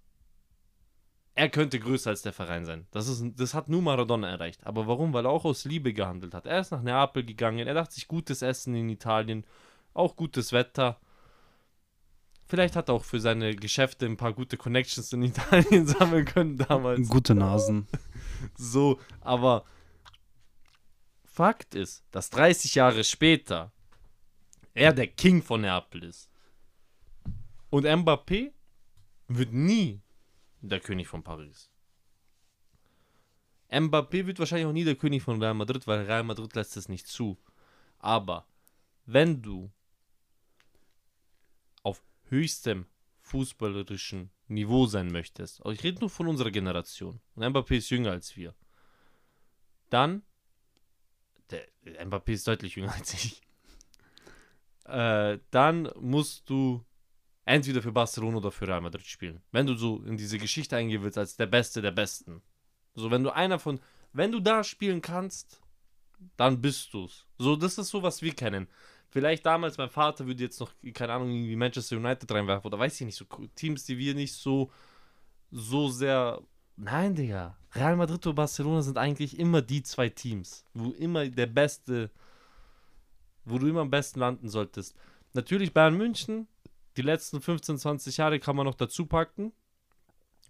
er 1.35 1.49
könnte 1.49 1.79
größer 1.79 2.11
als 2.11 2.21
der 2.21 2.31
Verein 2.31 2.63
sein. 2.63 2.87
Das, 2.91 3.09
ist, 3.09 3.21
das 3.37 3.53
hat 3.53 3.67
nur 3.67 3.81
Maradona 3.81 4.29
erreicht. 4.29 4.65
Aber 4.65 4.87
warum? 4.87 5.11
Weil 5.13 5.25
er 5.25 5.31
auch 5.31 5.43
aus 5.43 5.65
Liebe 5.65 5.91
gehandelt 5.91 6.33
hat. 6.33 6.45
Er 6.45 6.61
ist 6.61 6.71
nach 6.71 6.81
Neapel 6.81 7.25
gegangen. 7.25 7.67
Er 7.67 7.73
dachte 7.73 7.93
sich 7.93 8.07
gutes 8.07 8.41
Essen 8.41 8.73
in 8.73 8.87
Italien, 8.87 9.45
auch 9.93 10.15
gutes 10.15 10.53
Wetter. 10.53 10.97
Vielleicht 12.47 12.75
hat 12.75 12.89
er 12.89 12.95
auch 12.95 13.03
für 13.03 13.19
seine 13.19 13.55
Geschäfte 13.55 14.05
ein 14.05 14.17
paar 14.17 14.33
gute 14.33 14.57
Connections 14.57 15.11
in 15.13 15.23
Italien 15.23 15.87
sammeln 15.87 16.25
können 16.25 16.57
damals. 16.57 17.09
Gute 17.09 17.35
Nasen. 17.35 17.87
So, 18.57 18.99
aber 19.21 19.65
Fakt 21.23 21.73
ist, 21.73 22.05
dass 22.11 22.29
30 22.29 22.75
Jahre 22.75 23.03
später 23.03 23.71
er 24.73 24.93
der 24.93 25.07
King 25.07 25.41
von 25.41 25.61
Neapel 25.61 26.03
ist. 26.03 26.29
Und 27.69 27.85
Mbappé 27.85 28.51
wird 29.27 29.51
nie 29.51 30.01
der 30.61 30.79
König 30.79 31.07
von 31.07 31.23
Paris. 31.23 31.69
Mbappé 33.71 34.27
wird 34.27 34.37
wahrscheinlich 34.37 34.67
auch 34.67 34.73
nie 34.73 34.83
der 34.83 34.95
König 34.95 35.23
von 35.23 35.41
Real 35.41 35.53
Madrid, 35.53 35.87
weil 35.87 36.05
Real 36.05 36.23
Madrid 36.23 36.53
lässt 36.55 36.77
es 36.77 36.89
nicht 36.89 37.07
zu. 37.07 37.37
Aber 37.99 38.45
wenn 39.05 39.41
du 39.41 39.71
höchstem 42.29 42.85
fußballerischen 43.21 44.31
Niveau 44.47 44.85
sein 44.85 45.07
möchtest, 45.07 45.65
also 45.65 45.71
ich 45.71 45.83
rede 45.83 45.99
nur 45.99 46.09
von 46.09 46.27
unserer 46.27 46.51
Generation, 46.51 47.19
und 47.35 47.43
Mbappé 47.43 47.77
ist 47.77 47.89
jünger 47.89 48.11
als 48.11 48.35
wir, 48.35 48.53
dann, 49.89 50.23
der, 51.49 51.67
Mbappé 52.05 52.33
ist 52.33 52.47
deutlich 52.47 52.75
jünger 52.75 52.93
als 52.93 53.13
ich, 53.13 53.41
äh, 54.85 55.39
dann 55.51 55.89
musst 55.99 56.49
du 56.49 56.85
entweder 57.45 57.81
für 57.81 57.91
Barcelona 57.91 58.37
oder 58.37 58.51
für 58.51 58.67
Real 58.67 58.81
Madrid 58.81 59.05
spielen. 59.05 59.41
Wenn 59.51 59.65
du 59.67 59.75
so 59.75 60.03
in 60.03 60.17
diese 60.17 60.37
Geschichte 60.37 60.75
eingehen 60.75 61.03
willst 61.03 61.17
als 61.17 61.35
der 61.35 61.45
Beste 61.45 61.81
der 61.81 61.91
Besten. 61.91 62.41
So, 62.95 63.11
wenn 63.11 63.23
du 63.23 63.31
einer 63.31 63.59
von, 63.59 63.79
wenn 64.13 64.31
du 64.31 64.39
da 64.39 64.63
spielen 64.63 65.01
kannst, 65.01 65.61
dann 66.37 66.61
bist 66.61 66.93
du's. 66.93 67.27
So, 67.37 67.55
das 67.55 67.77
ist 67.77 67.89
so, 67.89 68.01
was 68.01 68.21
wir 68.21 68.33
kennen. 68.33 68.67
Vielleicht 69.15 69.45
damals 69.45 69.77
mein 69.77 69.89
Vater 69.89 70.27
würde 70.27 70.43
jetzt 70.43 70.59
noch, 70.59 70.73
keine 70.93 71.13
Ahnung, 71.13 71.31
irgendwie 71.31 71.55
Manchester 71.55 71.95
United 71.95 72.29
reinwerfen 72.29 72.67
oder 72.67 72.77
weiß 72.77 72.99
ich 72.99 73.05
nicht, 73.05 73.15
so 73.15 73.23
Teams, 73.55 73.85
die 73.85 73.97
wir 73.97 74.13
nicht 74.13 74.33
so, 74.33 74.69
so 75.51 75.87
sehr. 75.87 76.41
Nein, 76.75 77.15
Digga. 77.15 77.55
Real 77.73 77.95
Madrid 77.95 78.27
und 78.27 78.35
Barcelona 78.35 78.81
sind 78.81 78.97
eigentlich 78.97 79.39
immer 79.39 79.61
die 79.61 79.83
zwei 79.83 80.09
Teams, 80.09 80.65
wo 80.73 80.91
immer 80.91 81.29
der 81.29 81.45
beste, 81.45 82.11
wo 83.45 83.57
du 83.57 83.67
immer 83.67 83.79
am 83.79 83.89
besten 83.89 84.19
landen 84.19 84.49
solltest. 84.49 84.97
Natürlich 85.31 85.73
Bayern 85.73 85.95
München, 85.95 86.49
die 86.97 87.01
letzten 87.01 87.39
15, 87.39 87.77
20 87.77 88.17
Jahre 88.17 88.41
kann 88.41 88.57
man 88.57 88.65
noch 88.65 88.75
dazu 88.75 89.05
packen. 89.05 89.53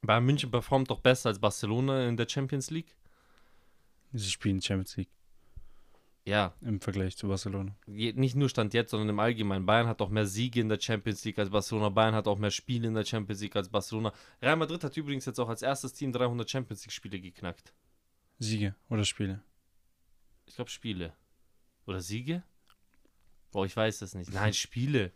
Bayern 0.02 0.26
München 0.26 0.50
performt 0.50 0.90
doch 0.90 1.02
besser 1.02 1.30
als 1.30 1.38
Barcelona 1.38 2.08
in 2.08 2.18
der 2.18 2.28
Champions 2.28 2.72
League. 2.72 2.98
Sie 4.12 4.32
spielen 4.32 4.60
Champions 4.60 4.98
League 4.98 5.12
Ja, 6.28 6.56
im 6.62 6.82
Vergleich 6.82 7.16
zu 7.18 7.28
Barcelona. 7.28 7.76
nicht 7.86 8.36
nur 8.36 8.50
Stand 8.50 8.74
jetzt, 8.74 8.90
sondern 8.90 9.10
im 9.10 9.20
Allgemeinen. 9.20 9.68
Bayern 9.68 9.88
hat 9.88 10.02
auch 10.02 10.10
mehr 10.10 10.26
Siege 10.26 10.60
in 10.60 10.70
der 10.70 10.80
Champions 10.80 11.24
League 11.24 11.38
als 11.38 11.52
Barcelona. 11.52 11.90
Bayern 11.90 12.16
hat 12.16 12.28
auch 12.28 12.40
mehr 12.40 12.50
Spiele 12.50 12.88
in 12.88 12.96
der 12.96 13.06
Champions 13.06 13.42
League 13.42 13.56
als 13.56 13.70
Barcelona. 13.70 14.12
Real 14.42 14.56
Madrid 14.56 14.84
hat 14.84 14.98
übrigens 14.98 15.26
jetzt 15.26 15.40
auch 15.40 15.50
als 15.50 15.62
erstes 15.62 15.94
Team 15.94 16.12
300 16.12 16.50
Champions 16.50 16.84
League 16.84 16.92
Spiele 16.92 17.20
geknackt. 17.20 17.74
Siege 18.40 18.74
oder 18.90 19.06
Spiele. 19.06 19.44
Ich 20.48 20.56
glaube 20.56 20.72
Spiele. 20.72 21.14
Oder 21.86 22.02
Siege? 22.02 22.42
Boah, 23.52 23.68
ich 23.68 23.78
weiß 23.78 24.02
es 24.02 24.16
nicht. 24.16 24.34
Nein, 24.34 24.54
Spiele. 24.56 25.12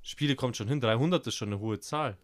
Spiele 0.00 0.34
kommt 0.34 0.56
schon 0.56 0.68
hin. 0.68 0.80
300 0.80 1.26
ist 1.26 1.34
schon 1.34 1.50
eine 1.50 1.60
hohe 1.60 1.78
Zahl. 1.78 2.16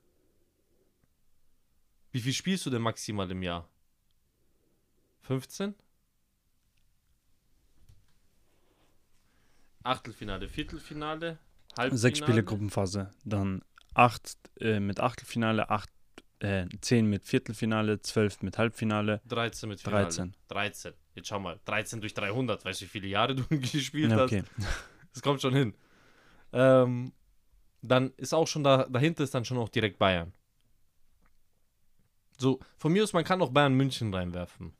Wie 2.10 2.20
viel 2.20 2.32
spielst 2.32 2.64
du 2.64 2.70
denn 2.70 2.80
maximal 2.82 3.30
im 3.30 3.42
Jahr? 3.42 3.68
15? 5.20 5.74
Achtelfinale, 9.82 10.48
Viertelfinale, 10.48 11.38
Halbfinale. 11.76 11.98
Sechs 11.98 12.18
Spiele 12.18 12.42
Gruppenphase. 12.44 13.10
Dann 13.24 13.62
acht 13.94 14.36
äh, 14.60 14.80
mit 14.80 15.00
Achtelfinale, 15.00 15.70
acht, 15.70 15.90
äh, 16.40 16.66
zehn 16.80 17.06
mit 17.08 17.24
Viertelfinale, 17.24 18.00
zwölf 18.00 18.42
mit 18.42 18.58
Halbfinale. 18.58 19.20
13 19.28 19.68
mit 19.68 19.80
Finale. 19.80 20.04
13. 20.04 20.34
13. 20.48 20.92
Jetzt 21.14 21.28
schau 21.28 21.40
mal. 21.40 21.58
13 21.64 22.00
durch 22.00 22.14
300. 22.14 22.64
Weißt 22.64 22.80
du, 22.80 22.84
wie 22.84 22.88
viele 22.88 23.08
Jahre 23.08 23.34
du 23.34 23.44
gespielt 23.48 24.10
Ja, 24.10 24.18
hast? 24.18 24.32
okay. 24.32 24.42
Das 25.14 25.22
kommt 25.22 25.40
schon 25.40 25.54
hin. 25.54 25.74
Ähm, 26.52 27.12
dann 27.82 28.12
ist 28.18 28.32
auch 28.34 28.46
schon 28.46 28.62
da, 28.62 28.84
dahinter 28.84 29.24
ist 29.24 29.34
dann 29.34 29.44
schon 29.44 29.58
auch 29.58 29.68
direkt 29.68 29.98
Bayern. 29.98 30.32
So, 32.36 32.60
von 32.76 32.92
mir 32.92 33.02
aus, 33.02 33.12
man 33.12 33.24
kann 33.24 33.42
auch 33.42 33.50
Bayern 33.50 33.74
München 33.74 34.14
reinwerfen. 34.14 34.74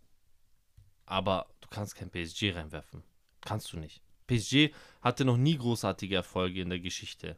Aber 1.06 1.46
du 1.60 1.68
kannst 1.68 1.96
kein 1.96 2.10
PSG 2.10 2.54
reinwerfen. 2.54 3.02
Kannst 3.40 3.72
du 3.72 3.78
nicht. 3.78 4.00
PSG 4.28 4.72
hatte 5.00 5.24
noch 5.24 5.36
nie 5.36 5.58
großartige 5.58 6.14
Erfolge 6.14 6.60
in 6.60 6.70
der 6.70 6.78
Geschichte. 6.78 7.36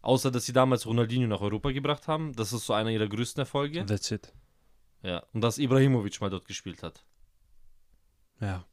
Außer, 0.00 0.30
dass 0.30 0.46
sie 0.46 0.52
damals 0.52 0.86
Ronaldinho 0.86 1.26
nach 1.26 1.40
Europa 1.40 1.72
gebracht 1.72 2.06
haben. 2.06 2.32
Das 2.34 2.52
ist 2.52 2.64
so 2.64 2.72
einer 2.72 2.90
ihrer 2.90 3.08
größten 3.08 3.40
Erfolge. 3.40 3.84
That's 3.84 4.10
it. 4.10 4.32
Ja. 5.02 5.24
Und 5.32 5.40
dass 5.40 5.58
Ibrahimovic 5.58 6.20
mal 6.20 6.30
dort 6.30 6.46
gespielt 6.46 6.82
hat. 6.82 7.04
Ja. 8.40 8.64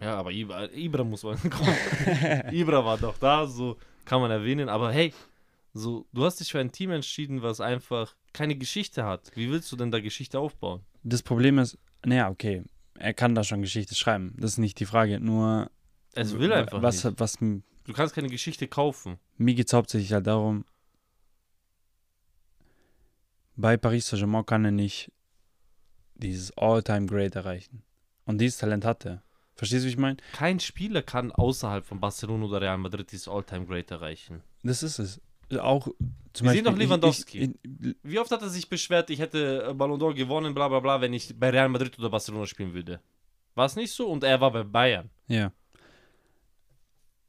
Ja, 0.00 0.16
aber 0.16 0.32
Ibra, 0.32 0.70
Ibra 0.72 1.04
muss 1.04 1.22
man. 1.22 1.38
Komm. 1.50 1.68
Ibra 2.52 2.84
war 2.84 2.98
doch 2.98 3.18
da, 3.18 3.46
so 3.46 3.76
kann 4.04 4.20
man 4.20 4.30
erwähnen. 4.30 4.68
Aber 4.68 4.92
hey, 4.92 5.12
so, 5.74 6.06
du 6.12 6.24
hast 6.24 6.40
dich 6.40 6.50
für 6.50 6.60
ein 6.60 6.72
Team 6.72 6.90
entschieden, 6.90 7.42
was 7.42 7.60
einfach 7.60 8.14
keine 8.32 8.56
Geschichte 8.56 9.04
hat. 9.04 9.30
Wie 9.34 9.50
willst 9.50 9.70
du 9.72 9.76
denn 9.76 9.90
da 9.90 10.00
Geschichte 10.00 10.38
aufbauen? 10.38 10.84
Das 11.02 11.22
Problem 11.22 11.58
ist, 11.58 11.78
naja, 12.04 12.28
okay, 12.30 12.62
er 13.02 13.14
kann 13.14 13.34
da 13.34 13.42
schon 13.44 13.60
Geschichte 13.62 13.94
schreiben. 13.94 14.34
Das 14.38 14.52
ist 14.52 14.58
nicht 14.58 14.78
die 14.80 14.86
Frage. 14.86 15.18
Nur, 15.20 15.70
Es 16.14 16.38
will 16.38 16.52
einfach 16.52 16.80
was, 16.82 17.04
nicht. 17.04 17.18
was 17.20 17.40
m- 17.40 17.62
Du 17.84 17.92
kannst 17.92 18.14
keine 18.14 18.28
Geschichte 18.28 18.68
kaufen. 18.68 19.18
mir 19.38 19.54
geht 19.54 19.66
es 19.66 19.72
hauptsächlich 19.72 20.12
halt 20.12 20.26
darum, 20.26 20.64
bei 23.56 23.76
Paris 23.76 24.08
Saint-Germain 24.08 24.46
kann 24.46 24.64
er 24.64 24.70
nicht 24.70 25.10
dieses 26.14 26.56
All-Time-Great 26.56 27.34
erreichen. 27.36 27.82
Und 28.24 28.38
dieses 28.38 28.58
Talent 28.58 28.84
hat 28.84 29.04
er. 29.04 29.22
Verstehst 29.56 29.82
du, 29.82 29.86
wie 29.88 29.90
ich 29.92 29.98
meine? 29.98 30.16
Kein 30.32 30.60
Spieler 30.60 31.02
kann 31.02 31.32
außerhalb 31.32 31.84
von 31.84 32.00
Barcelona 32.00 32.46
oder 32.46 32.60
Real 32.60 32.78
Madrid 32.78 33.10
dieses 33.12 33.28
All-Time-Great 33.28 33.90
erreichen. 33.90 34.42
Das 34.62 34.82
ist 34.82 34.98
es. 34.98 35.20
Auch 35.60 35.88
zum 36.32 36.46
Wir 36.46 36.52
sehen 36.52 36.64
doch 36.64 36.76
Lewandowski. 36.76 37.38
Ich, 37.38 37.50
ich, 37.86 37.96
Wie 38.02 38.18
oft 38.18 38.30
hat 38.30 38.42
er 38.42 38.48
sich 38.48 38.68
beschwert, 38.68 39.10
ich 39.10 39.18
hätte 39.18 39.66
äh, 39.68 39.74
Ballon 39.74 40.00
d'Or 40.00 40.14
gewonnen, 40.14 40.54
bla 40.54 40.68
bla 40.68 40.80
bla, 40.80 41.00
wenn 41.00 41.12
ich 41.12 41.34
bei 41.38 41.50
Real 41.50 41.68
Madrid 41.68 41.98
oder 41.98 42.10
Barcelona 42.10 42.46
spielen 42.46 42.72
würde? 42.72 43.00
War 43.54 43.66
es 43.66 43.76
nicht 43.76 43.92
so? 43.92 44.08
Und 44.08 44.24
er 44.24 44.40
war 44.40 44.50
bei 44.50 44.62
Bayern. 44.64 45.10
ja. 45.28 45.52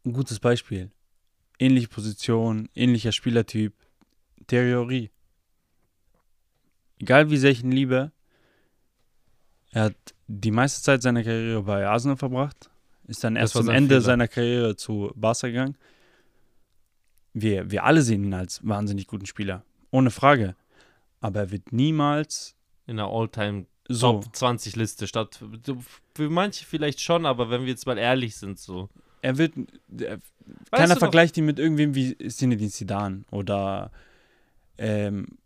Ein 0.06 0.12
gutes 0.12 0.38
Beispiel. 0.38 0.92
Ähnliche 1.60 1.88
Position, 1.88 2.68
ähnlicher 2.76 3.14
Spielertyp. 3.14 3.74
Theorie. 4.48 5.12
Egal 7.00 7.30
wie 7.30 7.38
sehr 7.38 7.52
ich 7.52 7.64
ihn 7.64 7.72
liebe, 7.72 8.12
er 9.72 9.84
hat 9.84 9.96
die 10.28 10.52
meiste 10.52 10.82
Zeit 10.82 11.02
seiner 11.02 11.24
Karriere 11.24 11.64
bei 11.64 11.88
Arsenal 11.88 12.18
verbracht, 12.18 12.70
ist 13.08 13.24
dann 13.24 13.38
erst 13.38 13.54
sein 13.54 13.70
Ende 13.70 13.96
Fehler. 13.96 14.02
seiner 14.02 14.28
Karriere 14.28 14.76
zu 14.76 15.12
Barca 15.16 15.48
gegangen. 15.48 15.78
Wir, 17.34 17.72
wir 17.72 17.84
alle 17.84 18.02
sehen 18.02 18.24
ihn 18.24 18.34
als 18.34 18.66
wahnsinnig 18.68 19.08
guten 19.08 19.26
Spieler. 19.26 19.64
Ohne 19.92 20.12
Frage. 20.12 20.56
Aber 21.20 21.42
er 21.42 21.52
wird 21.52 21.72
niemals 21.72 22.56
In 22.86 22.98
der 22.98 23.08
All-Time 23.08 23.66
so. 23.88 24.22
Top 24.22 24.36
20 24.36 24.76
Liste 24.76 25.08
statt. 25.08 25.40
Für 26.16 26.30
manche 26.30 26.66
vielleicht 26.66 27.02
schon, 27.02 27.26
aber 27.26 27.50
wenn 27.50 27.62
wir 27.62 27.70
jetzt 27.70 27.86
mal 27.86 27.98
ehrlich 27.98 28.36
sind, 28.36 28.60
so. 28.60 28.90
Er 29.22 29.38
wird. 29.38 29.54
Er, 30.00 30.20
Weißt 30.72 30.82
keiner 30.82 30.96
vergleicht 30.98 31.38
ihn 31.38 31.46
mit 31.46 31.60
irgendwem 31.60 31.96
wie 31.96 32.18
Zinedine 32.18 32.70
Zidane 32.70 33.24
oder. 33.32 33.92
Ähm, 34.78 35.38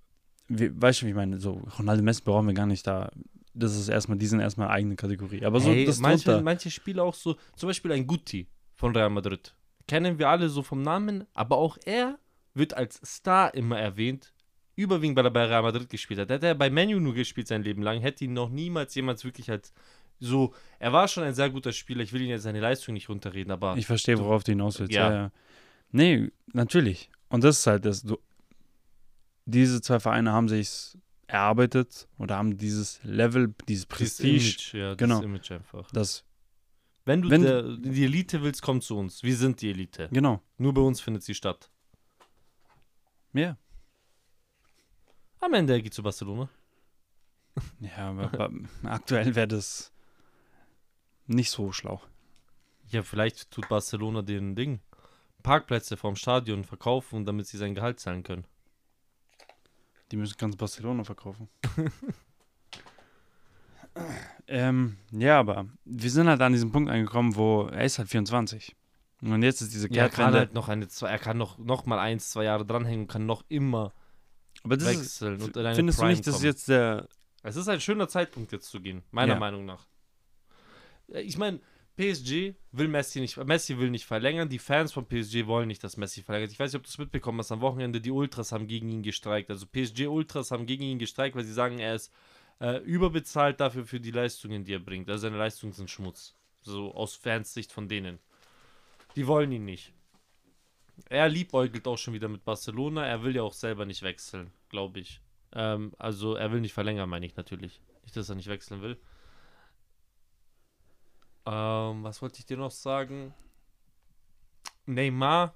wie, 0.48 0.70
weißt 0.82 1.02
du, 1.02 1.06
wie 1.06 1.10
ich 1.10 1.16
meine? 1.16 1.40
So, 1.40 1.62
Ronaldo 1.78 2.04
Messi 2.04 2.22
brauchen 2.24 2.48
wir 2.48 2.54
gar 2.54 2.66
nicht 2.66 2.86
da. 2.88 3.12
Das 3.54 3.76
ist 3.76 3.90
erstmal, 3.90 4.18
die 4.18 4.28
sind 4.28 4.40
erstmal 4.40 4.70
eigene 4.70 4.96
Kategorie. 4.96 5.44
Aber 5.44 5.60
so, 5.60 5.70
hey, 5.70 5.86
das 5.86 6.00
manche, 6.00 6.42
manche 6.42 6.72
Spieler 6.72 7.04
auch 7.04 7.14
so, 7.14 7.36
zum 7.56 7.68
Beispiel 7.68 7.92
ein 7.92 8.06
Guti 8.06 8.48
von 8.76 8.96
Real 8.96 9.10
Madrid. 9.10 9.54
Kennen 9.88 10.20
wir 10.20 10.30
alle 10.30 10.50
so 10.50 10.64
vom 10.64 10.82
Namen, 10.82 11.26
aber 11.34 11.58
auch 11.58 11.78
er 11.86 12.20
wird 12.54 12.76
als 12.76 13.00
Star 13.06 13.54
immer 13.54 13.80
erwähnt. 13.80 14.34
Überwiegend, 14.76 15.18
weil 15.18 15.26
er 15.26 15.32
bei 15.32 15.46
Real 15.46 15.64
Madrid 15.64 15.90
gespielt 15.90 16.20
hat. 16.20 16.30
Hätte 16.30 16.48
er 16.48 16.56
bei 16.56 16.70
Menu 16.70 17.00
nur 17.00 17.14
gespielt 17.14 17.48
sein 17.48 17.64
Leben 17.64 17.82
lang, 17.82 18.00
hätte 18.00 18.26
ihn 18.26 18.34
noch 18.34 18.50
niemals 18.50 18.94
jemals 18.96 19.24
wirklich 19.24 19.50
als 19.50 19.74
so. 20.20 20.54
Er 20.80 20.94
war 20.94 21.08
schon 21.08 21.24
ein 21.24 21.34
sehr 21.34 21.50
guter 21.50 21.72
Spieler. 21.72 22.02
Ich 22.04 22.14
will 22.14 22.22
ihn 22.22 22.30
jetzt 22.30 22.44
seine 22.44 22.60
Leistung 22.60 22.94
nicht 22.94 23.10
runterreden, 23.10 23.52
aber 23.52 23.76
Ich 23.78 23.86
verstehe, 23.88 24.20
worauf 24.20 24.44
du 24.44 24.52
hinaus 24.52 24.80
willst. 24.80 24.94
Ja. 24.94 25.10
Ja. 25.10 25.16
ja, 25.16 25.32
Nee, 25.92 26.32
natürlich. 26.54 27.10
Und 27.30 27.44
das 27.44 27.60
ist 27.60 27.68
halt 27.68 27.86
das. 27.86 28.04
Du, 28.04 28.18
diese 29.46 29.82
zwei 29.82 30.00
Vereine 30.00 30.32
haben 30.32 30.50
sich 30.50 30.98
erarbeitet 31.28 32.08
oder 32.18 32.38
haben 32.38 32.58
dieses 32.58 33.00
Level, 33.04 33.48
dieses 33.48 33.66
dieses 33.68 33.86
Prestige, 33.88 34.36
Image, 34.36 34.74
ja, 34.74 34.94
Genau. 34.96 35.16
das 35.16 35.26
Image 35.26 35.52
einfach. 35.52 35.92
das. 35.92 36.24
Wenn 37.08 37.22
du 37.22 37.30
Wenn- 37.30 37.42
der, 37.42 37.78
die 37.78 38.04
Elite 38.04 38.42
willst, 38.44 38.62
komm 38.62 38.82
zu 38.82 38.98
uns. 38.98 39.24
Wir 39.24 39.36
sind 39.38 39.62
die 39.62 39.70
Elite. 39.70 40.10
Genau. 40.12 40.42
Nur 40.58 40.74
bei 40.74 40.82
uns 40.82 41.00
findet 41.00 41.24
sie 41.24 41.34
statt. 41.34 41.72
Ja. 43.34 43.58
Am 45.40 45.54
Ende 45.54 45.74
er 45.74 45.82
geht 45.82 45.94
zu 45.94 46.04
Barcelona. 46.04 46.50
Ja, 47.80 48.10
aber, 48.10 48.26
aber 48.34 48.52
aktuell 48.84 49.34
wäre 49.36 49.48
das 49.48 49.92
nicht 51.26 51.50
so 51.50 51.72
schlau. 51.72 52.02
Ja, 52.90 53.02
vielleicht 53.04 53.50
tut 53.50 53.68
Barcelona 53.68 54.22
den 54.22 54.56
Ding. 54.56 54.80
Parkplätze 55.44 55.98
vorm 55.98 56.16
Stadion 56.16 56.66
verkaufen, 56.66 57.26
damit 57.26 57.48
sie 57.48 57.58
sein 57.58 57.74
Gehalt 57.74 58.00
zahlen 58.00 58.22
können. 58.24 58.46
Die 60.12 60.18
müssen 60.18 60.38
ganz 60.38 60.56
Barcelona 60.56 61.04
verkaufen. 61.04 61.50
ähm, 64.48 64.98
ja, 65.12 65.40
aber 65.40 65.68
wir 65.86 66.10
sind 66.10 66.28
halt 66.28 66.42
an 66.42 66.54
diesem 66.54 66.72
Punkt 66.72 66.90
angekommen, 66.90 67.36
wo 67.36 67.64
er 67.68 67.84
ist 67.86 67.98
halt 68.00 68.10
24. 68.10 68.76
Und 69.22 69.42
jetzt 69.44 69.62
ist 69.62 69.74
diese 69.74 69.90
Ja, 69.92 70.04
er 70.04 70.10
kann 70.10 70.18
Kehrtwende. 70.26 70.38
halt 70.40 70.54
noch 70.54 70.70
eine, 70.70 70.88
zwei, 70.88 71.10
er 71.10 71.20
kann 71.20 71.38
noch, 71.38 71.58
noch 71.58 71.86
mal 71.86 72.00
eins, 72.00 72.30
zwei 72.30 72.44
Jahre 72.46 72.66
dranhängen 72.66 73.02
und 73.02 73.08
kann 73.08 73.26
noch 73.26 73.44
immer 73.50 73.94
aber 74.64 74.78
das 74.78 74.88
ist, 74.90 75.22
wechseln 75.22 75.42
und 75.42 75.56
in 75.58 75.66
eine 75.66 75.76
findest 75.76 76.00
Prime 76.00 76.12
du 76.12 76.16
nicht, 76.18 76.28
das 76.28 76.34
ist 76.36 76.40
kommen. 76.40 76.46
jetzt 76.46 76.68
der. 76.70 77.08
Es 77.44 77.56
ist 77.56 77.68
ein 77.68 77.80
schöner 77.82 78.08
Zeitpunkt 78.08 78.52
jetzt 78.52 78.70
zu 78.70 78.82
gehen, 78.82 79.04
meiner 79.12 79.34
Ja. 79.34 79.40
Meinung 79.40 79.66
nach. 79.66 79.88
Äh, 81.12 81.22
Ich 81.22 81.38
meine, 81.38 81.60
PSG 81.96 82.54
will 82.72 82.88
Messi 82.88 83.20
nicht, 83.20 83.38
Messi 83.38 83.78
will 83.80 83.90
nicht 83.90 84.06
verlängern, 84.06 84.50
die 84.50 84.60
Fans 84.60 84.94
von 84.94 85.06
PSG 85.08 85.48
wollen 85.48 85.68
nicht, 85.68 85.84
dass 85.84 85.98
Messi 85.98 86.22
verlängert. 86.22 86.52
Ich 86.52 86.60
weiß 86.60 86.72
nicht, 86.74 86.78
ob 86.80 86.84
du 86.84 86.90
es 86.90 86.98
mitbekommen 87.00 87.40
hast, 87.40 87.52
am 87.52 87.62
Wochenende 87.62 88.00
die 88.02 88.12
Ultras 88.12 88.52
haben 88.52 88.68
gegen 88.68 88.90
ihn 88.90 89.02
gestreikt. 89.02 89.50
Also 89.50 89.66
PSG 89.66 90.06
Ultras 90.08 90.52
haben 90.52 90.68
gegen 90.68 90.84
ihn 90.84 91.00
gestreikt, 91.00 91.36
weil 91.36 91.44
sie 91.44 91.54
sagen, 91.54 91.80
er 91.80 91.96
ist 91.96 92.12
äh, 92.60 92.78
überbezahlt 92.78 93.60
dafür 93.60 93.86
für 93.86 94.00
die 94.00 94.12
Leistungen, 94.12 94.64
die 94.64 94.74
er 94.74 94.80
bringt. 94.80 95.10
Also 95.10 95.24
seine 95.24 95.38
Leistungen 95.38 95.74
sind 95.74 95.90
Schmutz. 95.90 96.36
So 96.62 96.94
aus 96.94 97.16
Fans 97.16 97.54
Sicht 97.54 97.72
von 97.72 97.88
denen. 97.88 98.20
Die 99.16 99.28
wollen 99.28 99.52
ihn 99.52 99.66
nicht. 99.66 99.94
Er 101.10 101.30
liebäugelt 101.30 101.88
auch 101.88 101.98
schon 101.98 102.14
wieder 102.14 102.28
mit 102.28 102.44
Barcelona. 102.44 103.06
Er 103.06 103.24
will 103.24 103.36
ja 103.36 103.44
auch 103.44 103.54
selber 103.54 103.86
nicht 103.86 104.02
wechseln, 104.02 104.52
glaube 104.70 105.00
ich. 105.00 105.22
Ähm, 105.54 105.94
also 105.98 106.36
er 106.36 106.52
will 106.52 106.62
nicht 106.62 106.74
verlängern, 106.74 107.10
meine 107.10 107.26
ich 107.26 107.36
natürlich. 107.36 107.82
Nicht, 108.04 108.16
dass 108.16 108.30
er 108.30 108.36
nicht 108.36 108.48
wechseln 108.48 108.82
will. 108.82 108.98
Ähm, 111.46 112.04
was 112.04 112.22
wollte 112.22 112.40
ich 112.40 112.46
dir 112.46 112.58
noch 112.58 112.72
sagen? 112.72 113.34
Neymar 114.86 115.54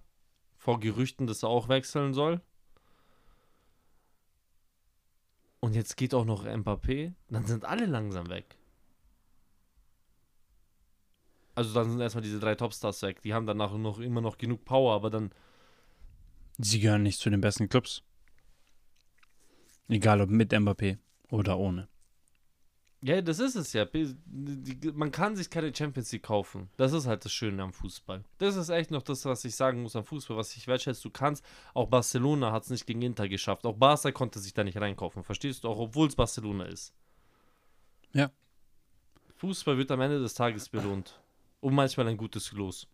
vor 0.58 0.80
Gerüchten, 0.80 1.28
dass 1.28 1.44
er 1.44 1.50
auch 1.50 1.70
wechseln 1.70 2.14
soll. 2.14 2.42
Und 5.62 5.76
jetzt 5.76 5.96
geht 5.96 6.14
auch 6.14 6.26
noch 6.26 6.46
Mbappé. 6.46 7.14
Dann 7.30 7.46
sind 7.46 7.66
alle 7.66 7.86
langsam 7.86 8.30
weg. 8.30 8.58
Also 11.54 11.74
dann 11.74 11.90
sind 11.90 12.02
erstmal 12.02 12.24
diese 12.24 12.40
drei 12.40 12.56
Topstars 12.56 13.02
weg. 13.04 13.22
Die 13.22 13.34
haben 13.34 13.46
danach 13.46 13.72
noch 13.78 14.00
immer 14.00 14.22
noch 14.22 14.38
genug 14.38 14.66
Power, 14.66 14.94
aber 14.94 15.10
dann 15.10 15.32
Sie 16.58 16.80
gehören 16.80 17.04
nicht 17.04 17.20
zu 17.20 17.30
den 17.30 17.42
besten 17.42 17.70
Clubs. 17.70 18.04
Egal 19.88 20.22
ob 20.22 20.30
mit 20.30 20.52
Mbappé 20.52 20.98
oder 21.30 21.58
ohne. 21.58 21.88
Ja, 23.04 23.20
das 23.22 23.40
ist 23.40 23.56
es 23.56 23.74
ja. 23.74 23.88
Man 24.94 25.12
kann 25.12 25.36
sich 25.36 25.50
keine 25.50 25.74
Champions 25.74 26.12
League 26.12 26.24
kaufen. 26.24 26.70
Das 26.78 26.94
ist 26.94 27.08
halt 27.08 27.26
das 27.26 27.32
Schöne 27.32 27.64
am 27.64 27.74
Fußball. 27.74 28.24
Das 28.38 28.56
ist 28.56 28.70
echt 28.70 28.92
noch 28.92 29.02
das, 29.02 29.26
was 29.26 29.44
ich 29.44 29.56
sagen 29.56 29.82
muss 29.82 29.96
am 29.96 30.06
Fußball, 30.06 30.38
was 30.38 30.56
ich 30.56 30.68
wertschätze. 30.68 31.02
Du 31.02 31.10
kannst, 31.10 31.44
auch 31.74 31.88
Barcelona 31.88 32.52
hat 32.52 32.64
es 32.64 32.70
nicht 32.70 32.86
gegen 32.86 33.02
Inter 33.02 33.28
geschafft. 33.28 33.66
Auch 33.66 33.76
Barca 33.76 34.12
konnte 34.12 34.40
sich 34.40 34.54
da 34.54 34.64
nicht 34.64 34.78
reinkaufen. 34.78 35.24
Verstehst 35.24 35.64
du? 35.64 35.70
Auch 35.70 35.80
obwohl 35.80 36.10
es 36.10 36.16
Barcelona 36.16 36.66
ist. 36.66 36.94
Ja. 38.14 38.30
Fußball 39.38 39.80
wird 39.80 39.90
am 39.90 40.02
Ende 40.02 40.20
des 40.20 40.36
Tages 40.36 40.70
belohnt. 40.70 41.20
Und 41.60 41.74
manchmal 41.74 42.08
ein 42.08 42.18
gutes 42.18 42.52
Los. 42.52 42.88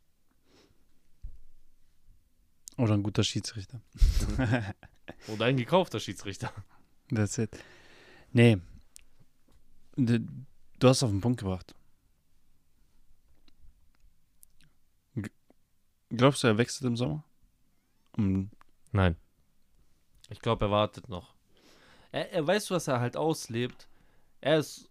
Oder 2.78 2.94
ein 2.94 3.04
guter 3.04 3.24
Schiedsrichter. 3.24 3.82
Oder 5.28 5.46
ein 5.46 5.58
gekaufter 5.58 6.00
Schiedsrichter. 6.00 6.54
That's 7.14 7.38
it. 7.38 7.58
Nee. 8.32 8.58
Du 9.98 10.88
hast 10.88 11.02
auf 11.02 11.10
den 11.10 11.22
Punkt 11.22 11.40
gebracht. 11.40 11.74
Glaubst 16.10 16.44
du, 16.44 16.48
er 16.48 16.58
wechselt 16.58 16.88
im 16.88 16.96
Sommer? 16.96 17.24
Um, 18.16 18.50
Nein. 18.92 19.18
Ich 20.30 20.40
glaube, 20.40 20.66
er 20.66 20.72
wartet 20.72 21.10
noch. 21.10 21.34
Er, 22.12 22.32
er 22.32 22.48
weiß, 22.48 22.72
was 22.72 22.88
er 22.88 23.00
halt 23.00 23.18
auslebt. 23.18 23.88
Er 24.40 24.60
ist. 24.60 24.90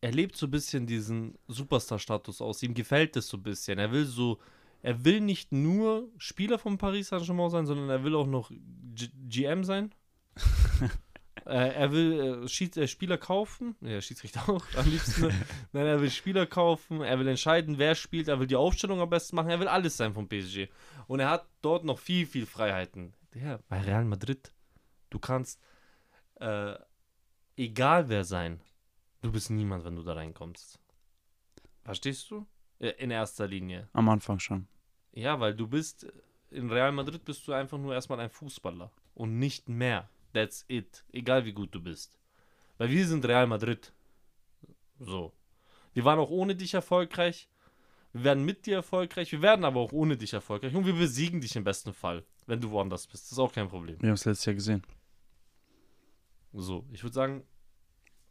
Er 0.00 0.12
lebt 0.12 0.36
so 0.36 0.46
ein 0.46 0.50
bisschen 0.50 0.86
diesen 0.86 1.38
Superstar-Status 1.48 2.40
aus. 2.40 2.62
Ihm 2.62 2.72
gefällt 2.72 3.16
es 3.16 3.28
so 3.28 3.36
ein 3.36 3.42
bisschen. 3.42 3.78
Er 3.78 3.92
will 3.92 4.06
so. 4.06 4.38
Er 4.82 5.04
will 5.04 5.20
nicht 5.20 5.52
nur 5.52 6.08
Spieler 6.16 6.58
von 6.58 6.78
Paris 6.78 7.08
Saint-Germain 7.08 7.50
sein, 7.50 7.66
sondern 7.66 7.90
er 7.90 8.02
will 8.02 8.14
auch 8.14 8.26
noch 8.26 8.50
G 8.50 9.08
GM 9.28 9.64
sein. 9.64 9.92
äh, 11.46 11.74
er 11.74 11.92
will 11.92 12.44
äh, 12.44 12.48
Schieds 12.48 12.76
äh, 12.76 12.86
Spieler 12.88 13.18
kaufen. 13.18 13.76
Ja, 13.80 14.00
Schiedsrichter 14.00 14.48
auch 14.48 14.64
am 14.76 14.88
liebsten. 14.88 15.22
ne? 15.22 15.28
Nein, 15.72 15.86
er 15.86 16.00
will 16.00 16.10
Spieler 16.10 16.46
kaufen. 16.46 17.00
Er 17.02 17.18
will 17.18 17.28
entscheiden, 17.28 17.78
wer 17.78 17.94
spielt. 17.94 18.28
Er 18.28 18.40
will 18.40 18.46
die 18.46 18.56
Aufstellung 18.56 19.00
am 19.00 19.10
besten 19.10 19.36
machen. 19.36 19.50
Er 19.50 19.60
will 19.60 19.68
alles 19.68 19.96
sein 19.96 20.14
vom 20.14 20.28
PSG. 20.28 20.68
Und 21.06 21.20
er 21.20 21.30
hat 21.30 21.46
dort 21.62 21.84
noch 21.84 21.98
viel, 21.98 22.26
viel 22.26 22.46
Freiheiten. 22.46 23.14
Ja, 23.34 23.58
bei 23.68 23.80
Real 23.80 24.04
Madrid, 24.04 24.52
du 25.10 25.18
kannst 25.18 25.60
äh, 26.36 26.74
egal 27.56 28.08
wer 28.08 28.24
sein, 28.24 28.60
du 29.22 29.30
bist 29.30 29.50
niemand, 29.50 29.84
wenn 29.84 29.96
du 29.96 30.02
da 30.02 30.14
reinkommst. 30.14 30.80
Verstehst 31.82 32.30
du? 32.30 32.46
In 32.78 33.10
erster 33.10 33.46
Linie. 33.46 33.88
am 33.92 34.08
Anfang 34.08 34.38
schon. 34.38 34.66
Ja, 35.12 35.38
weil 35.38 35.54
du 35.54 35.68
bist, 35.68 36.06
in 36.50 36.70
Real 36.70 36.92
Madrid 36.92 37.26
bist 37.26 37.46
du 37.46 37.52
einfach 37.52 37.76
nur 37.76 37.92
erstmal 37.92 38.20
ein 38.20 38.30
Fußballer 38.30 38.90
und 39.12 39.38
nicht 39.38 39.68
mehr. 39.68 40.08
That's 40.32 40.64
it. 40.68 41.04
Egal 41.12 41.44
wie 41.44 41.52
gut 41.52 41.74
du 41.74 41.82
bist. 41.82 42.18
Weil 42.78 42.90
wir 42.90 43.06
sind 43.06 43.24
Real 43.24 43.46
Madrid. 43.46 43.92
So. 44.98 45.32
Wir 45.92 46.04
waren 46.04 46.18
auch 46.18 46.30
ohne 46.30 46.54
dich 46.54 46.74
erfolgreich. 46.74 47.48
Wir 48.12 48.24
werden 48.24 48.44
mit 48.44 48.66
dir 48.66 48.76
erfolgreich. 48.76 49.30
Wir 49.32 49.42
werden 49.42 49.64
aber 49.64 49.80
auch 49.80 49.92
ohne 49.92 50.16
dich 50.16 50.32
erfolgreich. 50.32 50.74
Und 50.74 50.86
wir 50.86 50.94
besiegen 50.94 51.40
dich 51.40 51.56
im 51.56 51.64
besten 51.64 51.92
Fall, 51.92 52.24
wenn 52.46 52.60
du 52.60 52.70
woanders 52.70 53.06
bist. 53.06 53.24
Das 53.24 53.32
ist 53.32 53.38
auch 53.38 53.52
kein 53.52 53.68
Problem. 53.68 53.96
Wir 54.00 54.08
haben 54.08 54.14
es 54.14 54.24
letztes 54.24 54.44
Jahr 54.46 54.54
gesehen. 54.54 54.82
So, 56.52 56.84
ich 56.92 57.02
würde 57.02 57.14
sagen, 57.14 57.44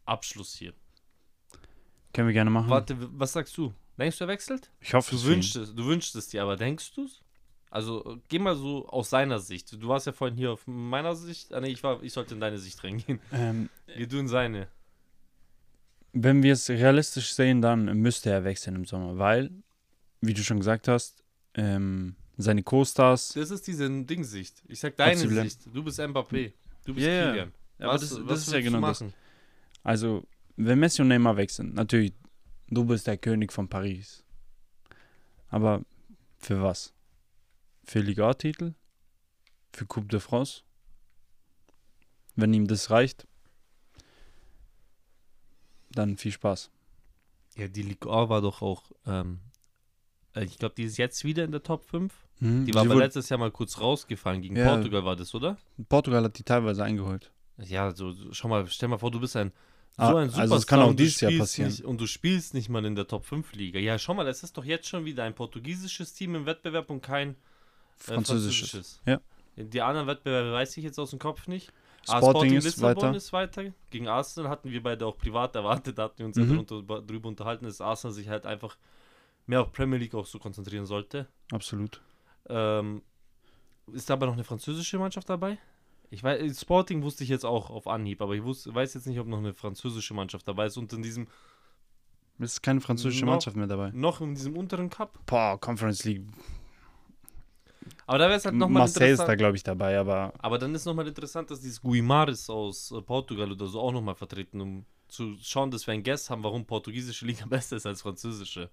Abschluss 0.04 0.54
hier. 0.54 0.74
Können 2.12 2.28
wir 2.28 2.34
gerne 2.34 2.50
machen. 2.50 2.68
Warte, 2.68 2.96
was 3.18 3.32
sagst 3.32 3.56
du? 3.56 3.72
Denkst 3.96 4.18
du, 4.18 4.24
er 4.24 4.28
wechselt? 4.28 4.70
Ich 4.80 4.94
hoffe, 4.94 5.10
Du 5.10 5.16
es 5.16 5.24
wünschst 5.24 5.56
es, 5.56 5.74
du 5.74 5.84
wünschst 5.84 6.16
es 6.16 6.28
dir, 6.28 6.42
aber 6.42 6.56
denkst 6.56 6.92
du 6.94 7.04
es? 7.04 7.22
Also, 7.70 8.04
äh, 8.04 8.18
geh 8.28 8.38
mal 8.40 8.56
so 8.56 8.88
aus 8.88 9.10
seiner 9.10 9.38
Sicht. 9.38 9.72
Du 9.72 9.88
warst 9.88 10.06
ja 10.06 10.12
vorhin 10.12 10.36
hier 10.36 10.52
auf 10.52 10.66
meiner 10.66 11.14
Sicht. 11.14 11.52
Ah, 11.54 11.60
nee, 11.60 11.68
ich, 11.68 11.82
war, 11.82 12.02
ich 12.02 12.12
sollte 12.12 12.34
in 12.34 12.40
deine 12.40 12.58
Sicht 12.58 12.82
reingehen. 12.82 13.20
Ähm, 13.32 13.68
Geh 13.86 14.06
du 14.06 14.18
in 14.18 14.28
seine. 14.28 14.68
wenn 16.12 16.42
wir 16.42 16.52
es 16.54 16.68
realistisch 16.68 17.32
sehen, 17.34 17.62
dann 17.62 17.84
müsste 17.98 18.30
er 18.30 18.42
wechseln 18.44 18.74
im 18.74 18.84
Sommer, 18.84 19.18
weil, 19.18 19.50
wie 20.20 20.34
du 20.34 20.42
schon 20.42 20.58
gesagt 20.58 20.88
hast, 20.88 21.22
ähm, 21.54 22.16
seine 22.36 22.62
Co-Stars. 22.64 23.34
Das 23.34 23.50
ist 23.50 23.66
diese 23.68 23.88
Dingsicht. 24.04 24.62
Ich 24.66 24.80
sag 24.80 24.96
deine 24.96 25.12
Absolut. 25.12 25.44
Sicht. 25.44 25.60
Du 25.72 25.84
bist 25.84 26.00
Mbappé. 26.00 26.52
Du 26.84 26.94
bist 26.94 27.06
ja. 27.06 27.30
Kilian. 27.30 27.52
Ja, 27.78 27.88
aber 27.88 27.98
das, 27.98 28.20
das 28.26 28.46
ist 28.46 28.52
ja 28.52 28.60
genau 28.60 28.80
das. 28.80 29.04
Also, 29.84 30.24
wenn 30.56 30.78
Messi 30.80 31.02
und 31.02 31.08
Neymar 31.08 31.36
wechseln, 31.36 31.72
natürlich, 31.74 32.12
du 32.68 32.84
bist 32.84 33.06
der 33.06 33.16
König 33.16 33.52
von 33.52 33.68
Paris. 33.68 34.24
Aber 35.48 35.82
für 36.38 36.60
was? 36.62 36.92
Für 37.84 38.00
Liga-Titel? 38.00 38.74
Für 39.72 39.86
Coupe 39.86 40.08
de 40.08 40.20
France? 40.20 40.62
Wenn 42.36 42.54
ihm 42.54 42.66
das 42.66 42.90
reicht, 42.90 43.26
dann 45.92 46.16
viel 46.16 46.32
Spaß. 46.32 46.70
Ja, 47.56 47.68
die 47.68 47.82
Ligue 47.82 48.10
A 48.10 48.28
war 48.28 48.40
doch 48.40 48.62
auch. 48.62 48.90
Ähm, 49.06 49.40
äh, 50.34 50.44
ich 50.44 50.58
glaube, 50.58 50.74
die 50.76 50.84
ist 50.84 50.96
jetzt 50.96 51.24
wieder 51.24 51.44
in 51.44 51.50
der 51.50 51.62
Top 51.62 51.84
5. 51.84 52.14
Mhm. 52.38 52.64
Die 52.66 52.74
war 52.74 52.82
aber 52.82 52.94
letztes 52.96 53.28
Jahr 53.28 53.38
mal 53.38 53.50
kurz 53.50 53.80
rausgefallen. 53.80 54.40
Gegen 54.42 54.56
Ja. 54.56 54.74
Portugal 54.74 55.04
war 55.04 55.16
das, 55.16 55.34
oder? 55.34 55.58
Portugal 55.88 56.24
hat 56.24 56.38
die 56.38 56.44
teilweise 56.44 56.84
eingeholt. 56.84 57.32
Ja, 57.58 57.90
so, 57.94 58.12
so, 58.12 58.32
schau 58.32 58.48
mal, 58.48 58.66
stell 58.68 58.88
mal 58.88 58.98
vor, 58.98 59.10
du 59.10 59.20
bist 59.20 59.36
ein 59.36 59.52
so 59.96 60.04
Ah, 60.04 60.08
ein 60.10 60.16
also 60.30 60.40
es 60.40 60.48
Superstar 60.48 60.78
kann 60.78 60.88
auch 60.88 60.94
dieses 60.94 61.20
Jahr 61.20 61.32
passieren. 61.32 61.70
Nicht, 61.70 61.84
und 61.84 62.00
du 62.00 62.06
spielst 62.06 62.54
nicht 62.54 62.68
mal 62.68 62.84
in 62.86 62.94
der 62.94 63.06
Top 63.08 63.26
5 63.26 63.52
Liga. 63.52 63.78
Ja, 63.80 63.98
schau 63.98 64.14
mal, 64.14 64.26
es 64.28 64.42
ist 64.42 64.56
doch 64.56 64.64
jetzt 64.64 64.86
schon 64.88 65.04
wieder 65.04 65.24
ein 65.24 65.34
portugiesisches 65.34 66.14
Team 66.14 66.36
im 66.36 66.46
Wettbewerb 66.46 66.88
und 66.88 67.02
kein 67.02 67.34
äh, 68.00 68.14
Französisches. 68.14 69.00
Ja. 69.06 69.20
Die 69.56 69.82
anderen 69.82 70.06
Wettbewerbe 70.06 70.52
weiß 70.52 70.76
ich 70.76 70.84
jetzt 70.84 70.98
aus 70.98 71.10
dem 71.10 71.18
Kopf 71.18 71.46
nicht. 71.46 71.72
Ah, 72.08 72.18
Sporting 72.18 72.54
ist 72.54 72.64
Lissabon 72.64 73.02
weiter. 73.08 73.16
ist 73.16 73.32
weiter. 73.32 73.64
Gegen 73.90 74.08
Arsenal 74.08 74.50
hatten 74.50 74.70
wir 74.70 74.82
beide 74.82 75.04
auch 75.06 75.18
privat 75.18 75.54
erwartet, 75.54 75.98
da 75.98 76.04
hatten 76.04 76.18
wir 76.18 76.26
uns 76.26 76.36
Mhm. 76.36 76.64
drunter, 76.66 77.02
drüber 77.02 77.28
unterhalten, 77.28 77.66
dass 77.66 77.80
Arsenal 77.82 78.14
sich 78.14 78.28
halt 78.28 78.46
einfach 78.46 78.78
mehr 79.46 79.60
auf 79.60 79.72
Premier 79.72 79.98
League 79.98 80.14
auch 80.14 80.24
so 80.24 80.38
konzentrieren 80.38 80.86
sollte. 80.86 81.26
Absolut. 81.52 82.00
Ähm, 82.48 83.02
ist 83.92 84.08
da 84.08 84.14
aber 84.14 84.26
noch 84.26 84.32
eine 84.32 84.44
französische 84.44 84.98
Mannschaft 84.98 85.28
dabei? 85.28 85.58
Ich 86.08 86.22
weiß, 86.24 86.60
Sporting 86.60 87.02
wusste 87.02 87.22
ich 87.22 87.28
jetzt 87.30 87.44
auch 87.44 87.68
auf 87.70 87.86
Anhieb, 87.86 88.22
aber 88.22 88.32
ich 88.34 88.42
wusste, 88.42 88.74
weiß 88.74 88.94
jetzt 88.94 89.06
nicht, 89.06 89.18
ob 89.20 89.26
noch 89.26 89.38
eine 89.38 89.52
französische 89.52 90.14
Mannschaft 90.14 90.48
dabei 90.48 90.66
ist 90.66 90.76
und 90.78 90.92
in 90.94 91.02
diesem, 91.02 91.28
Es 92.38 92.52
ist 92.54 92.62
keine 92.62 92.80
französische 92.80 93.26
Noch- 93.26 93.32
Mannschaft 93.32 93.56
mehr 93.56 93.66
dabei. 93.66 93.90
noch 93.92 94.20
in 94.22 94.34
diesem 94.34 94.56
unteren 94.56 94.88
Cup. 94.88 95.18
Boah, 95.26 95.60
Conference 95.60 96.04
League. 96.04 96.22
Aber 98.06 98.18
da 98.18 98.26
wäre 98.26 98.36
es 98.38 98.44
halt 98.44 98.54
nochmal 98.54 98.82
Marseille 98.82 99.12
ist 99.12 99.18
da, 99.18 99.22
interessant. 99.24 99.38
glaube 99.38 99.56
ich, 99.56 99.62
dabei, 99.62 99.98
aber 99.98 100.32
Aber 100.38 100.58
dann 100.58 100.74
ist 100.74 100.84
nochmal 100.84 101.06
interessant, 101.08 101.50
dass 101.50 101.60
dieses 101.60 101.80
Guimares 101.80 102.50
aus 102.50 102.90
äh, 102.92 103.00
Portugal 103.00 103.50
oder 103.52 103.66
so 103.66 103.80
auch 103.80 103.92
nochmal 103.92 104.14
vertreten, 104.14 104.60
um 104.60 104.84
zu 105.08 105.36
schauen, 105.40 105.70
dass 105.70 105.86
wir 105.86 105.94
ein 105.94 106.02
Guess 106.02 106.30
haben, 106.30 106.44
warum 106.44 106.66
portugiesische 106.66 107.26
Liga 107.26 107.46
besser 107.48 107.76
ist 107.76 107.86
als 107.86 108.02
französische. 108.02 108.70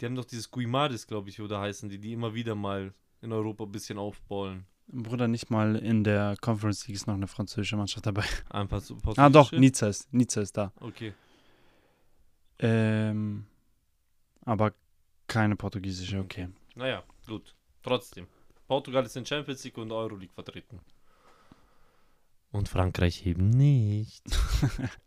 Die 0.00 0.06
haben 0.06 0.14
doch 0.14 0.24
dieses 0.24 0.50
Guimares, 0.50 1.06
glaube 1.06 1.28
ich, 1.28 1.40
oder 1.40 1.60
heißen 1.60 1.88
die, 1.88 1.98
die 1.98 2.12
immer 2.12 2.34
wieder 2.34 2.54
mal 2.54 2.92
in 3.20 3.32
Europa 3.32 3.64
ein 3.64 3.72
bisschen 3.72 3.98
aufballen. 3.98 4.64
Bruder, 4.90 5.28
nicht 5.28 5.50
mal 5.50 5.76
in 5.76 6.02
der 6.02 6.36
Conference 6.40 6.86
League 6.86 6.96
ist 6.96 7.06
noch 7.06 7.14
eine 7.14 7.26
französische 7.26 7.76
Mannschaft 7.76 8.06
dabei. 8.06 8.24
Ein 8.48 8.68
paar 8.68 8.82
Ah, 9.16 9.28
doch? 9.28 9.52
Nizza 9.52 9.88
ist, 9.88 10.12
Nizza 10.12 10.40
ist 10.40 10.56
da. 10.56 10.72
Okay. 10.80 11.12
Ähm, 12.60 13.46
aber 14.44 14.72
keine 15.28 15.56
portugiesische, 15.56 16.18
okay. 16.18 16.48
Naja, 16.74 17.04
gut. 17.26 17.54
Trotzdem. 17.82 18.26
Portugal 18.66 19.04
ist 19.04 19.16
in 19.16 19.24
Champions 19.24 19.64
League 19.64 19.78
und 19.78 19.92
Euroleague 19.92 20.32
vertreten. 20.32 20.80
Und 22.50 22.68
Frankreich 22.68 23.26
eben 23.26 23.50
nicht. 23.50 24.24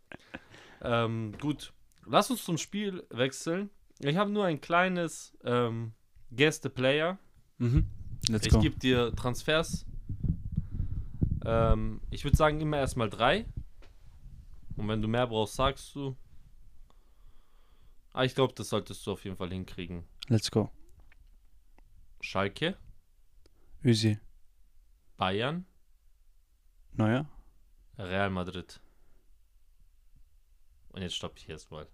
ähm, 0.82 1.32
gut. 1.40 1.72
Lass 2.06 2.30
uns 2.30 2.44
zum 2.44 2.58
Spiel 2.58 3.04
wechseln. 3.10 3.70
Ich 4.00 4.16
habe 4.16 4.30
nur 4.30 4.44
ein 4.44 4.60
kleines 4.60 5.36
ähm, 5.44 5.92
Guest 6.34 6.64
the 6.64 6.68
Player. 6.68 7.18
Mhm. 7.58 7.86
Let's 8.28 8.46
ich 8.46 8.60
gebe 8.60 8.78
dir 8.78 9.14
Transfers. 9.14 9.86
Ähm, 11.44 12.00
ich 12.10 12.24
würde 12.24 12.36
sagen, 12.36 12.60
immer 12.60 12.78
erstmal 12.78 13.10
drei. 13.10 13.46
Und 14.76 14.88
wenn 14.88 15.02
du 15.02 15.08
mehr 15.08 15.26
brauchst, 15.26 15.54
sagst 15.54 15.94
du. 15.94 16.16
Ah, 18.12 18.24
ich 18.24 18.34
glaube, 18.34 18.54
das 18.54 18.68
solltest 18.68 19.06
du 19.06 19.12
auf 19.12 19.24
jeden 19.24 19.36
Fall 19.36 19.50
hinkriegen. 19.50 20.04
Let's 20.32 20.50
go. 20.50 20.70
Schalke, 22.22 22.78
Ösi. 23.84 24.18
Bayern, 25.18 25.66
Neuer? 26.94 27.28
Real 27.98 28.30
Madrid. 28.30 28.80
Und 30.88 31.02
jetzt 31.02 31.16
stoppe 31.16 31.34
ich 31.36 31.46
erstmal. 31.50 31.86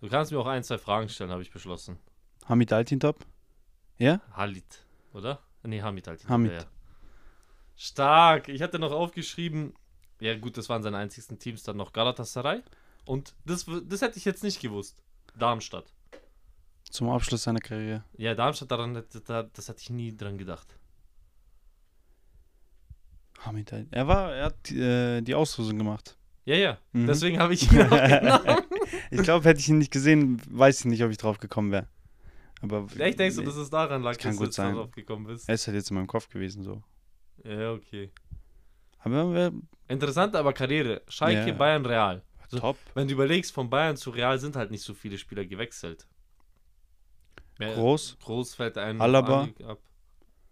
Du 0.00 0.08
kannst 0.08 0.32
mir 0.32 0.40
auch 0.40 0.46
ein, 0.48 0.64
zwei 0.64 0.76
Fragen 0.76 1.08
stellen, 1.08 1.30
habe 1.30 1.42
ich 1.42 1.52
beschlossen. 1.52 2.00
Hamid 2.46 2.72
Altintop? 2.72 3.24
Ja? 3.96 4.20
Halit, 4.32 4.84
oder? 5.12 5.40
Nee, 5.62 5.82
Hamid 5.82 6.08
halt. 6.08 6.28
Hamid. 6.28 6.50
Ja. 6.50 6.66
Stark. 7.76 8.48
Ich 8.48 8.60
hatte 8.60 8.80
noch 8.80 8.90
aufgeschrieben, 8.90 9.72
ja 10.18 10.36
gut, 10.36 10.56
das 10.56 10.68
waren 10.68 10.82
seine 10.82 10.96
einzigsten 10.96 11.38
Teams, 11.38 11.62
dann 11.62 11.76
noch 11.76 11.92
Galatasaray. 11.92 12.64
Und 13.04 13.36
das, 13.44 13.66
das 13.84 14.02
hätte 14.02 14.18
ich 14.18 14.24
jetzt 14.24 14.42
nicht 14.42 14.60
gewusst. 14.60 15.04
Darmstadt. 15.36 15.93
Zum 16.94 17.10
Abschluss 17.10 17.42
seiner 17.42 17.58
Karriere. 17.58 18.04
Ja, 18.16 18.36
Darmstadt, 18.36 18.70
daran, 18.70 18.94
das 18.94 19.68
hätte 19.68 19.80
ich 19.80 19.90
nie 19.90 20.16
dran 20.16 20.38
gedacht. 20.38 20.78
Hamid. 23.40 23.72
Er 23.90 24.06
war, 24.06 24.32
er 24.32 24.44
hat 24.44 24.70
äh, 24.70 25.20
die 25.20 25.34
Auslosung 25.34 25.76
gemacht. 25.76 26.16
Ja, 26.44 26.54
ja. 26.54 26.78
Mhm. 26.92 27.08
Deswegen 27.08 27.40
habe 27.40 27.54
ich 27.54 27.68
ihn 27.72 27.80
auch. 27.82 28.62
Ich 29.10 29.22
glaube, 29.24 29.44
hätte 29.48 29.58
ich 29.58 29.68
ihn 29.68 29.78
nicht 29.78 29.90
gesehen, 29.90 30.40
weiß 30.48 30.78
ich 30.80 30.84
nicht, 30.84 31.02
ob 31.02 31.10
ich 31.10 31.16
drauf 31.16 31.40
gekommen 31.40 31.72
wäre. 31.72 31.88
Aber 32.62 32.86
Echt 32.96 33.18
denkst 33.18 33.34
du, 33.38 33.42
dass 33.42 33.56
es 33.56 33.70
daran 33.70 34.02
lag, 34.04 34.16
dass 34.16 34.36
du 34.36 34.52
sein. 34.52 34.76
darauf 34.76 34.92
gekommen 34.92 35.26
bist? 35.26 35.48
er 35.48 35.56
ist 35.56 35.66
halt 35.66 35.74
jetzt 35.76 35.90
in 35.90 35.96
meinem 35.96 36.06
Kopf 36.06 36.28
gewesen 36.28 36.62
so. 36.62 36.80
Ja, 37.42 37.72
okay. 37.72 38.12
Aber 39.00 39.34
wer, 39.34 39.52
Interessante 39.88 40.38
aber 40.38 40.52
Karriere. 40.52 41.02
Schalke, 41.08 41.48
Ja. 41.48 41.54
Bayern, 41.54 41.84
Real. 41.84 42.22
So, 42.46 42.60
top. 42.60 42.78
Wenn 42.94 43.08
du 43.08 43.14
überlegst, 43.14 43.50
von 43.50 43.68
Bayern 43.68 43.96
zu 43.96 44.10
Real 44.10 44.38
sind 44.38 44.54
halt 44.54 44.70
nicht 44.70 44.84
so 44.84 44.94
viele 44.94 45.18
Spieler 45.18 45.44
gewechselt. 45.44 46.06
Mehr- 47.58 47.74
Groß. 47.74 48.18
Groß 48.20 48.54
fällt 48.54 48.78
ein. 48.78 49.00
Alaba. 49.00 49.48
Ab. 49.64 49.78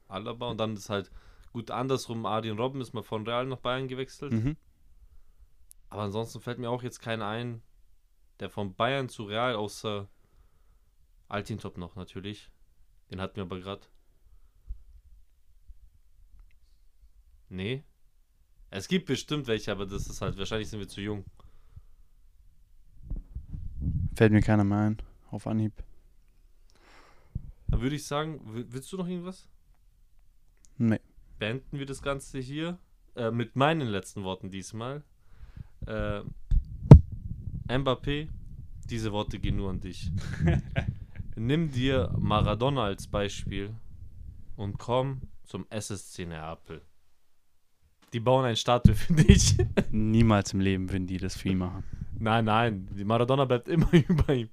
Alaba 0.08 0.50
und 0.50 0.58
dann 0.58 0.74
ist 0.74 0.88
halt 0.90 1.10
gut 1.52 1.70
andersrum. 1.70 2.26
Arjen 2.26 2.58
Robben 2.58 2.80
ist 2.80 2.92
mal 2.92 3.02
von 3.02 3.26
Real 3.26 3.46
nach 3.46 3.58
Bayern 3.58 3.88
gewechselt. 3.88 4.32
Mhm. 4.32 4.56
Aber 5.88 6.02
ansonsten 6.02 6.40
fällt 6.40 6.58
mir 6.58 6.70
auch 6.70 6.82
jetzt 6.82 7.00
keiner 7.00 7.26
ein, 7.26 7.62
der 8.40 8.48
von 8.50 8.74
Bayern 8.74 9.08
zu 9.08 9.24
Real 9.24 9.54
außer 9.54 10.08
Altintop 11.28 11.76
noch 11.78 11.96
natürlich. 11.96 12.50
Den 13.10 13.20
hatten 13.20 13.36
wir 13.36 13.42
aber 13.42 13.58
gerade. 13.58 13.86
Nee. 17.48 17.84
Es 18.70 18.88
gibt 18.88 19.06
bestimmt 19.06 19.46
welche, 19.46 19.70
aber 19.70 19.84
das 19.84 20.08
ist 20.08 20.22
halt, 20.22 20.38
wahrscheinlich 20.38 20.70
sind 20.70 20.80
wir 20.80 20.88
zu 20.88 21.02
jung. 21.02 21.24
Fällt 24.14 24.32
mir 24.32 24.40
keiner 24.40 24.64
mehr 24.64 24.78
ein. 24.78 25.02
Auf 25.30 25.46
Anhieb. 25.46 25.72
Dann 27.72 27.80
würde 27.80 27.96
ich 27.96 28.06
sagen, 28.06 28.38
wi- 28.54 28.66
willst 28.68 28.92
du 28.92 28.96
noch 28.98 29.08
irgendwas? 29.08 29.48
Nee. 30.78 31.00
beenden 31.38 31.78
wir 31.78 31.86
das 31.86 32.02
Ganze 32.02 32.38
hier 32.38 32.78
äh, 33.16 33.30
mit 33.30 33.56
meinen 33.56 33.88
letzten 33.88 34.22
Worten 34.24 34.50
diesmal. 34.50 35.02
Äh, 35.86 36.20
Mbappé, 37.68 38.28
diese 38.88 39.10
Worte 39.12 39.38
gehen 39.38 39.56
nur 39.56 39.70
an 39.70 39.80
dich. 39.80 40.10
Nimm 41.36 41.70
dir 41.70 42.14
Maradona 42.18 42.84
als 42.84 43.06
Beispiel 43.06 43.74
und 44.56 44.78
komm 44.78 45.22
zum 45.44 45.66
SSC 45.70 46.26
Neapel. 46.26 46.82
Die 48.12 48.20
bauen 48.20 48.44
ein 48.44 48.56
Statue 48.56 48.94
für 48.94 49.14
dich. 49.14 49.56
Niemals 49.90 50.52
im 50.52 50.60
Leben 50.60 50.90
würden 50.90 51.06
die 51.06 51.16
das 51.16 51.36
für 51.36 51.48
ihn 51.48 51.58
machen. 51.58 51.84
nein, 52.18 52.44
nein, 52.44 52.88
die 52.94 53.04
Maradona 53.04 53.46
bleibt 53.46 53.68
immer 53.68 53.90
über 54.08 54.34
ihm. 54.34 54.50